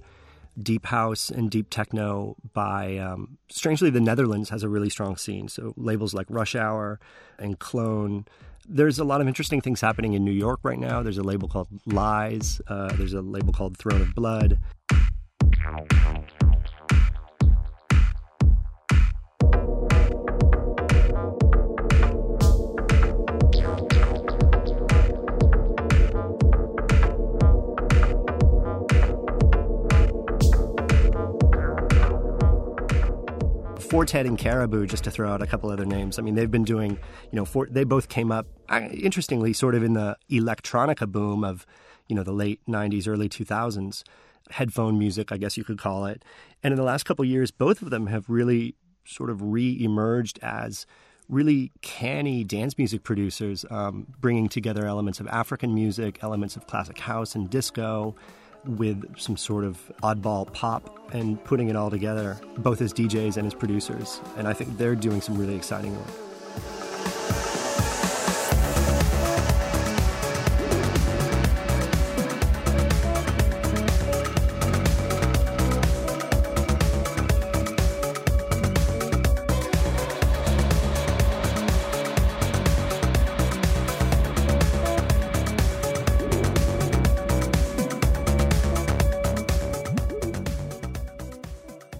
deep 0.61 0.85
house 0.87 1.29
and 1.29 1.49
deep 1.49 1.69
techno 1.69 2.35
by 2.51 2.97
um, 2.97 3.37
strangely 3.47 3.89
the 3.89 4.01
netherlands 4.01 4.49
has 4.49 4.63
a 4.63 4.67
really 4.67 4.89
strong 4.89 5.15
scene. 5.15 5.47
So 5.47 5.73
labels 5.77 6.13
like 6.13 6.27
rush 6.29 6.57
hour 6.57 6.99
and 7.39 7.57
clone 7.57 8.25
there's 8.67 8.99
a 8.99 9.05
lot 9.05 9.21
of 9.21 9.29
interesting 9.29 9.61
things 9.61 9.79
happening 9.79 10.11
in 10.11 10.25
new 10.25 10.31
york 10.45 10.59
right 10.63 10.79
now. 10.79 11.01
There's 11.01 11.17
a 11.17 11.23
label 11.23 11.47
called 11.47 11.69
lies 11.85 12.59
uh, 12.67 12.93
there's 12.97 13.13
a 13.13 13.21
label 13.21 13.53
called 13.53 13.77
throne 13.77 14.01
of 14.01 14.13
blood 14.13 14.59
Four 33.95 34.03
Tet 34.05 34.25
and 34.25 34.37
Caribou, 34.37 34.87
just 34.87 35.05
to 35.05 35.09
throw 35.09 35.31
out 35.31 35.41
a 35.41 35.47
couple 35.47 35.71
other 35.71 35.85
names. 35.85 36.19
I 36.19 36.21
mean, 36.21 36.35
they've 36.35 36.51
been 36.51 36.65
doing, 36.65 36.99
you 37.31 37.35
know, 37.37 37.45
for, 37.45 37.65
they 37.71 37.85
both 37.85 38.09
came 38.09 38.29
up, 38.29 38.45
uh, 38.67 38.89
interestingly, 38.91 39.53
sort 39.53 39.73
of 39.73 39.83
in 39.83 39.93
the 39.93 40.17
electronica 40.29 41.09
boom 41.09 41.45
of, 41.45 41.65
you 42.09 42.15
know, 42.17 42.21
the 42.21 42.33
late 42.33 42.59
90s, 42.67 43.07
early 43.07 43.29
2000s, 43.29 44.03
headphone 44.49 44.99
music, 44.99 45.31
I 45.31 45.37
guess 45.37 45.55
you 45.55 45.63
could 45.63 45.77
call 45.77 46.07
it. 46.07 46.25
And 46.61 46.73
in 46.73 46.75
the 46.75 46.83
last 46.83 47.05
couple 47.05 47.23
years, 47.23 47.51
both 47.51 47.81
of 47.81 47.89
them 47.89 48.07
have 48.07 48.29
really 48.29 48.75
sort 49.05 49.29
of 49.29 49.41
re-emerged 49.41 50.39
as 50.41 50.85
really 51.29 51.71
canny 51.81 52.43
dance 52.43 52.77
music 52.77 53.01
producers, 53.01 53.63
um, 53.69 54.07
bringing 54.19 54.49
together 54.49 54.85
elements 54.85 55.21
of 55.21 55.27
African 55.27 55.73
music, 55.73 56.19
elements 56.21 56.57
of 56.57 56.67
classic 56.67 56.99
house 56.99 57.33
and 57.33 57.49
disco, 57.49 58.13
with 58.68 59.18
some 59.18 59.38
sort 59.38 59.63
of 59.63 59.91
oddball 60.03 60.51
pop, 60.53 60.91
and 61.13 61.41
putting 61.43 61.70
it 61.70 61.76
all 61.76 61.89
together, 61.89 62.38
both 62.57 62.82
as 62.82 62.93
DJs 62.93 63.38
and 63.38 63.45
as 63.47 63.53
producers. 63.53 64.20
And 64.38 64.47
I 64.47 64.53
think 64.53 64.78
they're 64.78 64.95
doing 64.95 65.22
some 65.22 65.38
really 65.38 65.55
exciting 65.55 65.95
work. 65.95 66.24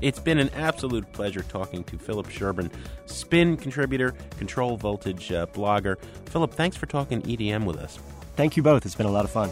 It's 0.06 0.20
been 0.20 0.38
an 0.38 0.50
absolute 0.50 1.12
pleasure 1.14 1.42
talking 1.42 1.84
to 1.86 1.98
Philip 1.98 2.30
Sherburne, 2.30 2.70
spin 3.08 3.58
contributor, 3.58 4.12
control 4.38 4.78
voltage 4.78 5.32
uh, 5.32 5.48
blogger. 5.48 5.98
Philip, 6.26 6.54
thanks 6.54 6.78
for 6.78 6.86
talking 6.86 7.24
EDM 7.24 7.66
with 7.66 7.78
us. 7.78 7.98
Thank 8.36 8.56
you 8.56 8.62
both. 8.62 8.86
It's 8.86 8.94
been 8.94 9.08
a 9.08 9.12
lot 9.12 9.26
of 9.26 9.32
fun. 9.32 9.50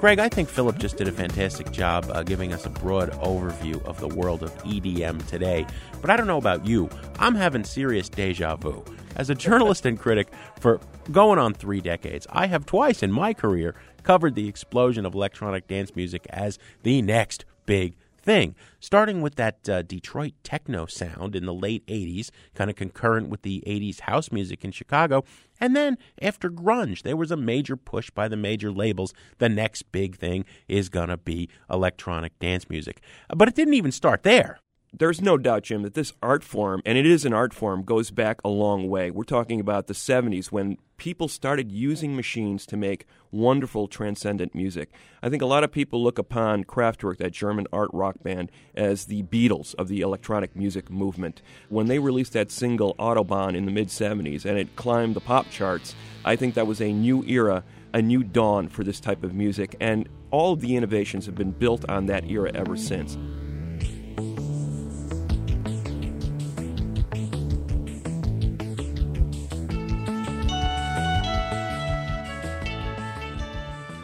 Greg, 0.00 0.18
I 0.18 0.28
think 0.28 0.48
Philip 0.48 0.78
just 0.78 0.96
did 0.96 1.06
a 1.06 1.12
fantastic 1.12 1.70
job 1.70 2.10
uh, 2.10 2.24
giving 2.24 2.52
us 2.52 2.66
a 2.66 2.70
broad 2.70 3.12
overview 3.12 3.80
of 3.84 4.00
the 4.00 4.08
world 4.08 4.42
of 4.42 4.52
EDM 4.64 5.24
today. 5.28 5.64
But 6.00 6.10
I 6.10 6.16
don't 6.16 6.26
know 6.26 6.38
about 6.38 6.66
you. 6.66 6.90
I'm 7.20 7.36
having 7.36 7.62
serious 7.62 8.08
deja 8.08 8.56
vu. 8.56 8.84
As 9.16 9.30
a 9.30 9.34
journalist 9.34 9.86
and 9.86 9.98
critic 9.98 10.28
for 10.60 10.78
going 11.10 11.38
on 11.38 11.54
three 11.54 11.80
decades, 11.80 12.26
I 12.30 12.46
have 12.46 12.66
twice 12.66 13.02
in 13.02 13.10
my 13.10 13.32
career 13.32 13.74
covered 14.02 14.34
the 14.34 14.46
explosion 14.46 15.06
of 15.06 15.14
electronic 15.14 15.66
dance 15.66 15.96
music 15.96 16.26
as 16.30 16.58
the 16.82 17.00
next 17.00 17.46
big 17.64 17.96
thing. 18.20 18.54
Starting 18.78 19.22
with 19.22 19.36
that 19.36 19.68
uh, 19.68 19.80
Detroit 19.82 20.34
techno 20.42 20.84
sound 20.84 21.34
in 21.34 21.46
the 21.46 21.54
late 21.54 21.86
80s, 21.86 22.30
kind 22.54 22.68
of 22.68 22.76
concurrent 22.76 23.30
with 23.30 23.40
the 23.40 23.62
80s 23.66 24.00
house 24.00 24.30
music 24.30 24.64
in 24.64 24.70
Chicago. 24.70 25.24
And 25.60 25.74
then 25.74 25.96
after 26.20 26.50
grunge, 26.50 27.02
there 27.02 27.16
was 27.16 27.30
a 27.30 27.36
major 27.36 27.76
push 27.76 28.10
by 28.10 28.28
the 28.28 28.36
major 28.36 28.70
labels. 28.70 29.14
The 29.38 29.48
next 29.48 29.90
big 29.92 30.16
thing 30.16 30.44
is 30.68 30.90
going 30.90 31.08
to 31.08 31.16
be 31.16 31.48
electronic 31.70 32.38
dance 32.38 32.68
music. 32.68 33.00
But 33.34 33.48
it 33.48 33.54
didn't 33.54 33.74
even 33.74 33.92
start 33.92 34.24
there. 34.24 34.58
There's 34.98 35.20
no 35.20 35.36
doubt, 35.36 35.64
Jim, 35.64 35.82
that 35.82 35.92
this 35.92 36.14
art 36.22 36.42
form, 36.42 36.80
and 36.86 36.96
it 36.96 37.04
is 37.04 37.26
an 37.26 37.34
art 37.34 37.52
form, 37.52 37.82
goes 37.82 38.10
back 38.10 38.40
a 38.42 38.48
long 38.48 38.88
way. 38.88 39.10
We're 39.10 39.24
talking 39.24 39.60
about 39.60 39.88
the 39.88 39.92
70s 39.92 40.46
when 40.46 40.78
people 40.96 41.28
started 41.28 41.70
using 41.70 42.16
machines 42.16 42.64
to 42.64 42.78
make 42.78 43.04
wonderful, 43.30 43.88
transcendent 43.88 44.54
music. 44.54 44.90
I 45.22 45.28
think 45.28 45.42
a 45.42 45.46
lot 45.46 45.64
of 45.64 45.70
people 45.70 46.02
look 46.02 46.18
upon 46.18 46.64
Kraftwerk, 46.64 47.18
that 47.18 47.32
German 47.32 47.66
art 47.74 47.90
rock 47.92 48.22
band, 48.22 48.50
as 48.74 49.04
the 49.04 49.22
Beatles 49.24 49.74
of 49.74 49.88
the 49.88 50.00
electronic 50.00 50.56
music 50.56 50.88
movement. 50.88 51.42
When 51.68 51.88
they 51.88 51.98
released 51.98 52.32
that 52.32 52.50
single 52.50 52.94
Autobahn 52.94 53.54
in 53.54 53.66
the 53.66 53.72
mid 53.72 53.88
70s 53.88 54.46
and 54.46 54.58
it 54.58 54.76
climbed 54.76 55.14
the 55.14 55.20
pop 55.20 55.50
charts, 55.50 55.94
I 56.24 56.36
think 56.36 56.54
that 56.54 56.66
was 56.66 56.80
a 56.80 56.90
new 56.90 57.22
era, 57.24 57.64
a 57.92 58.00
new 58.00 58.24
dawn 58.24 58.68
for 58.68 58.82
this 58.82 59.00
type 59.00 59.24
of 59.24 59.34
music, 59.34 59.76
and 59.78 60.08
all 60.30 60.54
of 60.54 60.62
the 60.62 60.74
innovations 60.74 61.26
have 61.26 61.34
been 61.34 61.52
built 61.52 61.84
on 61.86 62.06
that 62.06 62.30
era 62.30 62.50
ever 62.54 62.78
since. 62.78 63.18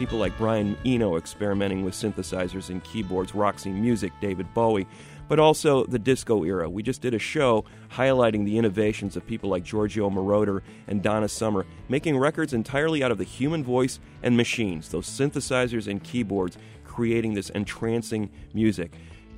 People 0.03 0.18
like 0.18 0.36
Brian 0.36 0.76
Eno 0.84 1.14
experimenting 1.14 1.84
with 1.84 1.94
synthesizers 1.94 2.70
and 2.70 2.82
keyboards, 2.82 3.36
Roxy 3.36 3.70
Music, 3.70 4.12
David 4.20 4.53
Bowie, 4.53 4.88
but 5.28 5.38
also 5.38 5.84
the 5.84 5.98
disco 6.00 6.42
era. 6.42 6.68
We 6.68 6.82
just 6.82 7.00
did 7.00 7.14
a 7.14 7.20
show 7.20 7.64
highlighting 7.88 8.44
the 8.44 8.59
innovations 8.59 9.16
of 9.16 9.24
people 9.24 9.48
like 9.48 9.62
Giorgio 9.62 10.11
Moroder 10.11 10.62
and 10.88 11.05
Donna 11.05 11.28
Summer, 11.28 11.64
making 11.88 12.18
records 12.18 12.53
entirely 12.53 13.05
out 13.05 13.12
of 13.12 13.18
the 13.18 13.22
human 13.22 13.62
voice 13.62 14.00
and 14.24 14.36
machines, 14.36 14.88
those 14.88 15.07
synthesizers 15.07 15.86
and 15.86 16.03
keyboards 16.03 16.59
creating 16.84 17.34
this 17.34 17.50
entrancing 17.50 18.28
music. 18.55 18.90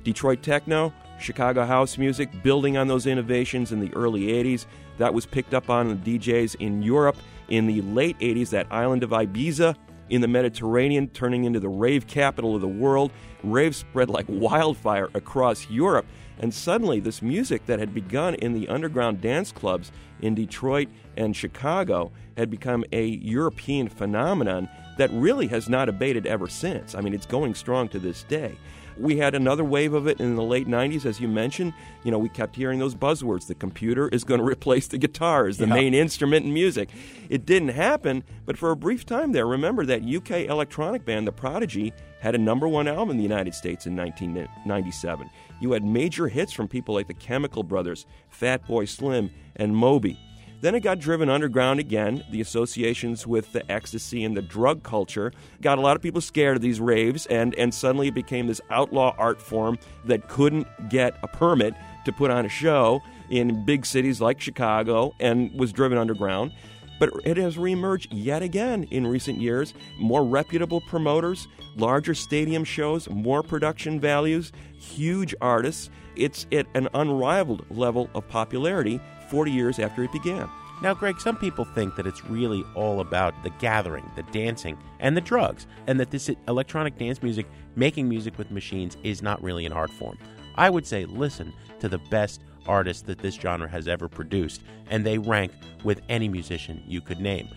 Detroit 0.03 0.41
techno, 0.41 0.91
Chicago 1.19 1.63
house 1.63 1.99
music, 1.99 2.41
building 2.41 2.75
on 2.75 2.87
those 2.87 3.05
innovations 3.05 3.71
in 3.71 3.79
the 3.79 3.93
early 3.93 4.21
80s. 4.29 4.65
That 4.97 5.13
was 5.13 5.27
picked 5.27 5.53
up 5.53 5.69
on 5.69 5.89
the 6.01 6.17
DJs 6.17 6.55
in 6.55 6.81
Europe 6.81 7.17
in 7.49 7.67
the 7.67 7.81
late 7.81 8.17
80s, 8.17 8.49
that 8.49 8.65
island 8.71 9.03
of 9.03 9.11
Ibiza 9.11 9.75
in 10.09 10.21
the 10.21 10.27
Mediterranean, 10.27 11.07
turning 11.09 11.45
into 11.45 11.59
the 11.59 11.69
rave 11.69 12.07
capital 12.07 12.55
of 12.55 12.61
the 12.61 12.67
world. 12.67 13.11
Rave 13.43 13.75
spread 13.75 14.09
like 14.09 14.25
wildfire 14.29 15.09
across 15.13 15.69
Europe. 15.69 16.05
And 16.39 16.53
suddenly, 16.53 16.99
this 16.99 17.21
music 17.21 17.65
that 17.65 17.79
had 17.79 17.93
begun 17.93 18.35
in 18.35 18.53
the 18.53 18.67
underground 18.67 19.21
dance 19.21 19.51
clubs 19.51 19.91
in 20.21 20.35
Detroit 20.35 20.89
and 21.15 21.35
Chicago 21.35 22.11
had 22.37 22.49
become 22.49 22.83
a 22.91 23.05
European 23.05 23.87
phenomenon 23.87 24.69
that 24.97 25.09
really 25.11 25.47
has 25.47 25.69
not 25.69 25.89
abated 25.89 26.25
ever 26.25 26.47
since. 26.47 26.95
I 26.95 27.01
mean, 27.01 27.13
it's 27.13 27.25
going 27.25 27.55
strong 27.55 27.87
to 27.89 27.99
this 27.99 28.23
day. 28.23 28.57
We 28.97 29.17
had 29.17 29.35
another 29.35 29.63
wave 29.63 29.93
of 29.93 30.07
it 30.07 30.19
in 30.21 30.35
the 30.35 30.43
late 30.43 30.67
90s, 30.67 31.05
as 31.05 31.19
you 31.19 31.27
mentioned. 31.27 31.73
You 32.03 32.11
know, 32.11 32.17
we 32.17 32.29
kept 32.29 32.55
hearing 32.55 32.79
those 32.79 32.95
buzzwords. 32.95 33.47
The 33.47 33.55
computer 33.55 34.07
is 34.09 34.23
going 34.23 34.39
to 34.41 34.45
replace 34.45 34.87
the 34.87 34.97
guitar 34.97 35.47
as 35.47 35.57
the 35.57 35.67
Yeah. 35.67 35.73
main 35.73 35.93
instrument 35.93 36.45
in 36.45 36.53
music. 36.53 36.89
It 37.29 37.45
didn't 37.45 37.69
happen, 37.69 38.23
but 38.45 38.57
for 38.57 38.71
a 38.71 38.75
brief 38.75 39.05
time 39.05 39.31
there, 39.33 39.45
remember 39.47 39.85
that 39.85 40.03
UK 40.03 40.45
electronic 40.49 41.03
band, 41.05 41.27
The 41.27 41.31
Prodigy, 41.31 41.93
had 42.21 42.35
a 42.35 42.39
number 42.39 42.67
one 42.67 42.87
album 42.87 43.11
in 43.11 43.17
the 43.17 43.23
United 43.23 43.53
States 43.53 43.85
in 43.85 43.95
1997. 43.95 45.29
You 45.61 45.71
had 45.73 45.83
major 45.83 46.27
hits 46.27 46.51
from 46.53 46.67
people 46.67 46.95
like 46.95 47.07
the 47.07 47.13
Chemical 47.13 47.63
Brothers, 47.63 48.05
Fatboy 48.31 48.87
Slim, 48.89 49.29
and 49.55 49.75
Moby. 49.75 50.19
Then 50.61 50.75
it 50.75 50.81
got 50.81 50.99
driven 50.99 51.29
underground 51.29 51.79
again. 51.79 52.23
The 52.31 52.41
associations 52.41 53.27
with 53.27 53.51
the 53.51 53.69
ecstasy 53.71 54.23
and 54.23 54.35
the 54.35 54.41
drug 54.41 54.83
culture 54.83 55.31
got 55.61 55.77
a 55.77 55.81
lot 55.81 55.95
of 55.95 56.01
people 56.01 56.21
scared 56.21 56.55
of 56.55 56.61
these 56.61 56.79
raves, 56.79 57.25
and, 57.27 57.53
and 57.55 57.73
suddenly 57.73 58.07
it 58.07 58.15
became 58.15 58.47
this 58.47 58.61
outlaw 58.69 59.15
art 59.17 59.41
form 59.41 59.77
that 60.05 60.27
couldn't 60.27 60.67
get 60.89 61.17
a 61.23 61.27
permit 61.27 61.75
to 62.05 62.11
put 62.11 62.31
on 62.31 62.45
a 62.45 62.49
show 62.49 63.01
in 63.29 63.65
big 63.65 63.85
cities 63.85 64.21
like 64.21 64.39
Chicago 64.39 65.13
and 65.19 65.51
was 65.59 65.73
driven 65.73 65.97
underground. 65.97 66.51
But 66.99 67.11
it 67.25 67.37
has 67.37 67.57
reemerged 67.57 68.07
yet 68.11 68.41
again 68.41 68.85
in 68.85 69.05
recent 69.05 69.39
years. 69.41 69.73
More 69.99 70.23
reputable 70.23 70.79
promoters, 70.81 71.47
larger 71.75 72.13
stadium 72.13 72.63
shows, 72.63 73.09
more 73.09 73.43
production 73.43 73.99
values, 73.99 74.53
huge 74.77 75.35
artists. 75.41 75.89
It's 76.15 76.47
at 76.53 76.67
an 76.73 76.87
unrivaled 76.93 77.65
level 77.69 78.09
of 78.15 78.27
popularity 78.29 79.01
40 79.35 79.51
years 79.51 79.79
after 79.79 80.01
it 80.01 80.13
began. 80.13 80.49
Now, 80.81 80.93
Greg, 80.93 81.19
some 81.19 81.35
people 81.35 81.65
think 81.65 81.97
that 81.97 82.07
it's 82.07 82.23
really 82.23 82.63
all 82.73 83.01
about 83.01 83.33
the 83.43 83.49
gathering, 83.59 84.09
the 84.15 84.23
dancing, 84.23 84.77
and 85.01 85.17
the 85.17 85.19
drugs, 85.19 85.67
and 85.87 85.99
that 85.99 86.09
this 86.09 86.29
electronic 86.47 86.97
dance 86.97 87.21
music, 87.21 87.45
making 87.75 88.07
music 88.07 88.37
with 88.37 88.49
machines, 88.49 88.95
is 89.03 89.21
not 89.21 89.43
really 89.43 89.65
an 89.65 89.73
art 89.73 89.91
form. 89.91 90.17
I 90.55 90.69
would 90.69 90.87
say 90.87 91.03
listen 91.03 91.51
to 91.81 91.89
the 91.89 91.97
best 91.97 92.43
artists 92.65 93.03
that 93.03 93.17
this 93.17 93.35
genre 93.35 93.67
has 93.67 93.89
ever 93.89 94.07
produced, 94.07 94.61
and 94.89 95.05
they 95.05 95.17
rank 95.17 95.51
with 95.83 95.99
any 96.07 96.29
musician 96.29 96.81
you 96.87 97.01
could 97.01 97.19
name. 97.19 97.49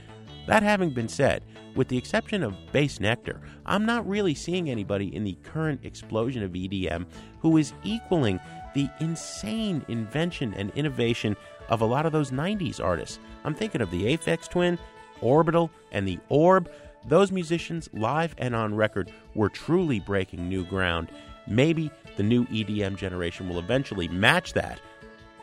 That 0.49 0.65
having 0.65 0.91
been 0.91 1.09
said, 1.09 1.45
with 1.77 1.87
the 1.87 1.99
exception 1.99 2.43
of 2.43 2.57
Bassnectar, 2.73 3.39
I'm 3.67 3.87
not 3.87 4.09
really 4.09 4.35
seeing 4.35 4.69
anybody 4.69 5.15
in 5.15 5.23
the 5.23 5.39
current 5.45 5.85
explosion 5.85 6.43
of 6.43 6.51
EDM 6.51 7.07
who 7.39 7.57
is 7.57 7.73
equaling 7.85 8.41
the 8.75 8.89
insane 8.99 9.85
invention 9.87 10.55
and 10.55 10.73
innovation 10.75 11.37
of 11.69 11.81
a 11.81 11.87
lot 11.87 12.07
of 12.07 12.13
those 12.13 12.31
90s 12.31 12.83
artists. 12.83 13.19
I'm 13.45 13.55
thinking 13.55 13.81
of 13.81 13.91
the 13.91 14.05
Aphex 14.17 14.49
Twin, 14.49 14.79
Orbital, 15.21 15.71
and 15.93 16.07
the 16.07 16.19
Orb. 16.29 16.71
Those 17.07 17.33
musicians, 17.33 17.89
live 17.93 18.35
and 18.39 18.55
on 18.55 18.75
record, 18.75 19.11
were 19.35 19.49
truly 19.49 20.01
breaking 20.01 20.49
new 20.49 20.65
ground. 20.65 21.11
Maybe 21.47 21.91
the 22.17 22.23
new 22.23 22.45
EDM 22.47 22.97
generation 22.97 23.49
will 23.49 23.59
eventually 23.59 24.09
match 24.09 24.53
that. 24.55 24.81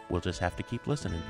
We'll 0.09 0.21
just 0.21 0.39
have 0.39 0.55
to 0.57 0.63
keep 0.63 0.86
listening. 0.88 1.21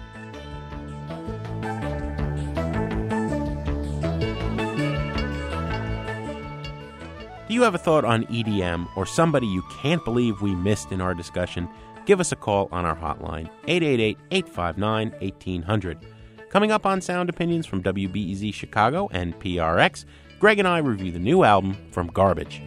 Do 7.48 7.54
you 7.54 7.62
have 7.62 7.76
a 7.76 7.78
thought 7.78 8.04
on 8.04 8.26
EDM 8.26 8.88
or 8.98 9.06
somebody 9.06 9.46
you 9.46 9.64
can't 9.80 10.04
believe 10.04 10.41
we 10.41 10.56
missed 10.56 10.91
in 10.91 11.00
our 11.00 11.14
discussion? 11.14 11.70
Give 12.06 12.20
us 12.20 12.32
a 12.32 12.36
call 12.36 12.70
on 12.72 12.86
our 12.86 12.95
hotline, 12.95 13.49
888 13.68 14.18
859 14.32 15.12
1800. 15.20 15.97
Coming 16.49 16.72
up 16.72 16.86
on 16.86 17.01
Sound 17.01 17.30
Opinions 17.30 17.66
from 17.66 17.82
WBEZ 17.82 18.53
Chicago 18.53 19.10
and 19.12 19.38
PRX, 19.39 20.06
Greg 20.39 20.60
and 20.60 20.68
I 20.68 20.78
review 20.78 21.12
the 21.12 21.20
new 21.20 21.43
album 21.43 21.76
from 21.91 22.08
Garbage. 22.08 22.62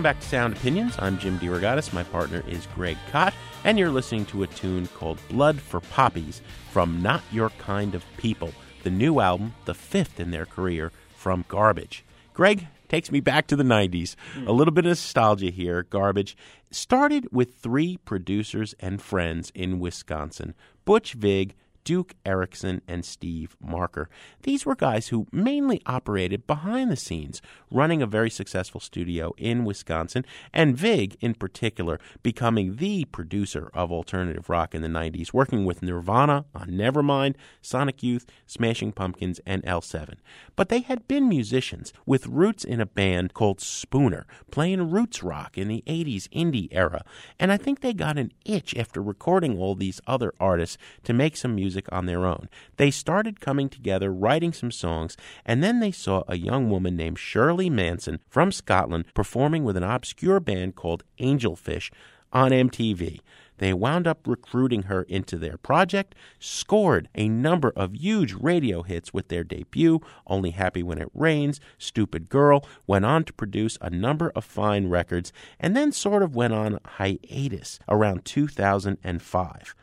Welcome 0.00 0.16
back 0.16 0.22
to 0.22 0.28
Sound 0.28 0.56
Opinions. 0.56 0.96
I'm 0.98 1.18
Jim 1.18 1.38
DeRogatis. 1.38 1.92
My 1.92 2.04
partner 2.04 2.42
is 2.48 2.66
Greg 2.74 2.96
Kot, 3.12 3.34
and 3.64 3.78
you're 3.78 3.90
listening 3.90 4.24
to 4.26 4.42
a 4.42 4.46
tune 4.46 4.86
called 4.86 5.18
Blood 5.28 5.60
for 5.60 5.80
Poppies 5.80 6.40
from 6.70 7.02
Not 7.02 7.22
Your 7.30 7.50
Kind 7.50 7.94
of 7.94 8.02
People, 8.16 8.54
the 8.82 8.88
new 8.88 9.20
album, 9.20 9.52
the 9.66 9.74
fifth 9.74 10.18
in 10.18 10.30
their 10.30 10.46
career, 10.46 10.90
from 11.14 11.44
Garbage. 11.48 12.02
Greg 12.32 12.66
takes 12.88 13.12
me 13.12 13.20
back 13.20 13.46
to 13.48 13.56
the 13.56 13.62
90s. 13.62 14.16
Hmm. 14.32 14.48
A 14.48 14.52
little 14.52 14.72
bit 14.72 14.86
of 14.86 14.92
nostalgia 14.92 15.50
here. 15.50 15.82
Garbage 15.82 16.34
started 16.70 17.28
with 17.30 17.56
three 17.56 17.98
producers 17.98 18.74
and 18.80 19.02
friends 19.02 19.52
in 19.54 19.80
Wisconsin 19.80 20.54
Butch 20.86 21.12
Vig, 21.12 21.54
Duke 21.84 22.14
Erikson 22.26 22.82
and 22.86 23.04
Steve 23.04 23.56
Marker. 23.60 24.08
These 24.42 24.66
were 24.66 24.74
guys 24.74 25.08
who 25.08 25.26
mainly 25.32 25.80
operated 25.86 26.46
behind 26.46 26.90
the 26.90 26.96
scenes, 26.96 27.40
running 27.70 28.02
a 28.02 28.06
very 28.06 28.30
successful 28.30 28.80
studio 28.80 29.32
in 29.36 29.64
Wisconsin, 29.64 30.24
and 30.52 30.76
Vig, 30.76 31.16
in 31.20 31.34
particular, 31.34 31.98
becoming 32.22 32.76
the 32.76 33.06
producer 33.06 33.70
of 33.74 33.90
alternative 33.90 34.48
rock 34.50 34.74
in 34.74 34.82
the 34.82 34.88
90s, 34.88 35.32
working 35.32 35.64
with 35.64 35.82
Nirvana 35.82 36.44
on 36.54 36.68
Nevermind, 36.68 37.34
Sonic 37.62 38.02
Youth, 38.02 38.26
Smashing 38.46 38.92
Pumpkins, 38.92 39.40
and 39.46 39.62
L7. 39.64 40.16
But 40.56 40.68
they 40.68 40.80
had 40.80 41.08
been 41.08 41.28
musicians 41.28 41.92
with 42.06 42.26
roots 42.26 42.64
in 42.64 42.80
a 42.80 42.86
band 42.86 43.34
called 43.34 43.60
Spooner, 43.60 44.26
playing 44.50 44.90
roots 44.90 45.22
rock 45.22 45.56
in 45.56 45.68
the 45.68 45.82
80s 45.86 46.28
indie 46.28 46.68
era, 46.70 47.04
and 47.38 47.50
I 47.50 47.56
think 47.56 47.80
they 47.80 47.92
got 47.92 48.18
an 48.18 48.32
itch 48.44 48.76
after 48.76 49.02
recording 49.02 49.58
all 49.58 49.74
these 49.74 50.00
other 50.06 50.34
artists 50.38 50.76
to 51.04 51.12
make 51.12 51.36
some 51.36 51.54
music 51.54 51.69
on 51.90 52.06
their 52.06 52.26
own. 52.26 52.48
They 52.76 52.90
started 52.90 53.40
coming 53.40 53.68
together, 53.68 54.12
writing 54.12 54.52
some 54.52 54.70
songs, 54.70 55.16
and 55.44 55.62
then 55.62 55.80
they 55.80 55.92
saw 55.92 56.22
a 56.28 56.36
young 56.36 56.70
woman 56.70 56.96
named 56.96 57.18
Shirley 57.18 57.70
Manson 57.70 58.20
from 58.28 58.52
Scotland 58.52 59.04
performing 59.14 59.64
with 59.64 59.76
an 59.76 59.82
obscure 59.82 60.40
band 60.40 60.76
called 60.76 61.04
Angelfish 61.18 61.90
on 62.32 62.50
MTV. 62.50 63.20
They 63.60 63.74
wound 63.74 64.06
up 64.06 64.26
recruiting 64.26 64.84
her 64.84 65.02
into 65.02 65.36
their 65.36 65.58
project, 65.58 66.14
scored 66.38 67.10
a 67.14 67.28
number 67.28 67.74
of 67.76 67.94
huge 67.94 68.32
radio 68.32 68.82
hits 68.82 69.12
with 69.12 69.28
their 69.28 69.44
debut, 69.44 70.00
Only 70.26 70.52
Happy 70.52 70.82
When 70.82 70.98
It 70.98 71.10
Rains, 71.12 71.60
Stupid 71.76 72.30
Girl, 72.30 72.64
went 72.86 73.04
on 73.04 73.22
to 73.24 73.34
produce 73.34 73.76
a 73.82 73.90
number 73.90 74.32
of 74.34 74.46
fine 74.46 74.88
records, 74.88 75.30
and 75.58 75.76
then 75.76 75.92
sort 75.92 76.22
of 76.22 76.34
went 76.34 76.54
on 76.54 76.80
hiatus 76.96 77.78
around 77.86 78.24
2005. 78.24 79.74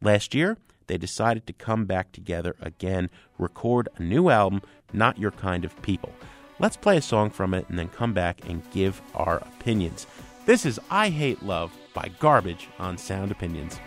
Last 0.00 0.32
year, 0.32 0.56
they 0.86 0.98
decided 0.98 1.46
to 1.46 1.52
come 1.52 1.84
back 1.84 2.12
together 2.12 2.54
again, 2.60 3.10
record 3.38 3.88
a 3.96 4.02
new 4.02 4.28
album, 4.30 4.62
Not 4.92 5.18
Your 5.18 5.30
Kind 5.30 5.64
of 5.64 5.80
People. 5.82 6.12
Let's 6.58 6.76
play 6.76 6.96
a 6.96 7.02
song 7.02 7.30
from 7.30 7.54
it 7.54 7.68
and 7.68 7.78
then 7.78 7.88
come 7.88 8.12
back 8.12 8.48
and 8.48 8.68
give 8.70 9.02
our 9.14 9.38
opinions. 9.38 10.06
This 10.46 10.64
is 10.64 10.78
I 10.90 11.08
Hate 11.08 11.42
Love 11.42 11.72
by 11.94 12.10
Garbage 12.20 12.68
on 12.78 12.98
Sound 12.98 13.32
Opinions. 13.32 13.80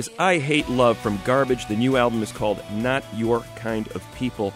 Is 0.00 0.10
I 0.18 0.38
Hate 0.38 0.66
Love 0.70 0.96
from 0.96 1.20
Garbage. 1.26 1.66
The 1.66 1.76
new 1.76 1.98
album 1.98 2.22
is 2.22 2.32
called 2.32 2.58
Not 2.72 3.04
Your 3.14 3.40
Kind 3.56 3.86
of 3.88 4.02
People. 4.14 4.54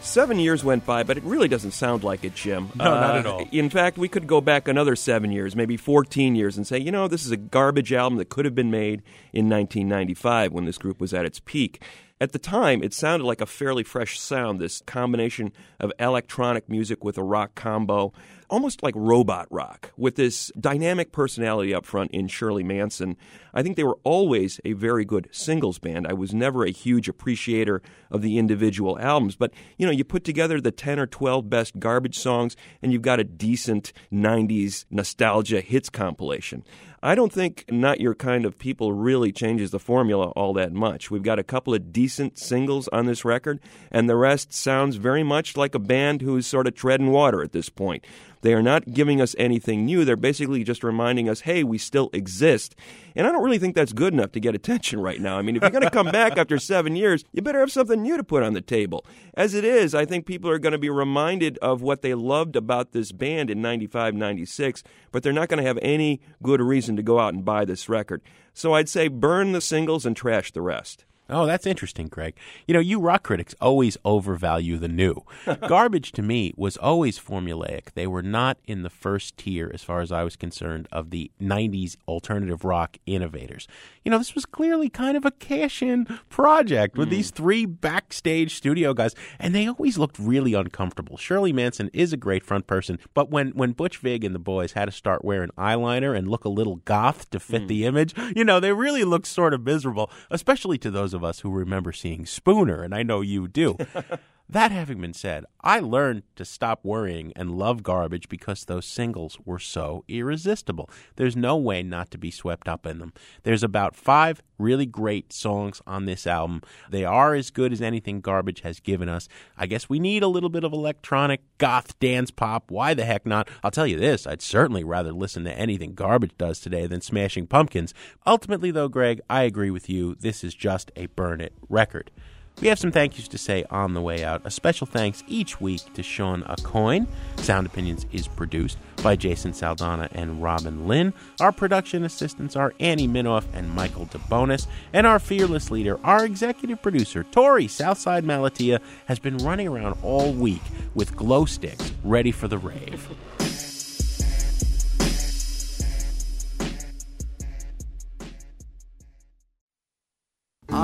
Seven 0.00 0.40
years 0.40 0.64
went 0.64 0.84
by, 0.84 1.04
but 1.04 1.16
it 1.16 1.22
really 1.22 1.46
doesn't 1.46 1.70
sound 1.70 2.02
like 2.02 2.24
it, 2.24 2.34
Jim. 2.34 2.70
No, 2.74 2.86
not 2.86 3.16
at 3.18 3.24
uh, 3.24 3.32
all. 3.34 3.48
In 3.52 3.70
fact, 3.70 3.98
we 3.98 4.08
could 4.08 4.26
go 4.26 4.40
back 4.40 4.66
another 4.66 4.96
seven 4.96 5.30
years, 5.30 5.54
maybe 5.54 5.76
14 5.76 6.34
years, 6.34 6.56
and 6.56 6.66
say, 6.66 6.76
you 6.76 6.90
know, 6.90 7.06
this 7.06 7.24
is 7.24 7.30
a 7.30 7.36
garbage 7.36 7.92
album 7.92 8.18
that 8.18 8.30
could 8.30 8.46
have 8.46 8.56
been 8.56 8.72
made 8.72 9.04
in 9.32 9.48
1995 9.48 10.52
when 10.52 10.64
this 10.64 10.76
group 10.76 11.00
was 11.00 11.14
at 11.14 11.24
its 11.24 11.38
peak. 11.38 11.80
At 12.20 12.32
the 12.32 12.40
time, 12.40 12.82
it 12.82 12.92
sounded 12.92 13.26
like 13.26 13.40
a 13.40 13.46
fairly 13.46 13.84
fresh 13.84 14.18
sound, 14.18 14.60
this 14.60 14.82
combination 14.86 15.52
of 15.78 15.92
electronic 16.00 16.68
music 16.68 17.04
with 17.04 17.16
a 17.16 17.22
rock 17.22 17.54
combo, 17.54 18.12
almost 18.50 18.82
like 18.82 18.94
robot 18.96 19.46
rock, 19.50 19.92
with 19.96 20.16
this 20.16 20.50
dynamic 20.58 21.12
personality 21.12 21.74
up 21.74 21.84
front 21.84 22.10
in 22.10 22.28
Shirley 22.28 22.62
Manson. 22.62 23.16
I 23.52 23.62
think 23.62 23.76
they 23.76 23.84
were 23.84 23.98
always 24.04 24.60
a 24.64 24.72
very 24.72 25.04
good 25.04 25.28
singles 25.30 25.78
band. 25.78 26.06
I 26.06 26.12
was 26.12 26.34
never 26.34 26.64
a 26.64 26.70
huge 26.70 27.08
appreciator 27.08 27.82
of 28.10 28.22
the 28.22 28.38
individual 28.38 28.98
albums, 28.98 29.36
but 29.36 29.52
you 29.78 29.86
know, 29.86 29.92
you 29.92 30.04
put 30.04 30.24
together 30.24 30.60
the 30.60 30.72
10 30.72 30.98
or 30.98 31.06
12 31.06 31.48
best 31.48 31.78
garbage 31.78 32.18
songs 32.18 32.56
and 32.82 32.92
you've 32.92 33.02
got 33.02 33.20
a 33.20 33.24
decent 33.24 33.92
90s 34.12 34.84
nostalgia 34.90 35.60
hits 35.60 35.88
compilation. 35.88 36.64
I 37.04 37.14
don't 37.14 37.30
think 37.30 37.66
Not 37.70 38.00
Your 38.00 38.14
Kind 38.14 38.46
of 38.46 38.58
People 38.58 38.94
really 38.94 39.30
changes 39.30 39.70
the 39.70 39.78
formula 39.78 40.28
all 40.28 40.54
that 40.54 40.72
much. 40.72 41.10
We've 41.10 41.22
got 41.22 41.38
a 41.38 41.44
couple 41.44 41.74
of 41.74 41.92
decent 41.92 42.38
singles 42.38 42.88
on 42.88 43.04
this 43.04 43.26
record, 43.26 43.60
and 43.90 44.08
the 44.08 44.16
rest 44.16 44.54
sounds 44.54 44.96
very 44.96 45.22
much 45.22 45.54
like 45.54 45.74
a 45.74 45.78
band 45.78 46.22
who's 46.22 46.46
sort 46.46 46.66
of 46.66 46.74
treading 46.74 47.10
water 47.10 47.42
at 47.42 47.52
this 47.52 47.68
point. 47.68 48.06
They 48.40 48.54
are 48.54 48.62
not 48.62 48.94
giving 48.94 49.20
us 49.20 49.36
anything 49.38 49.84
new. 49.84 50.06
They're 50.06 50.16
basically 50.16 50.64
just 50.64 50.82
reminding 50.82 51.28
us, 51.28 51.40
hey, 51.40 51.62
we 51.62 51.76
still 51.76 52.08
exist. 52.14 52.74
And 53.16 53.26
I 53.26 53.32
don't 53.32 53.44
really 53.44 53.58
think 53.58 53.74
that's 53.74 53.92
good 53.92 54.12
enough 54.12 54.32
to 54.32 54.40
get 54.40 54.54
attention 54.54 55.00
right 55.00 55.20
now. 55.20 55.38
I 55.38 55.42
mean, 55.42 55.56
if 55.56 55.62
you're 55.62 55.70
going 55.70 55.82
to 55.82 55.90
come 55.90 56.10
back 56.10 56.36
after 56.36 56.58
seven 56.58 56.96
years, 56.96 57.24
you 57.32 57.42
better 57.42 57.60
have 57.60 57.70
something 57.70 58.02
new 58.02 58.16
to 58.16 58.24
put 58.24 58.42
on 58.42 58.54
the 58.54 58.60
table. 58.60 59.06
As 59.34 59.54
it 59.54 59.64
is, 59.64 59.94
I 59.94 60.04
think 60.04 60.26
people 60.26 60.50
are 60.50 60.58
going 60.58 60.72
to 60.72 60.78
be 60.78 60.90
reminded 60.90 61.56
of 61.58 61.80
what 61.80 62.02
they 62.02 62.14
loved 62.14 62.56
about 62.56 62.92
this 62.92 63.12
band 63.12 63.50
in 63.50 63.62
95, 63.62 64.14
96, 64.14 64.82
but 65.12 65.22
they're 65.22 65.32
not 65.32 65.48
going 65.48 65.62
to 65.62 65.66
have 65.66 65.78
any 65.80 66.20
good 66.42 66.60
reason 66.60 66.96
to 66.96 67.02
go 67.02 67.20
out 67.20 67.34
and 67.34 67.44
buy 67.44 67.64
this 67.64 67.88
record. 67.88 68.20
So 68.52 68.74
I'd 68.74 68.88
say 68.88 69.08
burn 69.08 69.52
the 69.52 69.60
singles 69.60 70.04
and 70.04 70.16
trash 70.16 70.50
the 70.50 70.62
rest. 70.62 71.04
Oh, 71.30 71.46
that's 71.46 71.66
interesting, 71.66 72.08
Greg. 72.08 72.34
You 72.66 72.74
know, 72.74 72.80
you 72.80 73.00
rock 73.00 73.22
critics 73.22 73.54
always 73.58 73.96
overvalue 74.04 74.76
the 74.76 74.88
new. 74.88 75.24
Garbage 75.68 76.12
to 76.12 76.22
me 76.22 76.52
was 76.54 76.76
always 76.76 77.18
formulaic. 77.18 77.92
They 77.94 78.06
were 78.06 78.22
not 78.22 78.58
in 78.66 78.82
the 78.82 78.90
first 78.90 79.38
tier, 79.38 79.70
as 79.72 79.82
far 79.82 80.02
as 80.02 80.12
I 80.12 80.22
was 80.22 80.36
concerned, 80.36 80.86
of 80.92 81.08
the 81.08 81.30
90s 81.40 81.96
alternative 82.06 82.62
rock 82.62 82.98
innovators. 83.06 83.66
You 84.04 84.10
know, 84.10 84.18
this 84.18 84.34
was 84.34 84.44
clearly 84.44 84.90
kind 84.90 85.16
of 85.16 85.24
a 85.24 85.30
cash 85.30 85.80
in 85.80 86.04
project 86.28 86.98
with 86.98 87.08
hmm. 87.08 87.14
these 87.14 87.30
three 87.30 87.64
backstage 87.64 88.54
studio 88.54 88.92
guys, 88.92 89.14
and 89.38 89.54
they 89.54 89.66
always 89.66 89.96
looked 89.96 90.18
really 90.18 90.52
uncomfortable. 90.52 91.16
Shirley 91.16 91.54
Manson 91.54 91.88
is 91.94 92.12
a 92.12 92.18
great 92.18 92.44
front 92.44 92.66
person, 92.66 92.98
but 93.14 93.30
when, 93.30 93.52
when 93.52 93.72
Butch 93.72 93.96
Vig 93.96 94.24
and 94.24 94.34
the 94.34 94.38
boys 94.38 94.72
had 94.72 94.86
to 94.86 94.92
start 94.92 95.24
wearing 95.24 95.50
eyeliner 95.56 96.14
and 96.14 96.28
look 96.28 96.44
a 96.44 96.50
little 96.50 96.76
goth 96.76 97.30
to 97.30 97.40
fit 97.40 97.62
hmm. 97.62 97.68
the 97.68 97.86
image, 97.86 98.14
you 98.36 98.44
know, 98.44 98.60
they 98.60 98.74
really 98.74 99.04
looked 99.04 99.26
sort 99.26 99.54
of 99.54 99.64
miserable, 99.64 100.10
especially 100.30 100.76
to 100.76 100.90
those 100.90 101.13
of 101.14 101.24
us 101.24 101.40
who 101.40 101.50
remember 101.50 101.92
seeing 101.92 102.26
Spooner, 102.26 102.82
and 102.82 102.94
I 102.94 103.02
know 103.02 103.20
you 103.22 103.48
do. 103.48 103.76
that 104.54 104.70
having 104.70 105.00
been 105.00 105.12
said, 105.12 105.44
I 105.62 105.80
learned 105.80 106.22
to 106.36 106.44
stop 106.44 106.84
worrying 106.84 107.32
and 107.34 107.58
love 107.58 107.82
garbage 107.82 108.28
because 108.28 108.64
those 108.64 108.86
singles 108.86 109.36
were 109.44 109.58
so 109.58 110.04
irresistible. 110.06 110.88
There's 111.16 111.36
no 111.36 111.56
way 111.56 111.82
not 111.82 112.12
to 112.12 112.18
be 112.18 112.30
swept 112.30 112.68
up 112.68 112.86
in 112.86 112.98
them. 112.98 113.12
There's 113.42 113.64
about 113.64 113.96
five 113.96 114.42
really 114.56 114.86
great 114.86 115.32
songs 115.32 115.82
on 115.88 116.04
this 116.04 116.24
album. 116.24 116.62
They 116.88 117.04
are 117.04 117.34
as 117.34 117.50
good 117.50 117.72
as 117.72 117.82
anything 117.82 118.20
garbage 118.20 118.60
has 118.60 118.78
given 118.78 119.08
us. 119.08 119.28
I 119.58 119.66
guess 119.66 119.88
we 119.88 119.98
need 119.98 120.22
a 120.22 120.28
little 120.28 120.50
bit 120.50 120.62
of 120.62 120.72
electronic 120.72 121.40
goth 121.58 121.98
dance 121.98 122.30
pop. 122.30 122.70
Why 122.70 122.94
the 122.94 123.04
heck 123.04 123.26
not? 123.26 123.48
I'll 123.64 123.72
tell 123.72 123.88
you 123.88 123.98
this, 123.98 124.24
I'd 124.24 124.40
certainly 124.40 124.84
rather 124.84 125.12
listen 125.12 125.42
to 125.44 125.58
anything 125.58 125.94
garbage 125.94 126.38
does 126.38 126.60
today 126.60 126.86
than 126.86 127.00
Smashing 127.00 127.48
Pumpkins. 127.48 127.92
Ultimately, 128.24 128.70
though, 128.70 128.88
Greg, 128.88 129.20
I 129.28 129.42
agree 129.42 129.72
with 129.72 129.90
you. 129.90 130.14
This 130.14 130.44
is 130.44 130.54
just 130.54 130.92
a 130.94 131.06
burn 131.06 131.40
it 131.40 131.54
record. 131.68 132.12
We 132.60 132.68
have 132.68 132.78
some 132.78 132.92
thank 132.92 133.18
yous 133.18 133.28
to 133.28 133.38
say 133.38 133.64
on 133.68 133.94
the 133.94 134.00
way 134.00 134.24
out. 134.24 134.42
A 134.44 134.50
special 134.50 134.86
thanks 134.86 135.24
each 135.26 135.60
week 135.60 135.92
to 135.94 136.02
Sean 136.02 136.42
Acoin. 136.44 137.06
Sound 137.36 137.66
Opinions 137.66 138.06
is 138.12 138.28
produced 138.28 138.78
by 139.02 139.16
Jason 139.16 139.52
Saldanha 139.52 140.08
and 140.12 140.42
Robin 140.42 140.86
Linn. 140.86 141.12
Our 141.40 141.52
production 141.52 142.04
assistants 142.04 142.54
are 142.56 142.72
Annie 142.78 143.08
Minoff 143.08 143.44
and 143.52 143.70
Michael 143.70 144.06
DeBonis. 144.06 144.66
And 144.92 145.06
our 145.06 145.18
fearless 145.18 145.70
leader, 145.70 145.98
our 146.04 146.24
executive 146.24 146.80
producer, 146.80 147.24
Torey 147.24 147.68
Southside 147.68 148.24
Malatia, 148.24 148.80
has 149.06 149.18
been 149.18 149.36
running 149.38 149.68
around 149.68 149.98
all 150.02 150.32
week 150.32 150.62
with 150.94 151.16
glow 151.16 151.44
sticks 151.44 151.92
ready 152.04 152.30
for 152.30 152.48
the 152.48 152.58
rave. 152.58 153.73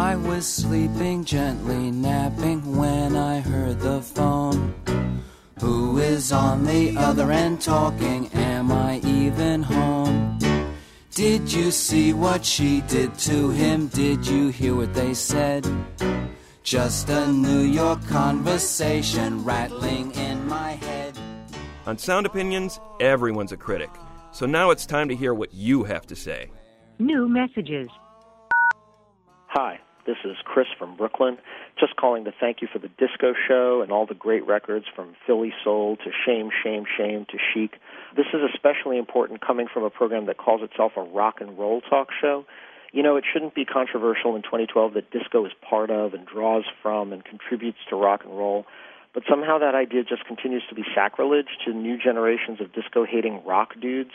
I 0.01 0.17
was 0.17 0.47
sleeping 0.47 1.27
gently, 1.27 1.91
napping 1.91 2.75
when 2.75 3.15
I 3.17 3.41
heard 3.41 3.81
the 3.81 4.01
phone. 4.01 4.75
Who 5.61 5.99
is 5.99 6.33
on 6.33 6.65
the 6.65 6.97
other 6.97 7.31
end 7.31 7.61
talking? 7.61 8.29
Am 8.29 8.73
I 8.73 9.01
even 9.01 9.63
home? 9.63 10.39
Did 11.11 11.53
you 11.53 11.71
see 11.71 12.15
what 12.15 12.47
she 12.47 12.81
did 12.89 13.15
to 13.19 13.51
him? 13.51 13.89
Did 13.89 14.27
you 14.27 14.49
hear 14.49 14.75
what 14.75 14.95
they 14.95 15.13
said? 15.13 15.69
Just 16.63 17.11
a 17.11 17.31
New 17.31 17.61
York 17.61 18.03
conversation 18.07 19.45
rattling 19.45 20.13
in 20.13 20.49
my 20.49 20.73
head. 20.87 21.19
On 21.85 21.99
Sound 21.99 22.25
Opinions, 22.25 22.81
everyone's 23.01 23.53
a 23.53 23.59
critic. 23.59 23.91
So 24.33 24.47
now 24.47 24.71
it's 24.71 24.87
time 24.87 25.11
to 25.11 25.15
hear 25.15 25.35
what 25.35 25.53
you 25.53 25.85
have 25.85 26.07
to 26.07 26.17
say. 26.17 26.51
New 26.99 27.29
messages. 27.29 27.91
Hi, 29.49 29.79
this 30.07 30.17
is 30.25 30.37
Chris 30.45 30.67
from 30.79 30.97
Brooklyn. 30.97 31.39
Just 31.79 31.97
calling 31.97 32.25
to 32.25 32.33
thank 32.39 32.63
you 32.63 32.69
for 32.73 32.79
the 32.79 32.89
disco 32.89 33.35
show 33.49 33.83
and 33.83 33.93
all 33.93 34.07
the 34.07 34.15
great 34.15 34.47
records 34.47 34.87
from 34.95 35.15
Philly 35.27 35.53
Soul 35.63 35.97
to 35.99 36.11
Shame, 36.25 36.51
Shame, 36.63 36.85
Shame 36.97 37.27
to 37.31 37.39
Chic. 37.53 37.73
This 38.17 38.27
is 38.33 38.41
especially 38.55 38.99
important 38.99 39.41
coming 39.41 39.69
from 39.73 39.85
a 39.85 39.91
program 39.91 40.27
that 40.27 40.39
calls 40.39 40.63
itself 40.63 40.93
a 40.97 41.03
rock 41.03 41.41
and 41.41 41.59
roll 41.59 41.81
talk 41.81 42.09
show. 42.21 42.45
You 42.93 43.03
know, 43.03 43.17
it 43.17 43.25
shouldn't 43.31 43.55
be 43.55 43.65
controversial 43.65 44.35
in 44.35 44.43
2012 44.43 44.95
that 44.95 45.11
disco 45.11 45.47
is 45.47 45.53
part 45.61 45.91
of 45.91 46.15
and 46.15 46.27
draws 46.27 46.65
from 46.83 47.13
and 47.13 47.25
contributes 47.25 47.79
to 47.89 47.97
rock 47.97 48.25
and 48.25 48.37
roll. 48.37 48.67
But 49.13 49.25
somehow 49.29 49.59
that 49.59 49.75
idea 49.75 50.03
just 50.05 50.25
continues 50.25 50.63
to 50.69 50.75
be 50.75 50.85
sacrilege 50.95 51.49
to 51.65 51.73
new 51.73 51.99
generations 51.99 52.61
of 52.61 52.73
disco 52.73 53.05
hating 53.05 53.45
rock 53.45 53.75
dudes. 53.81 54.13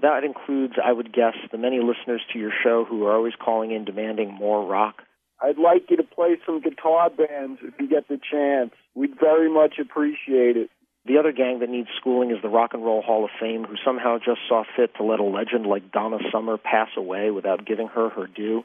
That 0.00 0.24
includes, 0.24 0.74
I 0.82 0.92
would 0.92 1.12
guess, 1.12 1.34
the 1.52 1.58
many 1.58 1.78
listeners 1.80 2.22
to 2.32 2.38
your 2.38 2.52
show 2.62 2.84
who 2.84 3.04
are 3.06 3.14
always 3.14 3.34
calling 3.38 3.70
in 3.72 3.84
demanding 3.84 4.32
more 4.32 4.66
rock. 4.66 5.02
I'd 5.42 5.58
like 5.58 5.90
you 5.90 5.96
to 5.96 6.02
play 6.02 6.36
some 6.44 6.60
guitar 6.60 7.10
bands 7.10 7.60
if 7.62 7.74
you 7.78 7.88
get 7.88 8.08
the 8.08 8.18
chance. 8.18 8.72
We'd 8.94 9.18
very 9.18 9.50
much 9.50 9.78
appreciate 9.78 10.56
it. 10.56 10.70
The 11.06 11.16
other 11.16 11.32
gang 11.32 11.60
that 11.60 11.70
needs 11.70 11.88
schooling 11.96 12.30
is 12.30 12.42
the 12.42 12.50
Rock 12.50 12.74
and 12.74 12.84
Roll 12.84 13.00
Hall 13.00 13.24
of 13.24 13.30
Fame, 13.40 13.64
who 13.64 13.76
somehow 13.82 14.18
just 14.18 14.40
saw 14.46 14.64
fit 14.76 14.94
to 14.96 15.02
let 15.02 15.18
a 15.18 15.24
legend 15.24 15.64
like 15.64 15.90
Donna 15.90 16.18
Summer 16.30 16.58
pass 16.58 16.90
away 16.94 17.30
without 17.30 17.64
giving 17.64 17.88
her 17.88 18.10
her 18.10 18.26
due. 18.26 18.64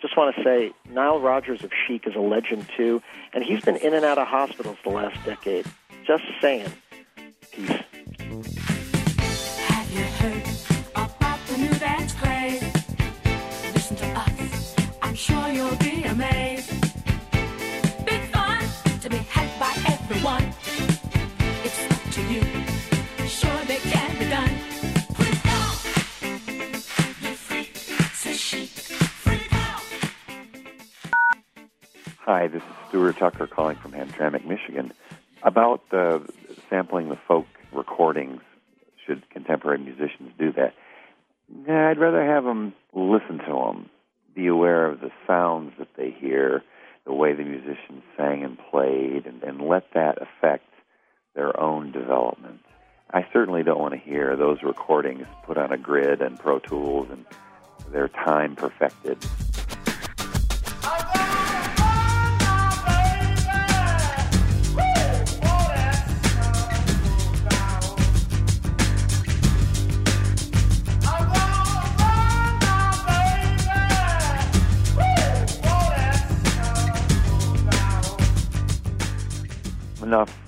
Just 0.00 0.16
want 0.16 0.34
to 0.36 0.42
say, 0.42 0.72
Nile 0.90 1.20
Rodgers 1.20 1.62
of 1.64 1.70
Chic 1.86 2.06
is 2.06 2.14
a 2.14 2.20
legend 2.20 2.66
too, 2.76 3.02
and 3.34 3.44
he's 3.44 3.62
been 3.62 3.76
in 3.76 3.92
and 3.92 4.04
out 4.04 4.18
of 4.18 4.26
hospitals 4.26 4.78
the 4.84 4.90
last 4.90 5.22
decade. 5.24 5.66
Just 6.06 6.24
saying. 6.40 6.72
Peace. 7.52 8.65
Hi, 32.26 32.48
this 32.48 32.60
is 32.60 32.68
Stuart 32.88 33.18
Tucker 33.18 33.46
calling 33.46 33.76
from 33.76 33.92
Hamtramck, 33.92 34.44
Michigan. 34.44 34.92
About 35.44 35.82
uh, 35.92 36.18
sampling 36.68 37.08
the 37.08 37.14
folk 37.28 37.46
recordings, 37.70 38.40
should 39.06 39.30
contemporary 39.30 39.78
musicians 39.78 40.32
do 40.36 40.50
that? 40.54 40.74
I'd 41.68 42.00
rather 42.00 42.26
have 42.26 42.42
them 42.42 42.74
listen 42.92 43.38
to 43.38 43.52
them, 43.52 43.90
be 44.34 44.48
aware 44.48 44.86
of 44.86 44.98
the 44.98 45.12
sounds 45.24 45.74
that 45.78 45.94
they 45.96 46.10
hear, 46.10 46.64
the 47.04 47.12
way 47.12 47.32
the 47.32 47.44
musicians 47.44 48.02
sang 48.16 48.42
and 48.42 48.58
played, 48.72 49.26
and, 49.26 49.44
and 49.44 49.60
let 49.60 49.84
that 49.94 50.18
affect 50.20 50.68
their 51.36 51.60
own 51.60 51.92
development. 51.92 52.58
I 53.08 53.24
certainly 53.32 53.62
don't 53.62 53.78
want 53.78 53.94
to 53.94 54.00
hear 54.00 54.34
those 54.34 54.64
recordings 54.64 55.28
put 55.44 55.58
on 55.58 55.70
a 55.70 55.78
grid 55.78 56.20
and 56.22 56.36
Pro 56.36 56.58
Tools 56.58 57.06
and 57.08 57.24
their 57.92 58.08
time 58.08 58.56
perfected. 58.56 59.16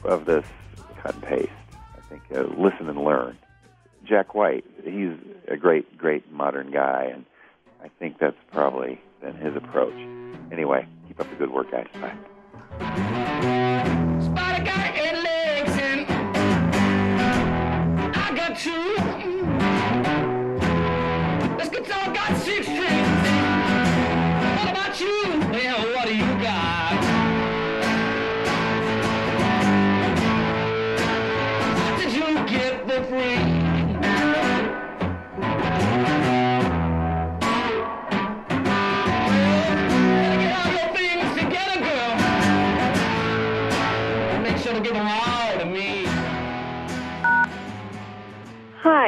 Of 0.08 0.24
this 0.24 0.44
cut 1.02 1.14
and 1.14 1.22
paste. 1.22 1.50
I 1.96 2.00
think 2.08 2.22
uh, 2.34 2.42
listen 2.60 2.88
and 2.88 3.04
learn. 3.04 3.38
Jack 4.04 4.34
White, 4.34 4.64
he's 4.84 5.12
a 5.48 5.56
great, 5.56 5.98
great 5.98 6.32
modern 6.32 6.70
guy, 6.70 7.10
and 7.12 7.26
I 7.82 7.88
think 7.98 8.18
that's 8.18 8.36
probably 8.50 9.00
been 9.20 9.36
his 9.36 9.54
approach. 9.54 9.94
Anyway, 10.50 10.86
keep 11.06 11.20
up 11.20 11.28
the 11.28 11.36
good 11.36 11.50
work, 11.50 11.70
guys. 11.70 11.88
Bye. 12.00 13.66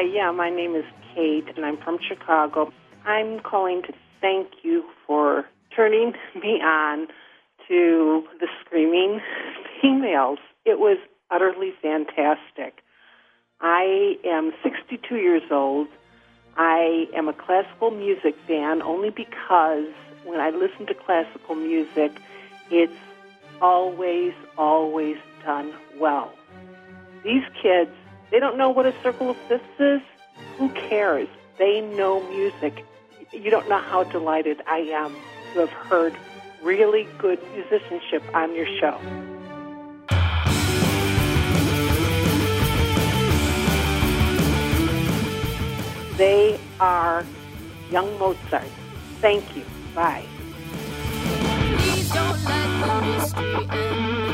Hi, 0.01 0.07
yeah, 0.07 0.31
my 0.31 0.49
name 0.49 0.75
is 0.75 0.85
Kate, 1.15 1.45
and 1.55 1.67
I'm 1.67 1.77
from 1.77 1.99
Chicago. 2.01 2.73
I'm 3.05 3.39
calling 3.41 3.83
to 3.83 3.93
thank 4.23 4.49
you 4.63 4.83
for 5.07 5.45
turning 5.77 6.15
me 6.43 6.59
on 6.65 7.07
to 7.69 8.25
the 8.41 8.47
Screaming 8.65 9.21
Females. 9.83 10.39
It 10.65 10.79
was 10.79 10.97
utterly 11.31 11.75
fantastic. 11.83 12.81
I 13.61 14.17
am 14.25 14.53
62 14.63 15.17
years 15.17 15.43
old. 15.51 15.87
I 16.57 17.05
am 17.15 17.29
a 17.29 17.35
classical 17.35 17.91
music 17.91 18.37
fan 18.49 18.81
only 18.81 19.11
because 19.11 19.93
when 20.25 20.41
I 20.41 20.49
listen 20.49 20.87
to 20.87 20.95
classical 20.95 21.57
music, 21.57 22.13
it's 22.71 22.97
always, 23.61 24.33
always 24.57 25.19
done 25.45 25.75
well. 26.01 26.33
These 27.23 27.45
kids, 27.63 27.91
they 28.31 28.39
don't 28.39 28.57
know 28.57 28.71
what 28.71 28.87
a 28.87 28.95
circle 29.03 29.31
of 29.31 29.37
fifths 29.49 29.81
is. 29.81 30.01
Who 30.57 30.69
cares? 30.71 31.29
They 31.59 31.81
know 31.81 32.23
music. 32.31 32.85
You 33.33 33.51
don't 33.51 33.69
know 33.69 33.79
how 33.79 34.05
delighted 34.05 34.63
I 34.67 34.79
am 34.79 35.15
to 35.55 35.61
have 35.61 35.71
heard 35.71 36.15
really 36.63 37.09
good 37.19 37.41
musicianship 37.55 38.23
on 38.35 38.55
your 38.55 38.67
show. 38.79 38.99
They 46.17 46.61
are 46.79 47.25
young 47.91 48.19
Mozart. 48.19 48.65
Thank 49.21 49.57
you. 49.57 49.65
Bye. 49.95 50.27
Don't 52.13 52.45
let 52.45 52.71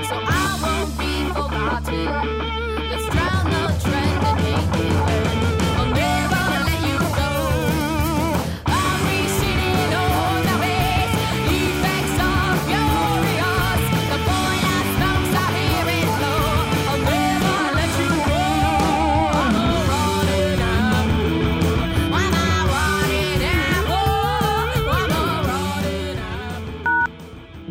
so 0.07 0.15
I 0.15 0.59
won't 0.63 0.99
be 0.99 1.13
forgotten. 1.33 2.66